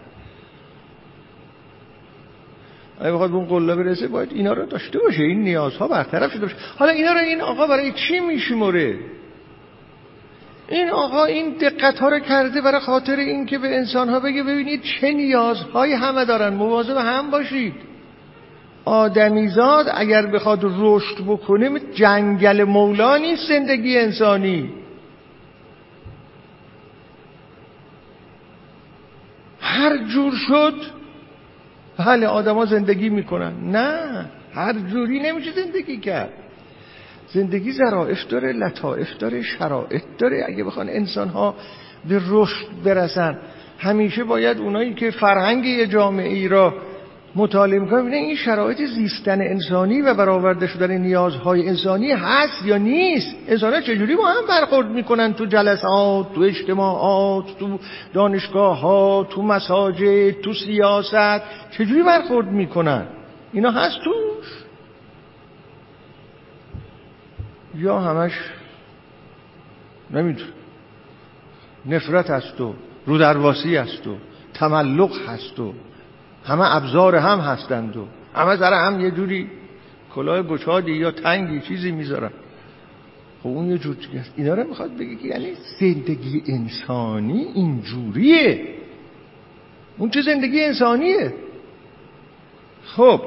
اگه 3.01 3.13
بخواد 3.13 3.31
به 3.31 3.37
اون 3.37 3.47
قله 3.47 3.75
برسه 3.75 4.09
باید 4.09 4.33
اینا 4.33 4.53
رو 4.53 4.67
داشته 4.67 4.99
باشه. 4.99 5.23
این 5.23 5.43
نیازها 5.43 5.89
برطرف 5.89 6.33
شده 6.33 6.41
باشه. 6.41 6.57
حالا 6.79 6.93
اینا 6.93 7.13
رو 7.13 7.19
این 7.19 7.41
آقا 7.41 7.67
برای 7.67 7.93
چی 7.93 8.21
میشموره؟ 8.21 8.99
این 10.69 10.91
آقا 10.91 11.25
این 11.25 11.51
دقت 11.51 11.99
ها 11.99 12.09
رو 12.09 12.19
کرده 12.19 12.61
برای 12.61 12.81
خاطر 12.81 13.17
اینکه 13.17 13.59
به 13.59 13.77
انسان 13.77 14.09
ها 14.09 14.21
بگه 14.21 14.43
ببینید 14.43 14.83
چه 14.83 15.13
نیازهایی 15.13 15.93
همه 15.93 16.25
دارن. 16.25 16.55
مواظب 16.55 16.97
هم 16.97 17.31
باشید. 17.31 17.75
آدمیزاد 18.85 19.87
اگر 19.95 20.27
بخواد 20.27 20.61
رشد 20.65 21.25
بکنه 21.27 21.81
جنگل 21.95 22.65
مولا 22.65 23.17
نیست 23.17 23.49
زندگی 23.49 23.99
انسانی. 23.99 24.71
هر 29.61 29.99
جور 29.99 30.33
شد 30.33 30.75
بله 31.99 32.27
آدما 32.27 32.65
زندگی 32.65 33.09
می‌کنن. 33.09 33.53
نه 33.71 34.27
هر 34.55 34.73
جوری 34.73 35.21
نمیشه 35.21 35.53
زندگی 35.53 35.97
کرد. 35.97 36.44
زندگی 37.35 37.73
ظرافت 37.73 38.29
داره 38.29 38.53
لطائف 38.53 39.19
داره 39.19 39.43
شرایط 39.43 40.03
داره. 40.19 40.45
اگه 40.49 40.65
بخوان 40.65 40.89
انسان 40.89 41.29
ها 41.29 41.55
به 42.09 42.21
رشد 42.29 42.67
برسن 42.85 43.39
همیشه 43.79 44.25
باید 44.25 44.59
اونایی 44.59 44.95
که 44.95 45.11
فرهنگ 45.11 45.65
یه 45.65 45.87
جامعه 45.87 46.29
ای 46.29 46.49
را 46.49 46.75
مطالعه 47.37 47.79
می‌کنن 47.79 48.13
این 48.13 48.37
شرایط 48.37 48.83
زیستن 48.83 49.41
انسانی 49.41 50.03
و 50.03 50.15
برآورده 50.15 50.67
شدن 50.67 50.91
نیازهای 50.91 51.69
انسانی 51.69 52.13
هست 52.13 52.67
یا 52.67 52.77
نیست؟ 52.77 53.37
انسان 53.49 53.75
ها 53.75 53.81
چجوری 53.81 54.17
با 54.17 54.27
هم 54.27 54.47
برخورد 54.49 54.91
می‌کنن 54.91 55.33
تو 55.33 55.47
جلسات 55.47 56.35
تو 56.35 56.41
اجتماعات 56.41 57.59
تو 57.59 57.79
دانشگاه 58.13 58.81
ها 58.81 59.27
تو 59.31 59.43
مساجد 59.43 60.41
تو 60.41 60.53
سیاست؟ 60.53 61.43
چجوری 61.71 62.03
برخورد 62.03 62.47
می‌کنن؟ 62.49 63.07
اینا 63.53 63.71
هست 63.71 63.99
توش. 64.05 64.64
یا 67.75 67.99
همش 68.01 68.33
نمیدون 70.11 70.49
نفرت 71.87 72.31
هست 72.31 72.61
و 72.61 72.75
رودرواسی 73.07 73.77
هست 73.77 74.07
و 74.07 74.17
تملق 74.55 75.29
هست 75.29 75.61
و 75.61 75.75
همه 76.45 76.77
ابزار 76.77 77.17
هم 77.17 77.39
هستند 77.39 77.97
و 77.97 78.07
همه 78.35 78.57
سر 78.57 78.87
هم 78.87 79.01
یه 79.01 79.11
جوری 79.11 79.51
کلاه 80.15 80.43
گشادی 80.43 80.93
یا 80.93 81.11
تنگی 81.11 81.61
چیزی 81.61 81.93
می‌ذارن. 81.93 82.31
خب 83.43 83.49
اون 83.49 83.71
یه 83.71 83.79
جور 83.79 83.97
است. 84.15 84.33
اینا 84.37 84.55
رو 84.55 84.69
می‌خواد 84.69 84.97
بگه 84.97 85.17
که 85.17 85.29
یعنی 85.29 85.53
زندگی 85.81 86.43
انسانی 86.47 87.47
اینجوریه. 87.55 88.69
اون 89.99 90.11
چه 90.11 90.23
زندگی 90.23 90.65
انسانیه؟ 90.65 91.35
خب. 92.85 93.21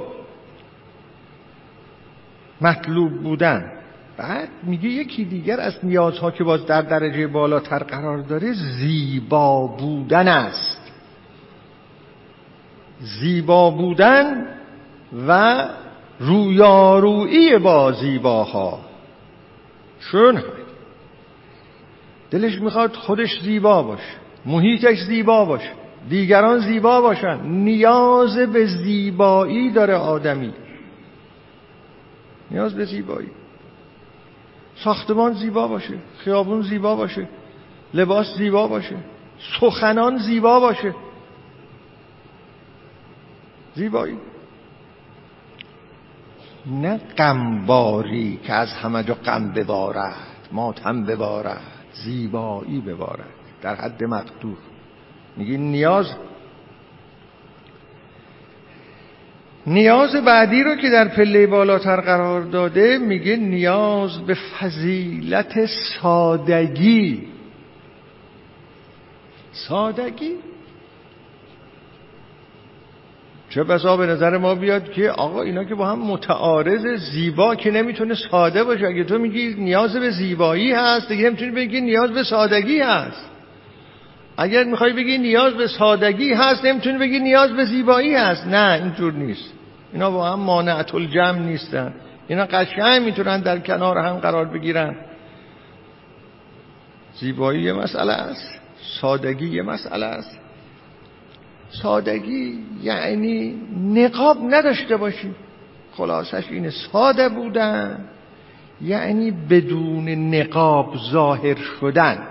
مطلوب 2.61 3.11
بودن. 3.11 3.76
بعد 4.17 4.49
میگه 4.63 4.89
یکی 4.89 5.25
دیگر 5.25 5.59
از 5.59 5.73
نیازها 5.83 6.31
که 6.31 6.43
باز 6.43 6.65
در 6.65 6.81
درجه 6.81 7.27
بالاتر 7.27 7.79
قرار 7.79 8.17
داره 8.17 8.53
زیبا 8.53 9.67
بودن 9.67 10.27
است. 10.27 10.91
زیبا 12.99 13.71
بودن 13.71 14.47
و 15.27 15.65
رویارویی 16.19 17.57
با 17.57 17.91
زیباها. 17.91 18.79
چون 19.99 20.43
دلش 22.31 22.61
می‌خواد 22.61 22.93
خودش 22.93 23.39
زیبا 23.41 23.83
باشه 23.83 24.13
محیطش 24.45 24.99
زیبا 24.99 25.45
باشه 25.45 25.71
دیگران 26.09 26.59
زیبا 26.59 27.01
باشن. 27.01 27.41
نیاز 27.41 28.37
به 28.37 28.65
زیبایی 28.65 29.71
داره 29.71 29.95
آدمی. 29.95 30.53
نیاز 32.51 32.75
به 32.75 32.85
زیبایی. 32.85 33.29
ساختمان 34.83 35.33
زیبا 35.33 35.67
باشه 35.67 35.97
خیابون 36.17 36.61
زیبا 36.61 36.95
باشه 36.95 37.27
لباس 37.93 38.37
زیبا 38.37 38.67
باشه 38.67 38.95
سخنان 39.59 40.17
زیبا 40.17 40.59
باشه. 40.59 40.95
زیبایی. 43.75 44.17
نه 46.65 46.97
غمباری 47.17 48.39
که 48.43 48.53
از 48.53 48.73
همه 48.73 49.03
جا 49.03 49.13
غم 49.13 49.51
ببارد 49.51 50.15
ماتم 50.51 51.03
ببارد 51.03 51.61
زیبایی 51.93 52.81
ببارد 52.81 53.29
در 53.61 53.75
حد 53.75 54.03
مقدور. 54.03 54.57
میگی 55.37 55.57
نیاز 55.57 56.15
نیاز 59.67 60.15
بعدی 60.15 60.63
رو 60.63 60.75
که 60.75 60.89
در 60.89 61.07
پله 61.07 61.47
بالاتر 61.47 62.01
قرار 62.01 62.41
داده 62.41 62.97
میگه 62.97 63.35
نیاز 63.35 64.19
به 64.25 64.33
فضیلت 64.33 65.65
سادگی. 66.01 67.27
سادگی؟ 69.51 70.31
چه 73.49 73.63
بسا 73.63 73.97
به 73.97 74.05
نظر 74.05 74.37
ما 74.37 74.55
بیاد 74.55 74.91
که 74.91 75.09
آقا 75.09 75.41
اینا 75.41 75.63
که 75.63 75.75
با 75.75 75.87
هم 75.87 75.99
متعارض 75.99 76.87
زیبا 77.11 77.55
که 77.55 77.71
نمی‌تونه 77.71 78.15
ساده 78.31 78.63
باشه. 78.63 78.87
اگه 78.87 79.03
تو 79.03 79.17
میگی 79.17 79.55
نیاز 79.57 79.95
به 79.95 80.09
زیبایی 80.09 80.71
هست 80.71 81.07
دیگه 81.07 81.25
نمی‌تونی 81.25 81.51
بگی 81.51 81.81
نیاز 81.81 82.11
به 82.11 82.23
سادگی 82.23 82.79
هست. 82.79 83.29
اگر 84.37 84.63
می‌خوای 84.63 84.93
بگی 84.93 85.17
نیاز 85.17 85.53
به 85.53 85.67
سادگی 85.67 86.33
هست 86.33 86.65
نمی‌تونی 86.65 86.97
بگی 86.97 87.19
نیاز 87.19 87.51
به 87.51 87.65
زیبایی 87.65 88.13
هست. 88.13 88.47
نه 88.47 88.83
اینجور 88.83 89.13
نیست. 89.13 89.53
اینا 89.97 90.33
هم 90.33 90.39
مانعت 90.39 90.95
الجمع 90.95 91.39
نیستن. 91.39 91.93
اینا 92.27 92.45
قشنگ 92.45 93.03
می‌تونن 93.03 93.41
در 93.41 93.59
کنار 93.59 93.97
هم 93.97 94.15
قرار 94.15 94.45
بگیرن. 94.45 94.95
زیبایی 97.19 97.61
یه 97.61 97.73
مسئله 97.73 98.13
است. 98.13 98.59
سادگی 99.01 99.47
یه 99.49 99.61
مسئله 99.61 100.05
است. 100.05 100.39
سادگی 101.69 102.59
یعنی 102.81 103.61
نقاب 103.93 104.37
نداشته 104.49 104.97
باشی 104.97 105.35
خلاصش 105.93 106.43
اینه 106.49 106.69
ساده 106.69 107.29
بودن 107.29 108.05
یعنی 108.81 109.31
بدون 109.31 110.09
نقاب 110.09 110.97
ظاهر 111.11 111.55
شدن. 111.55 112.27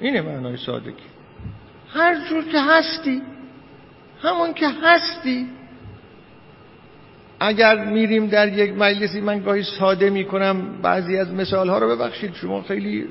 اینه 0.00 0.20
معنای 0.20 0.56
سادگی. 0.56 1.10
هر 1.94 2.28
جور 2.28 2.44
که 2.44 2.60
هستی 2.60 3.22
همون 4.22 4.54
که 4.54 4.66
هستی. 4.82 5.46
اگر 7.40 7.84
میریم 7.84 8.26
در 8.26 8.48
یک 8.48 8.72
مجلسی 8.78 9.20
من 9.20 9.40
گاهی 9.40 9.62
ساده 9.62 10.10
می‌کنم 10.10 10.82
بعضی 10.82 11.16
از 11.16 11.32
مثال 11.32 11.68
ها 11.68 11.78
رو 11.78 11.96
ببخشید. 11.96 12.34
شما 12.34 12.62
خیلی 12.62 13.06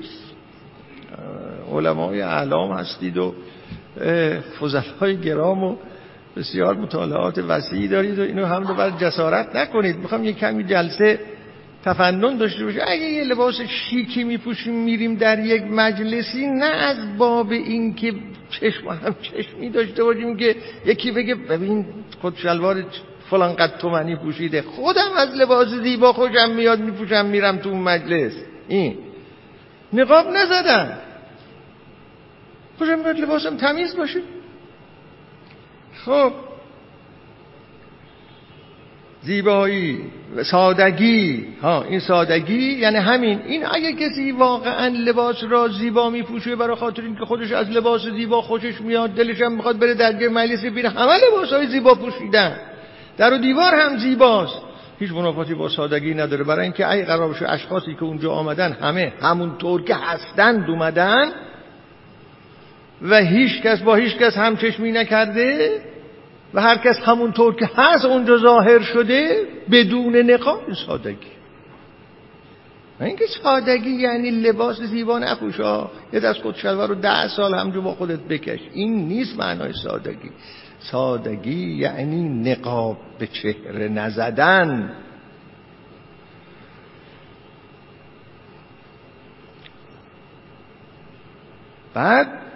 علمای 1.71 2.21
اعلام 2.21 2.71
هستید 2.71 3.17
و 3.17 3.33
فضل 4.59 4.81
های 4.99 5.17
گرام 5.17 5.63
و 5.63 5.75
بسیار 6.37 6.75
مطالعات 6.75 7.37
وسیعی 7.37 7.87
دارید 7.87 8.19
و 8.19 8.21
اینو 8.21 8.45
هم 8.45 8.67
رو 8.67 8.75
بر 8.75 8.89
جسارت 8.89 9.55
نکنید. 9.55 9.97
می‌خوام 9.97 10.23
یک 10.23 10.37
کمی 10.37 10.63
جلسه 10.63 11.19
تفنن 11.85 12.37
داشته 12.37 12.65
باشه. 12.65 12.81
اگه 12.87 13.05
یه 13.05 13.23
لباس 13.23 13.61
شیکی 13.61 14.23
میپوشیم 14.23 14.73
میریم 14.73 15.15
در 15.15 15.39
یک 15.39 15.63
مجلسی 15.63 16.47
نه 16.47 16.65
از 16.65 17.17
باب 17.17 17.51
این 17.51 17.95
که 17.95 18.13
چشم 18.49 18.87
هم 18.87 19.15
چشمی 19.21 19.69
داشته 19.69 20.03
باشیم 20.03 20.37
که 20.37 20.55
یکی 20.85 21.11
بگه 21.11 21.35
ببین 21.35 21.85
خود 22.21 22.35
شلوار 22.35 22.85
فلان 23.29 23.55
قد 23.55 23.77
تومنی 23.77 24.15
پوشیده 24.15 24.61
خودم 24.61 25.11
از 25.17 25.35
لباس 25.35 25.67
زیبا 25.67 26.13
خوشم 26.13 26.49
میاد 26.49 26.79
میپوشم 26.79 27.25
میرم 27.25 27.57
تو 27.57 27.69
اون 27.69 27.79
مجلس. 27.79 28.33
این. 28.67 28.97
نقاب 29.93 30.27
نزدن. 30.27 30.97
خوشم 32.77 32.99
میاد 32.99 33.19
لباسم 33.19 33.57
تمیز 33.57 33.95
باشه. 33.95 34.21
خب. 36.05 36.48
زیبایی 39.23 39.99
سادگی. 40.43 41.45
ها 41.61 41.83
این 41.83 41.99
سادگی 41.99 42.73
یعنی 42.73 42.97
همین. 42.97 43.41
این 43.47 43.65
اگه 43.71 43.93
کسی 43.93 44.31
واقعا 44.31 44.87
لباس 44.87 45.43
را 45.49 45.67
زیبا 45.67 46.09
میپوشه 46.09 46.55
برای 46.55 46.75
خاطر 46.75 47.01
اینکه 47.01 47.25
خودش 47.25 47.51
از 47.51 47.69
لباس 47.69 48.01
زیبا 48.01 48.41
خوشش 48.41 48.81
میاد 48.81 49.09
دلش 49.09 49.41
هم 49.41 49.51
می‌خواد 49.51 49.79
بره 49.79 49.93
در 49.93 50.27
مجلس 50.27 50.65
بینه 50.65 50.89
همه 50.89 51.13
لباس 51.27 51.53
های 51.53 51.67
زیبا 51.67 51.93
پوشیدن. 51.95 52.55
در 53.17 53.33
و 53.33 53.37
دیوار 53.37 53.75
هم 53.75 53.97
زیباست. 53.97 54.61
هیچ 54.99 55.11
منافاتی 55.11 55.53
با 55.53 55.69
سادگی 55.69 56.13
نداره. 56.13 56.43
برای 56.43 56.63
اینکه 56.63 56.91
ای 56.91 57.03
قرار 57.03 57.33
بشه 57.33 57.49
اشخاصی 57.49 57.93
که 57.93 58.03
اونجا 58.03 58.31
آمدن 58.31 58.71
همه 58.71 59.13
همونطور 59.21 59.83
که 59.83 59.95
هستند 59.95 60.69
اومدن 60.69 61.31
و 63.01 63.15
هیچ 63.15 63.61
کس 63.61 63.81
با 63.81 63.95
هیچ 63.95 64.17
کس 64.17 64.37
همچشمی 64.37 64.91
نکرده 64.91 65.81
و 66.53 66.61
هر 66.61 66.77
کس 66.77 66.99
همونطور 67.03 67.55
که 67.55 67.69
هست 67.75 68.05
اونجا 68.05 68.37
ظاهر 68.37 68.79
شده 68.79 69.47
بدون 69.71 70.15
نقاب 70.15 70.73
سادگی. 70.87 71.27
اینکه 73.01 73.25
سادگی 73.43 73.89
یعنی 73.89 74.31
لباس 74.31 74.81
زیبا 74.81 75.19
نپوشا 75.19 75.89
یه 76.13 76.19
دست 76.19 76.41
خود 76.41 76.55
شلوار 76.55 76.89
رو 76.89 76.95
ده 76.95 77.27
سال 77.27 77.55
همجور 77.55 77.83
با 77.83 77.93
خودت 77.93 78.19
بکش. 78.19 78.59
این 78.73 79.07
نیست 79.07 79.39
معنای 79.39 79.73
سادگی. 79.83 80.29
سادگی 80.79 81.75
یعنی 81.75 82.51
نقاب 82.51 82.97
به 83.19 83.27
چهره 83.27 83.87
نزدن. 83.87 84.91
بعد 91.93 92.48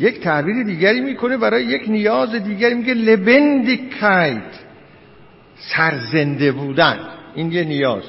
یک 0.00 0.20
تعبیر 0.20 0.62
دیگری 0.62 1.00
می‌کنه 1.00 1.36
برای 1.36 1.64
یک 1.64 1.82
نیاز 1.88 2.34
دیگری 2.34 2.74
میگه 2.74 2.94
لبندیکایت 2.94 4.60
سرزنده 5.56 6.52
بودن. 6.52 6.98
این 7.34 7.52
یه 7.52 7.64
نیاز. 7.64 8.02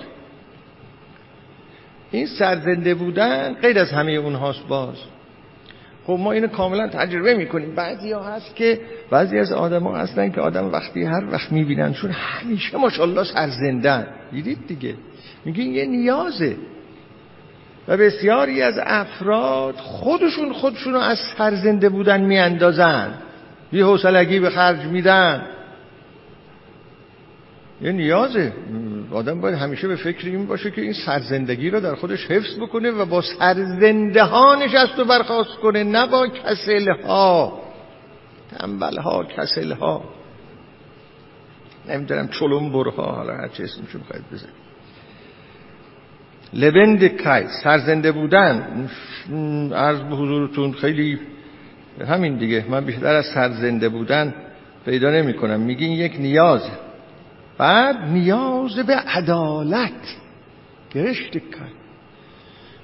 این 2.12 2.26
سرزنده 2.26 2.96
بودن 2.96 3.54
غیر 3.54 3.80
از 3.80 3.92
همه 3.92 4.12
اونهاست 4.12 4.68
باز. 4.68 4.96
خب 6.06 6.18
ما 6.20 6.32
اینو 6.32 6.48
کاملا 6.48 6.88
تجربه 6.88 7.34
می‌کنیم. 7.34 7.76
بعضی 7.76 8.12
ها 8.12 8.24
هست 8.24 8.56
که 8.56 8.82
بعضی 9.10 9.38
از 9.38 9.52
آدم 9.52 9.84
ها 9.84 9.98
هستن 9.98 10.32
که 10.32 10.42
آدم 10.42 10.72
وقتی 10.72 11.04
هر 11.04 11.24
وقت 11.32 11.52
میبیننشون 11.52 12.12
همیشه 12.12 12.78
ماشاءالله 12.78 13.24
سرزندن. 13.24 14.08
دیدید 14.32 14.68
دیگه؟ 14.68 14.96
میگه 15.46 15.64
یه 15.64 15.86
نیازه. 15.86 16.56
و 17.88 17.98
بسیاری 17.98 18.62
از 18.62 18.80
افراد 18.84 19.76
خودشون 19.76 20.54
خودشون 20.54 20.94
رو 20.94 21.00
از 21.00 21.18
سرزنده 21.38 21.90
بودن 21.90 22.22
میاندازن. 22.22 23.14
بی 23.72 23.82
حوصلگی 23.82 24.40
به 24.40 24.50
خرج 24.50 24.86
میدن. 24.86 25.48
یه 27.82 27.92
نیازه 27.92 28.54
آدم 29.12 29.42
باید 29.42 29.56
همیشه 29.56 29.88
به 29.88 29.96
فکر 29.96 30.26
این 30.28 30.46
باشه 30.46 30.72
که 30.72 30.82
این 30.82 30.94
سرزندگی 30.94 31.70
رو 31.70 31.80
در 31.80 31.96
خودش 31.96 32.26
حفظ 32.26 32.60
بکنه 32.60 32.92
و 32.92 33.06
با 33.06 33.22
سرزنده 33.22 34.24
ها 34.24 34.56
نشست 34.56 35.00
و 35.00 35.06
برخواست 35.06 35.56
کنه 35.56 35.84
نه 35.84 36.08
با 36.08 36.28
کسل 36.28 36.90
ها 37.04 37.62
تنبل 38.58 38.98
ها 38.98 39.24
کسل 39.24 39.72
ها 39.72 40.04
نمی‌دونم 41.90 42.28
چلون 42.28 42.72
برها 42.72 43.12
حالا 43.12 43.34
هر 43.34 43.48
چه 43.48 43.64
اسمشون 43.64 44.02
خواهد 44.08 44.24
بزنید 44.32 44.71
لبند 46.54 47.08
کای 47.08 47.48
سرزنده 47.64 48.12
بودن 48.12 48.88
عرض 49.74 50.00
به 50.00 50.16
حضورتون 50.16 50.72
خیلی 50.72 51.20
همین 52.08 52.38
دیگه. 52.38 52.66
من 52.70 52.86
بیشتر 52.86 53.16
از 53.16 53.26
سرزنده 53.26 53.90
بودن 53.90 54.34
پیدا 54.86 55.12
نمی 55.12 55.34
کنم 55.34 55.60
میگین 55.60 55.92
یک 55.92 56.16
نیاز. 56.20 56.62
بعد 57.58 57.96
نیاز 58.10 58.76
به 58.76 58.96
عدالت. 58.96 60.18
گرشت 60.94 61.34
کن 61.34 61.72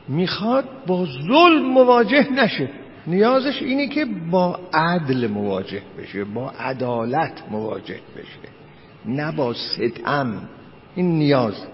می‌خواد 0.07 0.65
با 0.87 1.05
ظلم 1.05 1.65
مواجه 1.73 2.27
نشه. 2.33 2.69
نیازش 3.07 3.61
اینه 3.61 3.87
که 3.87 4.05
با 4.31 4.59
عدل 4.73 5.27
مواجه 5.27 5.81
بشه 5.97 6.23
با 6.23 6.49
عدالت 6.49 7.43
مواجه 7.51 7.99
بشه 8.15 8.49
نه 9.05 9.31
با 9.31 9.53
ستم 9.53 10.41
این 10.95 11.17
نیاز. 11.17 11.67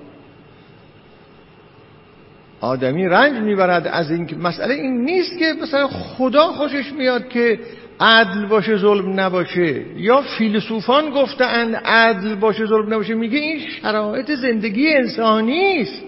آدمی 2.64 3.08
رنج 3.08 3.38
می‌برد 3.38 3.88
از 3.88 4.12
این 4.12 4.38
مسئله 4.42 4.74
این 4.74 5.06
نیست 5.06 5.40
که 5.40 5.54
مثلا 5.62 5.88
خدا 5.88 6.48
خوشش 6.48 6.94
میاد 6.94 7.28
که 7.28 7.60
عدل 8.00 8.46
باشه 8.46 8.78
ظلم 8.78 9.20
نباشه. 9.20 9.86
یا 9.98 10.22
فیلسوفان 10.22 11.10
گفتن 11.10 11.76
عدل 11.76 12.36
باشه 12.36 12.66
ظلم 12.66 12.94
نباشه. 12.94 13.14
میگه 13.14 13.38
این 13.38 13.60
شرایط 13.60 14.32
زندگی 14.32 14.94
انسانی 14.94 15.82
است. 15.82 16.02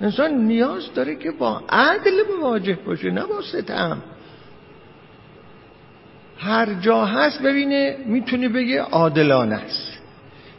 انسان 0.00 0.34
نیاز 0.34 0.94
داره 0.94 1.14
که 1.14 1.30
با 1.30 1.62
عدل 1.68 2.22
مواجه 2.40 2.78
باشه 2.86 3.10
نه 3.10 3.24
با 3.24 3.42
ستم. 3.42 4.02
هر 6.38 6.74
جا 6.74 7.04
هست 7.04 7.42
ببینه 7.42 7.96
می‌تونه 8.06 8.48
بگه 8.48 8.80
عادلانه 8.80 9.56
است. 9.56 9.91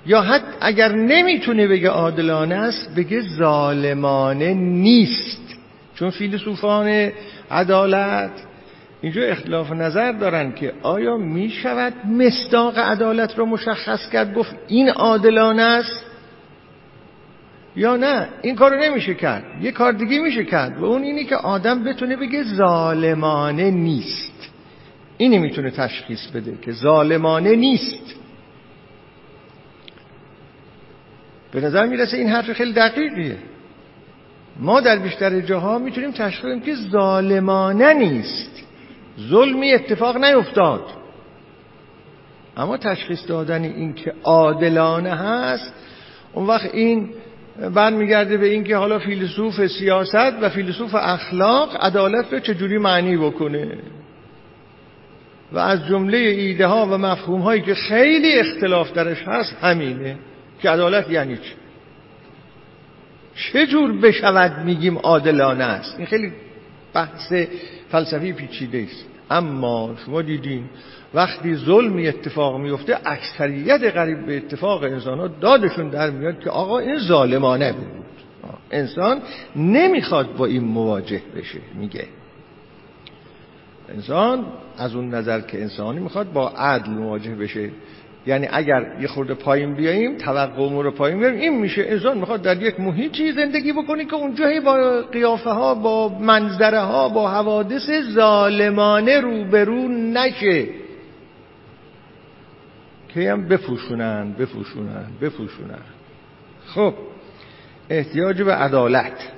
یا 0.06 0.22
حتی 0.22 0.46
اگر 0.62 0.92
نمی‌تونه 0.92 1.68
بگه 1.68 1.90
عادلانه 1.90 2.56
است 2.56 2.96
بگه 2.96 3.22
ظالمانه 3.22 4.54
نیست. 4.54 5.56
چون 5.96 6.10
فیلسوفان 6.10 7.12
عدالت 7.52 8.32
اینجا 9.02 9.22
اختلاف 9.22 9.72
نظر 9.72 10.12
دارن 10.12 10.52
که 10.52 10.74
آیا 10.82 11.18
می 11.18 11.50
شود 11.50 11.94
مصداق 12.06 12.78
عدالت 12.78 13.38
رو 13.38 13.46
مشخص 13.46 14.10
کرد 14.10 14.34
گفت 14.34 14.56
این 14.68 14.90
عادلانه 14.90 15.62
است؟ 15.62 16.06
یا 17.76 17.96
نه؟ 17.96 18.28
این 18.42 18.56
کارو 18.56 18.80
نمیشه 18.80 19.14
کرد. 19.14 19.44
یه 19.62 19.72
کار 19.72 19.92
دیگه 19.92 20.20
میشه 20.20 20.46
کرد. 20.46 20.80
و 20.80 20.86
اون 20.86 21.04
اینی 21.04 21.24
که 21.26 21.36
آدم 21.36 21.84
بتونه 21.84 22.16
بگه 22.16 22.44
ظالمانه 22.44 23.72
نیست. 23.72 24.50
اینی 25.18 25.40
می‌تونه 25.40 25.72
تشخیص 25.72 26.28
بده 26.28 26.58
که 26.62 26.72
ظالمانه 26.72 27.56
نیست. 27.56 28.16
به 31.54 31.62
نظر 31.62 31.86
می‌رسه 31.86 32.18
این 32.18 32.30
حرف 32.30 32.54
خیلی 32.54 32.74
دقیقیه. 32.74 33.38
ما 34.60 34.80
در 34.80 35.00
بیشتر 35.00 35.40
جاها 35.40 35.78
می‌تونیم 35.78 36.12
تشخیص 36.12 36.46
بدیم 36.46 36.62
که 36.62 36.76
ظالمانه 36.76 37.94
نیست. 37.94 38.64
ظلمی 39.30 39.74
اتفاق 39.74 40.18
نیفتاد. 40.18 40.86
اما 42.58 42.78
تشخیص 42.78 43.28
دادن 43.28 43.64
این 43.64 43.94
که 43.94 44.14
عادلانه 44.24 45.12
هست 45.12 45.74
اون 46.34 46.48
وقت 46.48 46.70
این 46.74 47.10
برمیگرده 47.76 48.38
به 48.38 48.48
اینکه 48.48 48.76
حالا 48.76 49.00
فیلسوف 49.00 49.68
سیاست 49.68 50.34
و 50.42 50.50
فیلسوف 50.50 50.96
اخلاق 50.96 51.86
عدالت 51.86 52.34
رو 52.34 52.40
چجوری 52.40 52.78
معنی 52.78 53.18
بکنه؟ 53.18 53.78
و 55.52 55.60
از 55.60 55.88
جمله 55.88 56.18
ایده 56.18 56.68
ها 56.68 56.86
و 56.86 56.98
مفهوم 56.98 57.42
هایی 57.42 57.62
که 57.62 57.76
خیلی 57.76 58.40
اختلاف 58.40 58.94
درش 58.94 59.24
هست 59.28 59.56
همینه. 59.62 60.18
که 60.64 60.70
عدالت 60.70 61.10
یعنی 61.10 61.38
چه 61.38 61.56
چجور 63.68 63.92
بشود 63.92 64.66
میگیم 64.66 64.98
عادلانه 64.98 65.64
است؟ 65.64 65.96
این 65.98 66.08
خیلی 66.08 66.32
بحث 66.94 67.34
فلسفی 67.92 68.34
پیچیده 68.34 68.88
است. 68.92 69.06
اما 69.32 69.96
شما 70.06 70.22
دیدین 70.22 70.64
وقتی 71.14 71.56
ظلمی 71.56 72.08
اتفاق 72.08 72.58
میفته 72.58 72.98
اکثریت 73.06 73.84
قریب 73.84 74.26
به 74.26 74.38
اتفاق 74.38 74.84
انسان 74.84 75.20
ها 75.20 75.28
دادشون 75.28 75.90
در 75.90 76.10
میاد 76.10 76.40
که 76.40 76.50
آقا 76.50 76.80
این 76.80 76.98
ظالمانه 76.98 77.74
بود. 77.74 78.06
انسان 78.72 79.22
نمی‌خواد 79.56 80.36
با 80.36 80.46
این 80.46 80.64
مواجه 80.64 81.22
بشه 81.36 81.60
میگه. 81.76 82.08
انسان 83.90 84.46
از 84.78 84.96
اون 84.96 85.14
نظر 85.16 85.42
که 85.42 85.62
انسانی 85.62 86.00
می‌خواد 86.00 86.34
با 86.34 86.50
عدل 86.50 86.92
مواجه 86.92 87.36
بشه. 87.36 87.70
یعنی 88.28 88.48
اگر 88.52 88.98
یه 89.02 89.08
خورده 89.08 89.34
پایین 89.34 89.74
بیاییم 89.74 90.18
توقع 90.18 90.62
امور 90.62 90.90
پایین 90.90 91.20
بیاریم 91.20 91.40
این 91.40 91.60
میشه. 91.60 91.86
انسان 91.88 92.18
می‌خواد 92.18 92.42
در 92.42 92.62
یک 92.62 92.80
محیطی 92.80 93.32
زندگی 93.32 93.74
بکنی 93.74 94.06
که 94.06 94.16
اونجا 94.16 94.46
با 94.66 95.02
قیافه 95.12 95.50
ها 95.50 95.76
با 95.76 96.20
منظره 96.20 96.80
ها 96.80 97.10
با 97.10 97.30
حوادث 97.30 97.90
ظالمانه 98.16 99.20
روبرو 99.20 99.88
نشه. 99.88 100.66
که 103.10 103.32
هم 103.32 103.48
بفوشونن 103.48 104.34
بفوشونن 104.34 105.06
بفوشونن 105.22 105.82
خب 106.66 106.94
احتیاج 107.90 108.42
به 108.42 108.54
عدالت. 108.54 109.30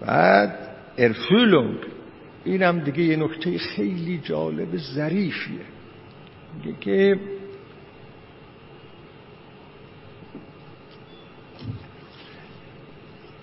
بعد 0.00 0.58
ارفولونگ 0.98 1.78
اینم 2.44 2.78
دیگه 2.78 3.02
یه 3.02 3.16
نکته 3.16 3.58
خیلی 3.58 4.20
جالب 4.24 4.76
ظریفیه. 4.76 5.58
میگه 5.58 5.71
که 6.80 7.18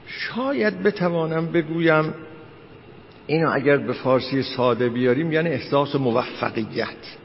شاید 0.07 0.84
بتوانم 0.84 1.45
بگویم 1.45 2.14
اینو 3.27 3.49
اگر 3.53 3.77
به 3.77 3.94
فارسی 3.94 4.44
ساده 4.44 4.90
بیاریم 4.90 5.31
یعنی 5.31 5.49
احساس 5.49 5.95
موفقیت 5.95 7.18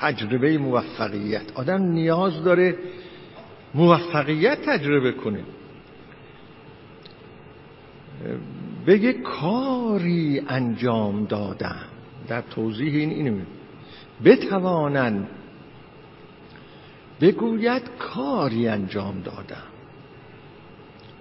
تجربه 0.00 0.58
موفقیت. 0.58 1.52
آدم 1.54 1.82
نیاز 1.82 2.44
داره 2.44 2.76
موفقیت 3.74 4.62
تجربه 4.62 5.12
کنه. 5.12 5.44
بگه 8.86 9.12
کاری 9.12 10.42
انجام 10.48 11.24
دادم. 11.24 11.84
در 12.28 12.40
توضیح 12.40 12.94
این 12.94 13.10
اینو 13.10 13.40
بتوانند 14.24 15.28
بگوید 17.20 17.82
کاری 17.98 18.68
انجام 18.68 19.20
دادم 19.20 19.66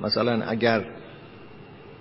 مثلا 0.01 0.43
اگر 0.45 0.85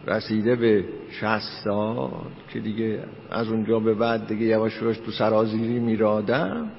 رسیده 0.07 0.57
به 0.57 0.85
شهست 1.11 1.65
سال 1.65 2.11
که 2.53 2.61
دیگه 2.61 3.01
از 3.31 3.49
اونجا 3.49 3.81
به 3.81 3.95
بعد 3.95 4.27
دیگه 4.29 4.47
یواش 4.47 4.83
یواش 4.83 4.99
تو 4.99 5.11
سرازیری 5.11 5.79
میرادم 5.79 6.71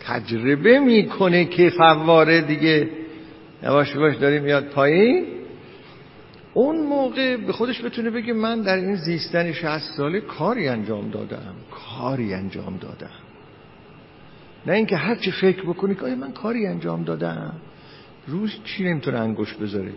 تجربه 0.00 0.78
می‌کنه 0.78 1.44
که 1.44 1.70
فواره 1.70 2.40
دیگه 2.40 2.90
یواش 3.62 3.94
یواش 3.94 4.16
داره 4.16 4.40
میاد 4.40 4.64
پایین. 4.64 5.26
اون 6.54 6.86
موقع 6.86 7.36
به 7.36 7.52
خودش 7.52 7.84
بتونه 7.84 8.10
بگه 8.10 8.32
من 8.32 8.62
در 8.62 8.76
این 8.76 8.94
زیستن 8.94 9.52
شهست 9.52 9.96
ساله 9.96 10.20
کاری 10.20 10.68
انجام 10.68 11.10
دادم 11.10 11.54
کاری 11.70 12.34
انجام 12.34 12.76
دادم. 12.76 13.31
نه 14.66 14.72
اینکه 14.72 14.96
هر 14.96 15.14
چی 15.14 15.30
فکر 15.30 15.62
بکنی 15.62 15.94
که 15.94 16.06
من 16.06 16.32
کاری 16.32 16.66
انجام 16.66 17.04
دادم؟ 17.04 17.52
روز 18.26 18.50
چی 18.64 18.84
نمی‌تونه 18.84 19.18
انگوش 19.18 19.54
بذاره؟ 19.54 19.92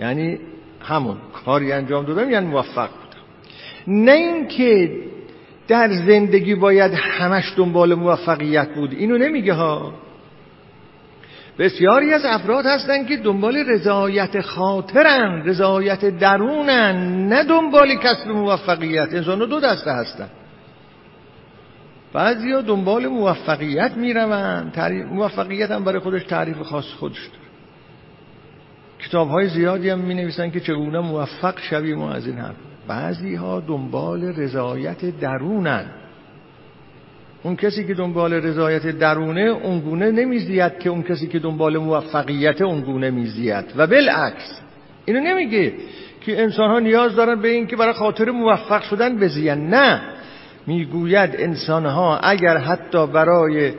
یعنی 0.00 0.38
همون 0.80 1.16
کاری 1.44 1.72
انجام 1.72 2.04
دادم 2.04 2.30
یعنی 2.30 2.46
موفق 2.46 2.88
بودم. 2.88 3.22
نه 3.86 4.12
اینکه 4.12 5.00
در 5.68 5.92
زندگی 5.92 6.54
باید 6.54 6.92
همش 6.94 7.52
دنبال 7.56 7.94
موفقیت 7.94 8.74
بود. 8.74 8.92
اینو 8.92 9.18
نمیگه 9.18 9.52
ها. 9.52 9.94
بسیاری 11.58 12.12
از 12.12 12.24
افراد 12.24 12.66
هستن 12.66 13.04
که 13.04 13.16
دنبال 13.16 13.56
رضایت 13.56 14.40
خاطرن 14.40 15.42
رضایت 15.44 16.04
درونن 16.04 17.28
نه 17.28 17.44
دنبال 17.44 17.94
کسب 17.94 18.28
موفقیت. 18.28 19.08
انسان 19.14 19.38
دو 19.38 19.60
دسته 19.60 19.92
هستن. 19.92 20.28
بعضی 22.12 22.52
ها 22.52 22.60
دنبال 22.60 23.06
موفقیت 23.06 23.92
می‌روند. 23.96 24.78
موفقیت 25.12 25.70
هم 25.70 25.84
برای 25.84 25.98
خودش 25.98 26.24
تعریف 26.24 26.58
خاص 26.58 26.84
خودش 26.84 27.26
داره. 27.26 27.48
کتاب 28.98 29.28
های 29.28 29.48
زیادی 29.48 29.90
هم 29.90 29.98
می 29.98 30.14
نویسن 30.14 30.50
که 30.50 30.60
چگونه 30.60 31.00
موفق 31.00 31.58
شویم 31.60 31.98
ما 31.98 32.12
از 32.12 32.26
این 32.26 32.38
هم 32.38 32.54
بعضی 32.88 33.34
ها 33.34 33.60
دنبال 33.60 34.24
رضایت 34.24 35.20
درونن. 35.20 35.84
اون 37.42 37.56
کسی 37.56 37.86
که 37.86 37.94
دنبال 37.94 38.32
رضایت 38.32 38.86
درونه 38.86 39.40
اونگونه 39.40 40.10
نمیزید 40.10 40.78
که 40.78 40.90
اون 40.90 41.02
کسی 41.02 41.26
که 41.26 41.38
دنبال 41.38 41.78
موفقیت 41.78 42.62
اونگونه 42.62 43.10
میزید. 43.10 43.64
و 43.76 43.86
بالعکس 43.86 44.60
اینو 45.04 45.20
نمیگه 45.20 45.72
که 46.20 46.42
انسان 46.42 46.70
ها 46.70 46.78
نیاز 46.78 47.16
دارن 47.16 47.40
به 47.40 47.48
این 47.48 47.66
که 47.66 47.76
برای 47.76 47.92
خاطر 47.92 48.30
موفق 48.30 48.82
شدن 48.82 49.18
بزین. 49.18 49.68
نه. 49.68 50.17
می‌گوید 50.68 51.30
انسان 51.38 51.86
ها 51.86 52.18
اگر 52.18 52.56
حتی 52.56 53.06
برای 53.06 53.72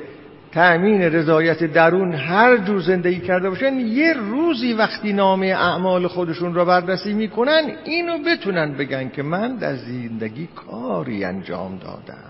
تأمین 0.51 1.01
رضایت 1.01 1.63
درون 1.63 2.13
هر 2.13 2.57
جور 2.57 2.79
زندگی 2.79 3.19
کرده 3.19 3.49
باشن 3.49 3.79
یه 3.79 4.13
روزی 4.13 4.73
وقتی 4.73 5.13
نامه 5.13 5.47
اعمال 5.47 6.07
خودشون 6.07 6.53
را 6.53 6.65
بررسی 6.65 7.13
می‌کنن 7.13 7.71
اینو 7.85 8.17
بتونن 8.17 8.73
بگن 8.73 9.09
که 9.09 9.23
من 9.23 9.55
در 9.55 9.75
زندگی 9.75 10.47
کاری 10.55 11.23
انجام 11.23 11.77
دادم. 11.77 12.29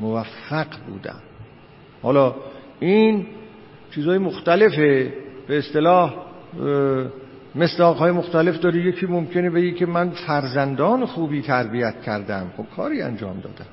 موفق 0.00 0.66
بودم. 0.88 1.20
حالا 2.02 2.34
این 2.80 3.26
چیزهای 3.94 4.18
مختلفه. 4.18 5.12
به 5.48 5.58
اصطلاح 5.58 6.14
های 7.78 8.10
مختلف 8.10 8.60
داره 8.60 8.76
یکی 8.76 9.06
ممکنه 9.06 9.50
بگی 9.50 9.72
که 9.72 9.86
من 9.86 10.10
فرزندان 10.10 11.06
خوبی 11.06 11.42
تربیت 11.42 12.02
کردم. 12.02 12.52
خب 12.56 12.64
کاری 12.76 13.02
انجام 13.02 13.40
دادم 13.40 13.66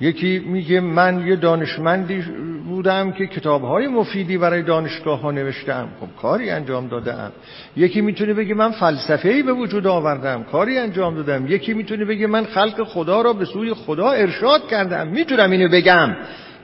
یکی 0.00 0.38
میگه 0.38 0.80
من 0.80 1.26
یه 1.26 1.36
دانشمندی 1.36 2.24
بودم 2.68 3.12
که 3.12 3.26
کتابهای 3.26 3.88
مفیدی 3.88 4.38
برای 4.38 4.62
دانشگاه 4.62 5.20
ها 5.20 5.30
نوشتم. 5.30 5.88
خب 6.00 6.06
کاری 6.22 6.50
انجام 6.50 6.88
دادم. 6.88 7.32
یکی 7.76 8.00
می‌تونه 8.00 8.34
بگه 8.34 8.54
من 8.54 8.70
فلسفه‌ای 8.70 9.42
به 9.42 9.52
وجود 9.52 9.86
آوردم. 9.86 10.42
کاری 10.42 10.78
انجام 10.78 11.14
دادم. 11.14 11.46
یکی 11.46 11.74
می‌تونه 11.74 12.04
بگه 12.04 12.26
من 12.26 12.44
خلق 12.44 12.84
خدا 12.84 13.22
را 13.22 13.32
به 13.32 13.44
سوی 13.44 13.74
خدا 13.74 14.10
ارشاد 14.10 14.68
کردم. 14.68 15.08
می‌تونم 15.08 15.50
اینو 15.50 15.68
بگم. 15.68 16.16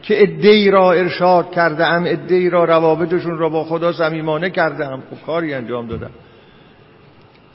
که 0.04 0.22
ادهی 0.22 0.70
را 0.70 0.92
ارشاد 0.92 1.50
کردم 1.50 2.04
ادهی 2.06 2.50
را 2.50 2.64
روابطشون 2.64 3.38
را 3.38 3.48
با 3.48 3.64
خدا 3.64 3.92
زمیمانه 3.92 4.50
کردم 4.50 5.02
خب 5.10 5.26
کاری 5.26 5.54
انجام 5.54 5.86
دادم. 5.86 6.10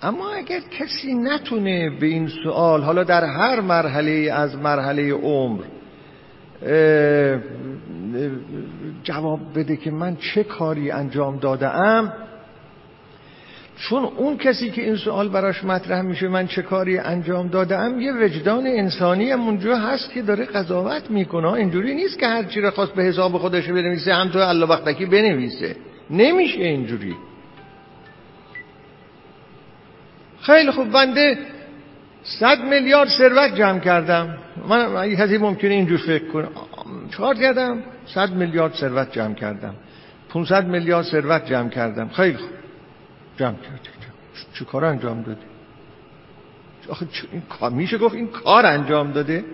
اما 0.02 0.34
اگر 0.34 0.60
کسی 0.60 1.14
نتونه 1.14 1.90
به 1.90 2.06
این 2.06 2.30
سوال 2.44 2.82
حالا 2.82 3.04
در 3.04 3.24
هر 3.24 3.62
مرحله 3.62 4.32
از 4.34 4.56
مرحله 4.56 5.14
عمر 5.14 5.64
جواب 9.04 9.40
بده 9.56 9.78
که 9.78 9.92
من 9.92 10.16
چه 10.16 10.44
کاری 10.44 10.92
انجام 10.92 11.38
داده 11.38 11.76
ام 11.76 12.14
چون 13.80 14.04
اون 14.04 14.38
کسی 14.38 14.70
که 14.70 14.82
این 14.82 14.96
سوال 14.96 15.30
براش 15.30 15.64
مطرح 15.64 16.02
میشه 16.02 16.28
من 16.28 16.48
چه 16.48 16.62
کاری 16.62 16.98
انجام 16.98 17.48
دادم 17.48 18.00
یه 18.00 18.14
وجدان 18.14 18.68
انسانی 18.68 19.32
هم 19.32 19.42
اونجا 19.42 19.78
هست 19.78 20.12
که 20.12 20.22
داره 20.22 20.46
قضاوت 20.46 21.12
می‌کنه. 21.12 21.54
اینجوری 21.54 21.96
نیست 21.96 22.20
که 22.20 22.28
هر 22.28 22.44
چی 22.44 22.62
رو 22.62 22.72
خواست 22.72 22.94
به 22.94 23.04
حساب 23.04 23.38
خودش 23.38 23.68
بنویسه 23.68 24.14
هم 24.14 24.30
تو 24.30 24.40
الله 24.40 24.66
وقتکی 24.66 25.06
بنویسه. 25.06 25.76
نمیشه 26.10 26.60
اینجوری. 26.60 27.16
خیلی 30.42 30.72
خوب 30.72 30.92
بنده 30.92 31.38
صد 32.24 32.64
میلیارد 32.64 33.10
ثروت 33.10 33.56
جمع 33.56 33.80
کردم. 33.80 34.38
من 34.68 35.16
کسی 35.16 35.38
ممکنه 35.38 35.74
اینجور 35.74 35.98
فکر 35.98 36.28
کنه 36.28 36.48
چهار 37.12 37.36
کردم؟ 37.36 37.84
صد 38.06 38.32
میلیارد 38.32 38.74
ثروت 38.74 39.12
جمع 39.12 39.34
کردم. 39.34 39.76
500 40.30 40.68
میلیارد 40.68 41.06
ثروت 41.06 41.46
جمع 41.46 41.70
کردم. 41.70 42.10
خیلی 42.10 42.38
خوب. 42.38 42.59
جمع 43.40 43.56
کردی 43.56 43.90
چه 44.54 44.66
کار 44.66 44.86
انجام 44.86 45.22
دادی؟ 45.22 45.42
آخه 46.90 47.08
این 47.32 47.42
کار 47.42 47.72
میشه 47.72 47.98
گفت 47.98 48.16
این 48.16 48.28
کار 48.28 48.66
انجام 48.66 49.12
داده؟ 49.12 49.46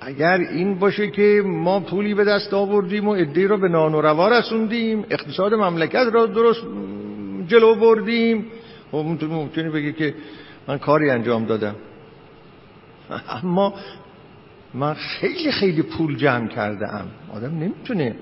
اگر 0.00 0.38
این 0.38 0.78
باشه 0.78 1.10
که 1.10 1.42
ما 1.46 1.80
پولی 1.80 2.14
به 2.14 2.24
دست 2.24 2.54
آوردیم 2.54 3.08
و 3.08 3.10
ادهی 3.10 3.46
رو 3.46 3.58
به 3.58 3.68
نان 3.68 3.94
و 3.94 4.00
روا 4.00 4.28
رسوندیم 4.28 5.04
اقتصاد 5.10 5.54
مملکت 5.54 6.06
را 6.12 6.26
درست 6.26 6.62
جلو 7.46 7.74
بردیم 7.74 8.46
و 8.92 8.96
خب 8.96 9.24
ممکنه 9.24 9.70
بگه 9.70 9.92
که 9.92 10.14
من 10.68 10.78
کاری 10.78 11.10
انجام 11.10 11.44
دادم. 11.44 11.74
اما 13.28 13.74
من 14.74 14.94
خیلی 14.94 15.52
خیلی 15.52 15.82
پول 15.82 16.16
جمع 16.16 16.48
کرده 16.48 16.94
ام 16.94 17.08
آدم 17.34 17.58
نمی‌تونه 17.58 18.16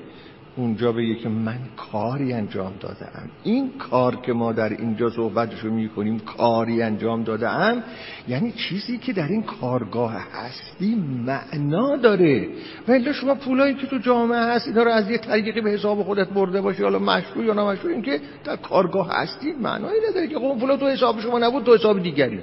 اونجا 0.60 0.92
بگه 0.92 1.14
که 1.14 1.28
من 1.28 1.58
کاری 1.76 2.32
انجام 2.32 2.72
دادم. 2.80 3.30
این 3.44 3.70
کار 3.78 4.16
که 4.16 4.32
ما 4.32 4.52
در 4.52 4.68
اینجا 4.68 5.10
صحبتشو 5.10 5.70
می‌کنیم 5.70 6.18
کاری 6.18 6.82
انجام 6.82 7.22
دادم. 7.22 7.82
یعنی 8.28 8.52
چیزی 8.52 8.98
که 8.98 9.12
در 9.12 9.28
این 9.28 9.42
کارگاه 9.42 10.16
هستی 10.32 10.94
معنا 11.26 11.96
داره. 11.96 12.48
ولی 12.88 13.14
شما 13.14 13.34
پولایی 13.34 13.74
که 13.74 13.86
تو 13.86 13.98
جامعه 13.98 14.38
هست 14.38 14.68
اینا 14.68 14.82
رو 14.82 14.90
از 14.90 15.10
یه 15.10 15.18
طریقی 15.18 15.60
به 15.60 15.70
حساب 15.70 16.02
خودت 16.02 16.28
برده 16.28 16.60
باشی 16.60 16.82
حالا 16.82 16.98
مشروع 16.98 17.44
یا 17.44 17.54
نمشروع 17.54 17.92
این 17.92 18.02
که 18.02 18.20
در 18.44 18.56
کارگاه 18.56 19.08
هستی 19.12 19.52
معنایی 19.52 20.00
نداره 20.10 20.26
که 20.26 20.38
خب 20.38 20.58
پولا 20.60 20.76
تو 20.76 20.88
حساب 20.88 21.20
شما 21.20 21.38
نبود 21.38 21.64
تو 21.64 21.74
حساب 21.74 22.02
دیگری. 22.02 22.40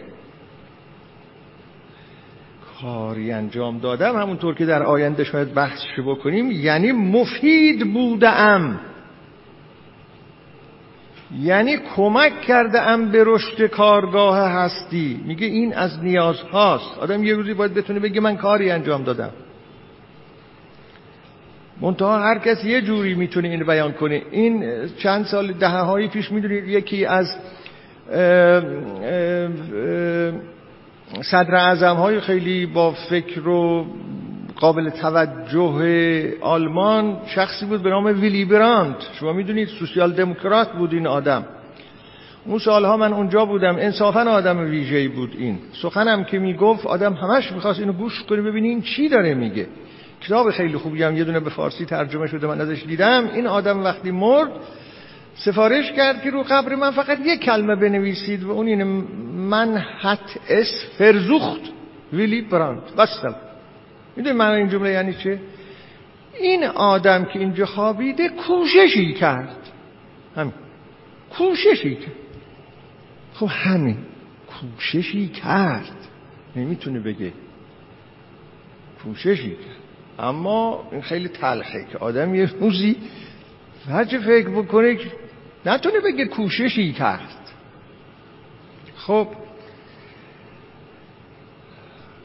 کاری 2.81 3.31
انجام 3.31 3.79
دادم. 3.79 4.15
همونطور 4.15 4.55
که 4.55 4.65
در 4.65 4.83
آینده 4.83 5.23
شاید 5.23 5.53
بحثش 5.53 5.99
بکنیم 6.07 6.51
یعنی 6.51 6.91
مفید 6.91 7.93
بودم. 7.93 8.79
یعنی 11.41 11.77
کمک 11.95 12.41
کرده 12.41 12.81
ام 12.81 13.11
به 13.11 13.23
رشد 13.25 13.67
کارگاه 13.67 14.49
هستی. 14.49 15.21
میگه 15.25 15.47
این 15.47 15.73
از 15.73 16.03
نیاز 16.03 16.41
هاست. 16.41 16.97
آدم 16.99 17.23
یه 17.23 17.33
روزی 17.33 17.53
باید 17.53 17.73
بتونه 17.73 17.99
بگه 17.99 18.21
من 18.21 18.37
کاری 18.37 18.71
انجام 18.71 19.03
دادم. 19.03 19.29
منتها 21.81 22.19
هر 22.19 22.37
کس 22.37 22.63
یه 22.63 22.81
جوری 22.81 23.13
می‌تونه 23.13 23.47
این 23.47 23.63
بیان 23.63 23.91
کنه. 23.91 24.21
این 24.31 24.65
چند 24.97 25.25
سال 25.25 25.53
دهه 25.53 25.79
هایی 25.79 26.07
پیش 26.07 26.31
می‌دونید 26.31 26.67
یکی 26.67 27.05
از 27.05 27.35
اه 28.11 28.63
اه 29.03 30.31
صدر 31.21 31.55
اعظم 31.55 31.95
های 31.95 32.19
خیلی 32.19 32.65
با 32.65 32.91
فکر 32.91 33.47
و 33.47 33.85
قابل 34.55 34.89
توجه 34.89 36.33
آلمان 36.41 37.17
شخصی 37.25 37.65
بود 37.65 37.83
به 37.83 37.89
نام 37.89 38.05
ویلی 38.05 38.45
براند 38.45 38.95
شما 39.19 39.33
می‌دونید 39.33 39.67
سوسیال 39.67 40.11
دموکرات 40.11 40.71
بود 40.71 40.93
این 40.93 41.07
آدم. 41.07 41.45
اون 42.45 42.59
سالها 42.59 42.97
من 42.97 43.13
اونجا 43.13 43.45
بودم. 43.45 43.75
انصافا 43.75 44.21
آدم 44.21 44.59
ویژه‌ای 44.59 45.07
بود 45.07 45.35
این. 45.37 45.59
سخنم 45.81 46.23
که 46.23 46.39
می‌گفت 46.39 46.85
آدم 46.85 47.13
همش 47.13 47.51
می‌خواست 47.51 47.79
اینو 47.79 47.93
گوش 47.93 48.23
کنه 48.23 48.41
ببینی 48.41 48.69
این 48.69 48.81
چی 48.81 49.09
داره 49.09 49.33
میگه. 49.33 49.67
کتاب 50.21 50.51
خیلی 50.51 50.77
خوبی 50.77 51.03
هم 51.03 51.17
یه 51.17 51.23
دونه 51.23 51.39
به 51.39 51.49
فارسی 51.49 51.85
ترجمه 51.85 52.27
شده 52.27 52.47
من 52.47 52.61
ازش 52.61 52.83
دیدم. 52.83 53.29
این 53.33 53.47
آدم 53.47 53.83
وقتی 53.83 54.11
مرد 54.11 54.49
سفارش 55.37 55.91
کرد 55.91 56.21
که 56.21 56.29
رو 56.29 56.43
قبر 56.43 56.75
من 56.75 56.91
فقط 56.91 57.19
یک 57.25 57.39
کلمه 57.39 57.75
بنویسید 57.75 58.43
و 58.43 58.51
اون 58.51 58.67
اینه 58.67 58.83
من 59.33 59.77
حت 59.77 60.39
اس 60.49 60.85
فرزوخت 60.97 61.61
ویلی 62.13 62.41
براند 62.41 62.81
بستم. 62.97 63.35
می‌دونی 64.15 64.35
من 64.35 64.51
این 64.51 64.69
جمله 64.69 64.91
یعنی 64.91 65.13
چه؟ 65.13 65.39
این 66.39 66.63
آدم 66.63 67.25
که 67.25 67.39
اینجا 67.39 67.65
خوابیده 67.65 68.29
کوششی 68.29 69.13
کرد. 69.13 69.57
همین. 70.35 70.53
کوششی 71.29 71.95
کرد. 71.95 72.15
خب 73.33 73.47
همین. 73.49 73.97
کوششی 74.47 75.27
کرد. 75.27 76.07
نمی‌تونه 76.55 76.99
بگه. 76.99 77.33
کوششی 79.03 79.51
کرد. 79.51 79.77
اما 80.19 80.87
این 80.91 81.01
خیلی 81.01 81.27
تلخه 81.27 81.85
که 81.91 81.97
آدم 81.97 82.35
یه 82.35 82.45
روزی 82.59 82.95
هرچه 83.89 84.19
فکر 84.19 84.49
بکنه 84.49 84.97
نتونه 85.67 85.99
بگه 85.99 86.25
کوششی 86.25 86.93
کرد. 86.93 87.51
خب. 88.95 89.27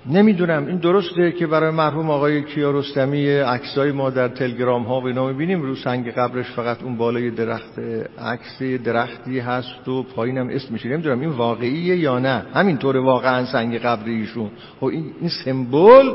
نمی‌دونم 0.06 0.66
این 0.66 0.76
درسته 0.76 1.32
که 1.32 1.46
برای 1.46 1.70
مرحوم 1.70 2.10
آقای 2.10 2.42
کیارستمی 2.42 3.28
عکسای 3.28 3.92
ما 3.92 4.10
در 4.10 4.28
تلگرام 4.28 4.82
ها 4.82 5.00
و 5.00 5.06
اینا 5.06 5.26
می‌بینیم. 5.26 5.62
رو 5.62 5.74
سنگ 5.74 6.10
قبرش 6.10 6.50
فقط 6.50 6.82
اون 6.82 6.96
بالای 6.96 7.30
درخت 7.30 7.78
عکس 8.18 8.62
درختی 8.62 9.38
هست 9.38 9.88
و 9.88 10.02
پایینم 10.02 10.48
اسم 10.48 10.72
میشه. 10.72 10.88
نمی‌دونم 10.88 11.20
این 11.20 11.30
واقعیه 11.30 11.96
یا 11.96 12.18
نه. 12.18 12.46
همینطور 12.54 12.96
واقعا 12.96 13.44
سنگ 13.44 13.78
قبر 13.78 14.08
ایشون. 14.08 14.50
خب 14.80 14.86
این, 14.86 15.12
این 15.20 15.30
سمبل 15.44 16.12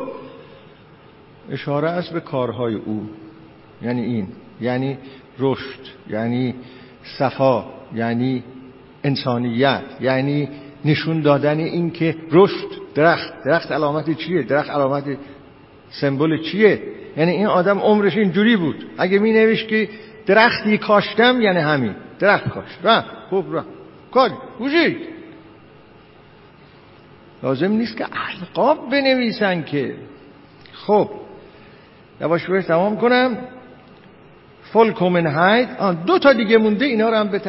اشاره 1.50 1.90
است 1.90 2.14
به 2.14 2.20
کارهای 2.20 2.76
او. 2.76 3.10
یعنی 3.82 4.02
این. 4.02 4.28
یعنی 4.62 4.98
رشد. 5.40 5.80
یعنی 6.10 6.56
صفا 7.18 7.66
یعنی 7.96 8.44
انسانیت 9.04 9.82
یعنی 10.02 10.50
نشون 10.86 11.22
دادن 11.22 11.58
این 11.58 11.92
که 11.92 12.16
رشد 12.32 12.68
درخت. 12.96 13.44
درخت 13.46 13.72
علامت 13.72 14.18
چیه؟ 14.18 14.44
درخت 14.44 14.70
علامت 14.70 15.04
سمبل 15.90 16.42
چیه؟ 16.42 16.82
یعنی 17.18 17.32
این 17.32 17.48
آدم 17.48 17.80
عمرش 17.80 18.18
اینجوری 18.18 18.58
بود. 18.58 18.86
اگه 18.98 19.20
می 19.20 19.34
نوشت 19.34 19.68
که 19.68 19.90
درختی 20.26 20.78
کاشتم 20.78 21.42
یعنی 21.42 21.60
همین. 21.60 21.96
درخت 22.20 22.50
کاشت. 22.50 22.80
رفت. 22.84 23.10
خوب 23.30 23.56
رفت. 23.56 23.68
کار 24.12 24.32
گوشید 24.60 24.98
لازم 27.44 27.72
نیست 27.72 27.98
که 27.98 28.06
القاب 28.42 28.90
بنویسن 28.90 29.64
که. 29.64 29.96
خب. 30.74 31.10
یواش 32.22 32.46
باش 32.50 32.66
تمام 32.66 32.98
کنم. 32.98 33.38
فولکومنهایت 34.74 35.68
آن 35.80 36.04
دو 36.06 36.20
تا 36.20 36.34
دیگه 36.34 36.58
مونده 36.58 36.86
اینا 36.86 37.10
رو 37.10 37.16
هم 37.16 37.28
به 37.28 37.40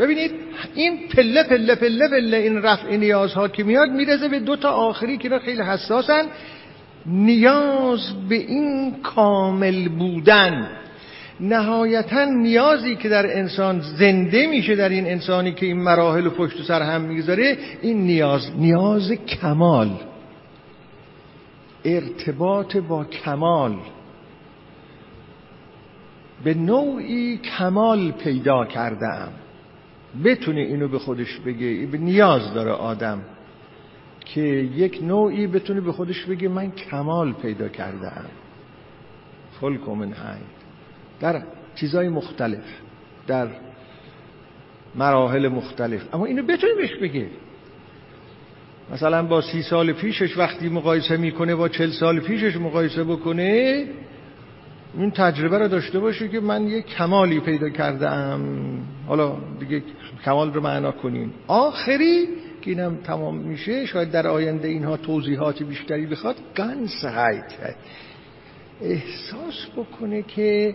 ببینید 0.00 0.30
این 0.74 1.08
پله 1.08 1.42
پله 1.42 1.74
پله 1.74 2.08
پله 2.08 2.36
این 2.36 2.62
رفع 2.62 2.96
نیازها 2.96 3.48
که 3.48 3.64
میاد 3.64 3.90
میرزه 3.90 4.28
به 4.28 4.40
دو 4.40 4.56
تا 4.56 4.70
آخری 4.70 5.18
که 5.18 5.38
خیلی 5.38 5.62
حساسن. 5.62 6.24
نیاز 7.06 8.28
به 8.28 8.34
این 8.34 8.94
کامل 9.02 9.88
بودن. 9.88 10.68
نهایتا 11.40 12.24
نیازی 12.24 12.96
که 12.96 13.08
در 13.08 13.38
انسان 13.38 13.80
زنده 13.80 14.46
میشه 14.46 14.76
در 14.76 14.88
این 14.88 15.06
انسانی 15.06 15.52
که 15.52 15.66
این 15.66 15.82
مراحل 15.82 16.26
و 16.26 16.30
پشت 16.30 16.62
سر 16.62 16.82
هم 16.82 17.00
می‌گذاره 17.00 17.58
این 17.82 18.06
نیاز 18.06 18.50
نیاز 18.58 19.12
کمال. 19.12 19.90
ارتباط 21.84 22.76
با 22.76 23.04
کمال. 23.04 23.76
به 26.44 26.54
نوعی 26.54 27.36
کمال 27.36 28.12
پیدا 28.12 28.64
کردم 28.64 29.28
بتونه 30.24 30.60
اینو 30.60 30.88
به 30.88 30.98
خودش 30.98 31.38
بگه 31.38 31.86
به 31.86 31.98
نیاز 31.98 32.54
داره 32.54 32.70
آدم 32.70 33.22
که 34.24 34.40
یک 34.40 34.98
نوعی 35.02 35.46
بتونه 35.46 35.80
به 35.80 35.92
خودش 35.92 36.24
بگه 36.24 36.48
من 36.48 36.70
کمال 36.70 37.32
پیدا 37.32 37.68
کردم 37.68 38.24
فلکومن 39.60 40.12
های 40.12 40.40
در 41.20 41.42
چیزای 41.74 42.08
مختلف 42.08 42.64
در 43.26 43.48
مراحل 44.94 45.48
مختلف. 45.48 46.14
اما 46.14 46.26
اینو 46.26 46.42
بتونه 46.42 46.74
بهش 46.74 46.94
بگه 46.94 47.26
مثلا 48.92 49.22
با 49.22 49.40
سی 49.40 49.62
سال 49.62 49.92
پیشش 49.92 50.38
وقتی 50.38 50.68
مقایسه 50.68 51.16
می‌کنه 51.16 51.54
با 51.54 51.68
چل 51.68 51.90
سال 51.90 52.20
پیشش 52.20 52.56
مقایسه 52.56 53.04
بکنه 53.04 53.84
این 54.98 55.10
تجربه 55.10 55.58
رو 55.58 55.68
داشته 55.68 55.98
باشه 55.98 56.28
که 56.28 56.40
من 56.40 56.68
یه 56.68 56.82
کمالی 56.82 57.40
پیدا 57.40 57.68
کردم. 57.68 58.40
حالا 59.06 59.36
دیگه 59.60 59.82
کمال 60.24 60.52
رو 60.52 60.60
معنا 60.60 60.92
کنیم. 60.92 61.32
آخری 61.46 62.28
که 62.62 62.70
اینم 62.70 62.96
تمام 62.96 63.36
میشه 63.36 63.86
شاید 63.86 64.10
در 64.10 64.26
آینده 64.26 64.68
اینها 64.68 64.96
توضیحات 64.96 65.62
بیشتری 65.62 66.06
بخواد 66.06 66.36
گنس 66.56 67.04
هایت 67.04 67.52
احساس 68.82 69.66
بکنه 69.76 70.22
که 70.22 70.74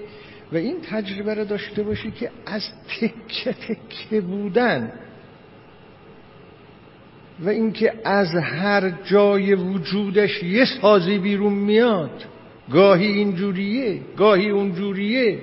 و 0.51 0.57
این 0.57 0.75
تجربه 0.91 1.33
رو 1.33 1.45
داشته 1.45 1.83
باشه 1.83 2.11
که 2.11 2.31
از 2.45 2.63
تکه 2.87 3.53
تکه 3.53 4.21
بودن 4.21 4.91
و 7.39 7.49
اینکه 7.49 7.93
از 8.05 8.35
هر 8.35 8.89
جای 8.89 9.53
وجودش 9.53 10.43
یه 10.43 10.65
سازی 10.81 11.17
بیرون 11.17 11.53
میاد. 11.53 12.25
گاهی 12.71 13.07
اینجوریه 13.07 14.01
گاهی 14.17 14.49
اونجوریه. 14.49 15.39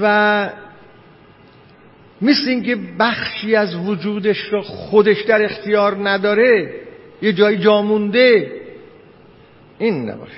و 0.00 0.50
مثل 2.22 2.48
اینکه 2.48 2.78
بخشی 2.98 3.56
از 3.56 3.74
وجودش 3.76 4.38
رو 4.38 4.62
خودش 4.62 5.22
در 5.22 5.44
اختیار 5.44 6.08
نداره 6.08 6.80
یه 7.22 7.32
جای 7.32 7.58
جامونده 7.58 8.52
این 9.78 10.10
نباشه. 10.10 10.32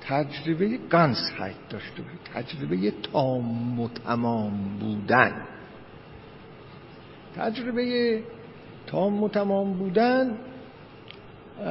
تجربه 0.00 0.78
گانسهایت 0.90 1.68
داشته 1.70 2.02
باشه. 2.02 2.42
تجربه 2.42 2.92
تام 3.12 3.80
و 3.80 3.88
تمام 3.88 4.78
بودن. 4.80 5.32
تجربه 7.36 8.18
تام 8.86 9.22
و 9.22 9.28
تمام 9.28 9.72
بودن 9.72 10.36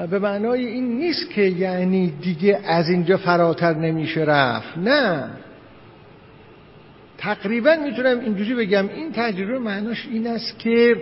به 0.10 0.20
معنای 0.20 0.66
این 0.66 0.98
نیست 0.98 1.30
که 1.30 1.42
یعنی 1.42 2.10
دیگه 2.22 2.60
از 2.66 2.90
اینجا 2.90 3.18
فراتر 3.18 3.74
نمیشه 3.74 4.22
رفت. 4.22 4.78
نه. 4.78 5.30
تقریبا 7.18 7.76
می‌تونم 7.84 8.20
اینجوری 8.20 8.56
بگم. 8.56 8.90
این 8.90 9.12
تجربه 9.12 9.60
معناش 9.60 10.08
این 10.12 10.28
است 10.28 10.60
که 10.60 10.96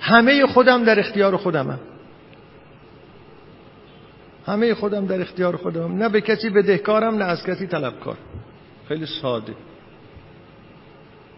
همه 0.00 0.46
خودم 0.46 0.84
در 0.84 0.98
اختیار 0.98 1.36
خودمم. 1.36 1.80
همه 4.46 4.74
خودم 4.74 5.06
در 5.06 5.20
اختیار 5.20 5.56
خودم 5.56 5.96
نه 5.96 6.08
به 6.08 6.20
کسی 6.20 6.50
بدهکارم 6.50 7.14
نه 7.14 7.24
از 7.24 7.44
کسی 7.44 7.66
طلبکار. 7.66 8.16
خیلی 8.88 9.06
ساده. 9.06 9.54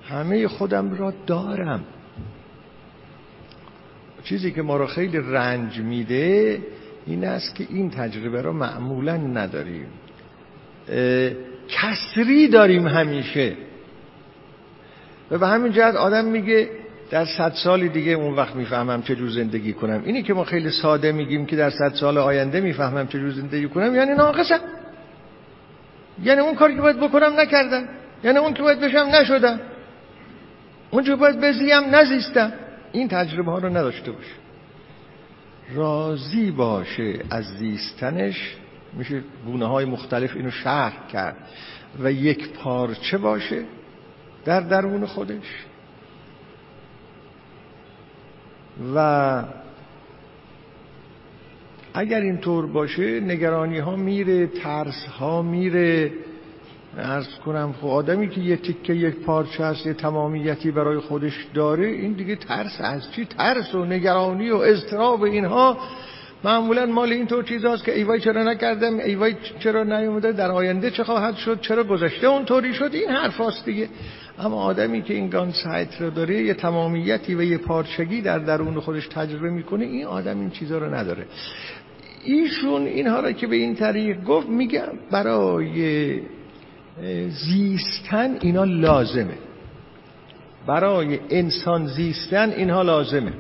همه 0.09 0.49
خودم 0.49 0.95
را 0.95 1.13
دارم. 1.27 1.85
چیزی 4.25 4.51
که 4.51 4.63
ما 4.63 4.77
را 4.77 4.87
خیلی 4.87 5.19
رنج 5.19 5.79
میده 5.79 6.59
این 7.07 7.25
است 7.25 7.55
که 7.55 7.67
این 7.71 7.91
تجربه 7.91 8.43
را 8.43 8.53
معمولا 8.53 9.17
نداریم. 9.17 9.87
کسری 11.69 12.49
داریم 12.49 12.87
همیشه. 12.87 13.53
و 15.31 15.39
به 15.39 15.47
همین 15.47 15.73
جهت 15.73 15.95
آدم 15.95 16.25
میگه 16.25 16.69
در 17.11 17.25
صد 17.25 17.53
سال 17.53 17.89
دیگه 17.89 18.13
اون 18.13 18.35
وقت 18.35 18.57
می‌فهمم 18.57 19.03
چه 19.03 19.17
جور 19.17 19.31
زندگی 19.31 19.73
کنم. 19.73 20.03
اینی 20.05 20.23
که 20.23 20.35
ما 20.35 20.45
خیلی 20.45 20.71
ساده 20.71 21.13
میگیم 21.13 21.47
که 21.47 21.57
در 21.57 21.71
صد 21.71 21.95
سال 21.95 22.19
آینده 22.19 22.61
می‌فهمم 22.61 23.07
چه 23.07 23.19
جور 23.19 23.31
زندگی 23.31 23.69
کنم 23.69 23.95
یعنی 23.95 24.15
ناقصم. 24.15 24.61
یعنی 26.23 26.41
اون 26.41 26.55
کاری 26.55 26.75
که 26.75 26.81
باید 26.81 27.01
بکنم 27.01 27.41
نکردم. 27.41 27.89
یعنی 28.25 28.39
اون 28.39 28.55
که 28.55 28.63
باید 28.63 28.81
بشم 28.81 29.09
نشدم. 29.21 29.61
اون 30.91 31.05
که 31.05 31.15
باید 31.15 31.41
بزیم 31.41 31.95
نزیستم. 31.95 32.53
این 32.93 33.09
تجربه 33.09 33.51
ها 33.51 33.59
رو 33.59 33.69
نداشته 33.69 34.13
باشه. 34.13 34.35
راضی 35.75 36.51
باشه 36.51 37.25
از 37.31 37.45
زیستنش. 37.45 38.57
میشه 38.93 39.23
گونه 39.47 39.67
های 39.67 39.85
مختلف 39.85 40.37
اینو 40.37 40.51
شرح 40.51 41.07
کرد. 41.13 41.37
و 42.01 42.13
یک 42.13 42.53
پارچه 42.53 43.19
باشه 43.19 43.65
در 44.45 44.61
درون 44.61 45.07
خودش. 45.07 45.67
و 48.95 49.45
اگر 51.95 52.21
اینطور 52.21 52.67
باشه 52.67 53.21
نگرانی 53.21 53.79
ها 53.79 53.97
میره 53.97 54.47
ترس 54.47 55.05
ها 55.05 55.43
میره. 55.43 56.13
ارز 56.99 57.29
کنم 57.45 57.75
خب 57.81 57.87
آدمی 57.87 58.29
که 58.29 58.41
یه 58.41 58.57
تیکه 58.57 58.93
یک 58.93 59.15
پارچه 59.15 59.65
هست 59.65 59.87
یه 59.87 59.95
تمامیتی 59.95 60.71
برای 60.71 60.99
خودش 60.99 61.47
داره 61.55 61.87
این 61.87 62.13
دیگه 62.13 62.37
ترس 62.37 62.81
از 62.81 63.13
چی؟ 63.13 63.25
ترس 63.25 63.75
و 63.75 63.85
نگرانی 63.85 64.51
و 64.51 64.57
اضطراب 64.57 65.23
اینها. 65.23 65.79
معمولا 66.45 66.87
مال 66.87 67.13
اینطور 67.13 67.45
چیز 67.45 67.65
هست 67.65 67.85
که 67.85 67.95
ایوای 67.95 68.21
چرا 68.21 68.43
نکردم 68.43 68.99
ایوای 68.99 69.35
چرا 69.59 69.85
نیومده 69.85 70.33
در 70.33 70.51
آینده 70.51 70.91
چه 70.91 71.05
خواهد 71.05 71.37
شد 71.37 71.61
چرا 71.61 71.85
گذشته 71.85 72.27
اونطوری 72.27 72.75
شد 72.75 72.91
این 72.93 73.11
حرف 73.11 73.65
دیگه. 73.65 73.89
اما 74.39 74.63
آدمی 74.63 75.03
که 75.03 75.15
این 75.15 75.29
گان 75.29 75.53
سایت 75.65 76.01
رو 76.01 76.11
داره 76.11 76.43
یه 76.43 76.55
تمامیتی 76.55 77.35
و 77.35 77.43
یه 77.43 77.59
پارچگی 77.59 78.23
در 78.23 78.39
درون 78.39 78.81
خودش 78.81 79.09
تجربه 79.09 79.51
می‌کنه 79.51 79.85
این 79.85 80.07
آدم 80.07 80.41
این 80.41 80.51
چیزها 80.51 80.79
رو 80.79 80.95
نداره. 80.95 81.27
ایشون 82.25 82.83
اینها 82.83 83.21
را 83.21 83.33
که 83.33 83.47
به 83.47 83.57
این 83.57 83.75
طریق 83.75 84.25
گفت 84.25 84.49
میگم 84.49 84.89
برای 85.11 86.21
زیستن 87.29 88.37
اینا 88.41 88.65
لازمه. 88.65 89.39
برای 90.67 91.21
انسان 91.31 91.87
زیستن 91.87 92.51
اینها 92.51 92.83
لازمه. 92.83 93.33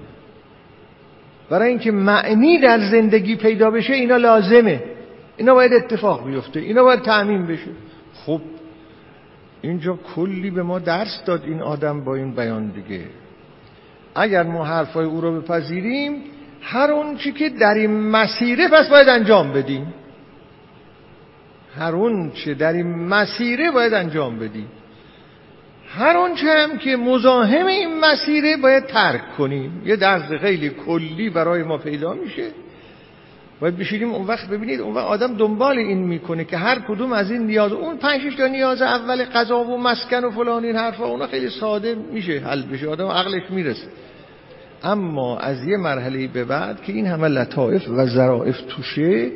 برای 1.51 1.69
اینکه 1.69 1.91
معنی 1.91 2.59
در 2.61 2.78
زندگی 2.78 3.37
پیدا 3.37 3.70
بشه 3.70 3.93
اینا 3.93 4.16
لازمه. 4.16 4.82
اینا 5.37 5.55
باید 5.55 5.73
اتفاق 5.73 6.27
بیفته. 6.27 6.61
اینا 6.61 6.82
باید 6.82 7.03
تعمین 7.03 7.47
بشه. 7.47 7.70
خب 8.27 8.41
اینجا 9.61 9.99
کلی 10.15 10.51
به 10.51 10.62
ما 10.62 10.78
درس 10.78 11.23
داد 11.27 11.45
این 11.45 11.62
آدم 11.62 12.05
با 12.05 12.15
این 12.15 12.35
بیان 12.35 12.69
دیگه. 12.69 13.05
اگر 14.15 14.43
ما 14.43 14.65
حرفای 14.65 15.07
او 15.07 15.20
رو 15.20 15.41
بپذیریم 15.41 16.23
هر 16.62 16.91
اون 16.91 17.16
چی 17.16 17.32
که 17.32 17.49
در 17.49 17.74
این 17.74 18.01
مسیره 18.01 18.69
پس 18.69 18.89
باید 18.89 19.09
انجام 19.09 19.53
بدیم. 19.53 19.95
هر 21.78 21.94
اون 21.94 22.30
چه 22.30 22.55
در 22.55 22.72
این 22.72 23.09
مسیره 23.09 23.70
باید 23.70 23.94
انجام 23.94 24.38
بدیم 24.38 24.68
هر 25.88 26.16
آنچه 26.16 26.47
هم 26.47 26.78
که 26.78 26.97
مزاحم 26.97 27.66
این 27.66 28.01
مسیره 28.01 28.56
باید 28.56 28.86
ترک 28.86 29.36
کنیم 29.38 29.82
یه 29.84 29.97
درس 29.97 30.32
خیلی 30.32 30.70
کلی 30.70 31.30
برای 31.30 31.62
ما 31.62 31.78
پیدا 31.78 32.14
میشه. 32.14 32.48
باید 33.60 33.76
بشیریم 33.76 34.14
اون 34.14 34.26
وقت 34.26 34.48
ببینید 34.48 34.80
اون 34.80 34.94
وقت 34.94 35.05
آدم 35.05 35.36
دنبال 35.36 35.78
این 35.78 35.98
می‌کنه 35.98 36.44
که 36.44 36.56
هر 36.56 36.78
کدوم 36.78 37.12
از 37.12 37.30
این 37.30 37.47
نیاز 37.47 37.72
اون 37.72 37.97
پنج 37.97 38.36
تا 38.36 38.47
نیاز 38.47 38.82
اول 38.82 39.24
غذا 39.24 39.59
و 39.59 39.78
مسکن 39.78 40.24
و 40.24 40.30
فلان 40.30 40.64
این 40.64 40.76
حرفا 40.76 41.06
اونا 41.06 41.26
خیلی 41.26 41.48
ساده 41.48 41.97
میشه 42.12 42.38
حل 42.38 42.62
بشه 42.62 42.88
آدم 42.88 43.06
عقلش 43.06 43.51
می‌رسه. 43.51 43.86
اما 44.82 45.38
از 45.38 45.64
یه 45.68 45.76
مرحله 45.76 46.26
به 46.26 46.44
بعد 46.44 46.82
که 46.82 46.92
این 46.92 47.06
همه 47.06 47.28
لطائف 47.28 47.88
و 47.88 48.06
ظرائف 48.06 48.60
توشه 48.68 49.30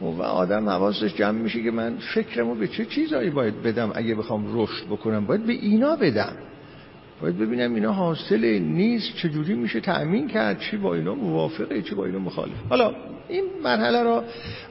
و 0.00 0.22
آدم 0.22 0.68
حواسش 0.68 1.14
جمع 1.14 1.38
میشه 1.38 1.62
که 1.62 1.70
من 1.70 1.96
فکرمو 2.14 2.54
به 2.54 2.68
چه 2.68 2.84
چیزایی 2.84 3.30
باید 3.30 3.62
بدم؟ 3.62 3.92
اگه 3.94 4.14
بخوام 4.14 4.60
رشد 4.60 4.86
بکنم 4.90 5.26
باید 5.26 5.46
به 5.46 5.52
اینا 5.52 5.96
بدم. 5.96 6.32
باید 7.22 7.38
ببینم 7.38 7.74
اینا 7.74 7.92
حاصل 7.92 8.58
نیست 8.58 9.16
چجوری 9.16 9.54
میشه 9.54 9.80
تأمین 9.80 10.28
کرد 10.28 10.58
چی 10.58 10.76
با 10.76 10.94
اینا 10.94 11.14
موافقه 11.14 11.82
چی 11.82 11.94
با 11.94 12.04
اینا 12.04 12.18
مخالف. 12.18 12.52
حالا 12.68 12.94
این 13.28 13.44
مرحله 13.64 14.02
را 14.02 14.24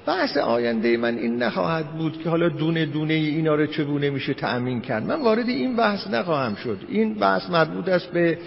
بحث 0.06 0.38
آینده 0.38 0.98
من 0.98 1.18
این 1.18 1.44
نخواهد 1.44 1.86
بود 1.86 2.24
که 2.24 2.30
حالا 2.30 2.50
دونه 2.50 2.86
دونه 2.86 3.14
اینا 3.14 3.56
رو 3.56 3.66
چگونه 3.66 4.10
میشه 4.10 4.34
تأمین 4.34 4.82
کرد. 4.82 5.04
من 5.04 5.22
وارد 5.22 5.50
این 5.50 5.76
بحث 5.76 6.08
نخواهم 6.08 6.56
شد. 6.56 6.78
این 6.90 7.14
بحث 7.14 7.50
مربوط 7.50 7.90
است 7.90 8.12
به 8.12 8.38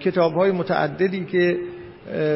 کتاب 0.00 0.34
های 0.34 0.50
متعددی 0.50 1.24
که 1.24 1.58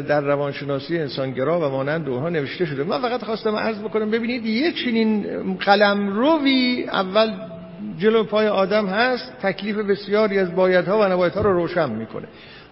در 0.09 0.21
روانشناسی 0.21 0.99
انسانگرا 0.99 1.61
و 1.61 1.73
مانند 1.73 2.09
اونها 2.09 2.29
نوشته 2.29 2.67
شده. 2.67 2.85
من 2.85 3.03
فقط 3.03 3.25
خواستم 3.25 3.57
عرض 3.57 3.79
بکنم 3.79 4.11
ببینید 4.11 4.47
یه 4.47 4.73
چنین 4.73 5.27
قلم 5.55 6.09
روی 6.09 6.85
اول 6.93 7.33
جلو 7.99 8.25
پای 8.25 8.49
آدم 8.49 8.87
هست 8.87 9.33
تکلیف 9.43 9.77
بسیاری 9.77 10.39
از 10.39 10.55
بایدها 10.55 10.99
و 10.99 11.05
نبایدها 11.05 11.41
رو 11.41 11.53
روشن 11.53 11.91
می‌کنه. 11.91 12.27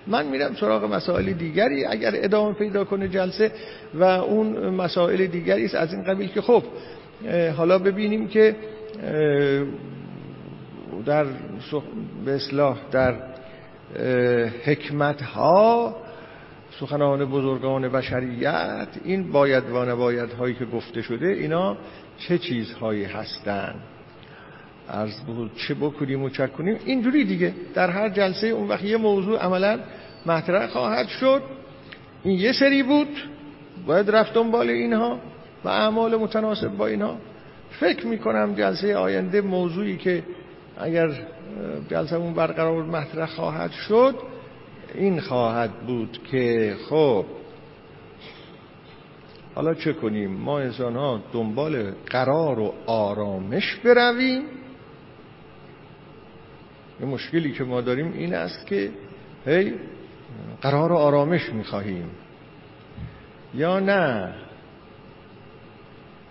من 0.06 0.26
میرم 0.26 0.54
سراغ 0.54 0.94
مسائل 0.94 1.32
دیگری 1.32 1.84
اگر 1.84 2.10
ادامه 2.14 2.52
پیدا 2.52 2.84
کنه 2.84 3.08
جلسه 3.08 3.52
و 3.94 4.04
اون 4.04 4.68
مسائل 4.68 5.26
دیگری 5.26 5.64
است 5.64 5.74
از 5.74 5.92
این 5.92 6.04
قبیل 6.04 6.28
که 6.28 6.40
خب 6.40 6.62
حالا 7.56 7.78
ببینیم 7.78 8.28
که 8.28 8.56
در 11.06 11.26
به 12.24 12.34
اصلاح 12.34 12.78
در 12.92 13.14
حکمت 14.64 15.22
ها 15.22 15.96
سخنان 16.80 17.24
بزرگان 17.24 17.88
بشریت 17.88 18.88
این 19.04 19.32
باید 19.32 19.70
و 19.70 19.84
نباید 19.84 20.32
هایی 20.32 20.54
که 20.54 20.64
گفته 20.64 21.02
شده 21.02 21.26
اینا 21.26 21.76
چه 22.18 22.38
چیزهایی 22.38 23.04
هستند 23.04 23.80
عرض 24.90 25.20
بود 25.20 25.50
چه 25.56 25.74
بکنیم 25.74 26.22
و 26.22 26.28
چه 26.28 26.46
کنیم؟ 26.46 26.78
اینجوری 26.84 27.24
دیگه 27.24 27.54
در 27.74 27.90
هر 27.90 28.08
جلسه 28.08 28.46
اون 28.46 28.68
وقت 28.68 28.84
یه 28.84 28.96
موضوع 28.96 29.38
عملا 29.38 29.78
مطرح 30.26 30.66
خواهد 30.66 31.08
شد. 31.08 31.42
این 32.24 32.38
یه 32.38 32.52
سری 32.52 32.82
بود 32.82 33.08
باید 33.86 34.10
رفت 34.10 34.34
دنبال 34.34 34.70
اینها 34.70 35.18
و 35.64 35.68
اعمال 35.68 36.16
متناسب 36.16 36.68
با 36.68 36.86
اینها. 36.86 37.16
فکر 37.70 38.06
می‌کنم 38.06 38.54
جلسه 38.54 38.96
آینده 38.96 39.40
موضوعی 39.40 39.96
که 39.96 40.22
اگر 40.78 41.10
جلسه 41.90 42.16
اون 42.16 42.34
برقرار 42.34 42.82
مطرح 42.82 43.26
خواهد 43.26 43.70
شد 43.70 44.14
این 44.94 45.20
خواهد 45.20 45.72
بود 45.86 46.18
که 46.30 46.76
خب 46.88 47.24
حالا 49.54 49.74
چه 49.74 49.92
کنیم؟ 49.92 50.30
ما 50.30 50.60
انسان 50.60 50.96
ها 50.96 51.20
دنبال 51.32 51.90
قرار 51.90 52.58
و 52.58 52.74
آرامش 52.86 53.76
برویم. 53.76 54.42
یه 57.00 57.06
مشکلی 57.06 57.52
که 57.52 57.64
ما 57.64 57.80
داریم 57.80 58.12
این 58.12 58.34
است 58.34 58.66
که 58.66 58.90
هی 59.46 59.74
قرار 60.62 60.92
و 60.92 60.96
آرامش 60.96 61.50
می‌خواهیم. 61.50 62.10
یا 63.54 63.80
نه؟ 63.80 64.34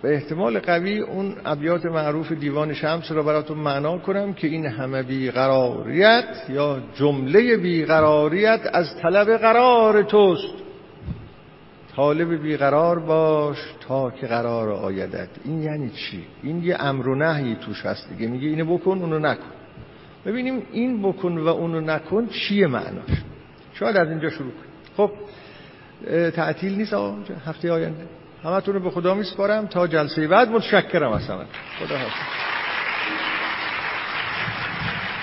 به 0.06 0.14
احتمال 0.14 0.58
قوی 0.58 0.98
اون 0.98 1.34
ابیات 1.44 1.86
معروف 1.86 2.32
دیوان 2.32 2.74
شمس 2.74 3.12
را 3.12 3.22
براتون 3.22 3.58
معنا 3.58 3.98
کنم 3.98 4.32
که 4.34 4.46
این 4.46 4.66
همه 4.66 5.02
بیقراریت 5.02 6.44
یا 6.48 6.80
جمله 6.94 7.56
بیقراریت 7.56 8.60
از 8.72 8.96
طلب 9.02 9.36
قرار 9.36 10.02
توست. 10.02 10.54
طالب 11.96 12.42
بیقرار 12.42 12.98
باش 12.98 13.56
تا 13.88 14.10
که 14.10 14.26
قرار 14.26 14.70
آیدد 14.70 15.28
این 15.44 15.62
یعنی 15.62 15.90
چی؟ 15.90 16.24
این 16.42 16.62
یه 16.62 16.76
امر 16.78 17.08
و 17.08 17.14
نهی 17.14 17.56
توش 17.60 17.86
هست 17.86 18.08
دیگه. 18.08 18.26
میگه 18.26 18.48
اینو 18.48 18.76
بکن 18.76 18.98
اونو 18.98 19.18
نکن. 19.18 19.52
ببینیم 20.26 20.62
این 20.72 21.02
بکن 21.02 21.38
و 21.38 21.48
اونو 21.48 21.80
نکن 21.80 22.26
چیه 22.26 22.66
معناش؟ 22.66 23.22
شاید 23.74 23.96
از 23.96 24.08
اینجا 24.08 24.30
شروع 24.30 24.52
کنیم. 24.52 24.72
خب 24.96 25.10
تعطیل 26.30 26.76
نیست 26.76 26.94
آقا 26.94 27.16
هفته 27.46 27.72
آینده. 27.72 28.06
همتون 28.44 28.74
رو 28.74 28.80
به 28.80 28.90
خدا 28.90 29.14
میسپارم. 29.14 29.66
تا 29.66 29.86
جلسه 29.86 30.28
بعد 30.28 30.48
متشکرم 30.48 31.12
از 31.12 31.28
همه. 31.28 31.44
خدا 31.78 31.98
حافظ. 31.98 32.65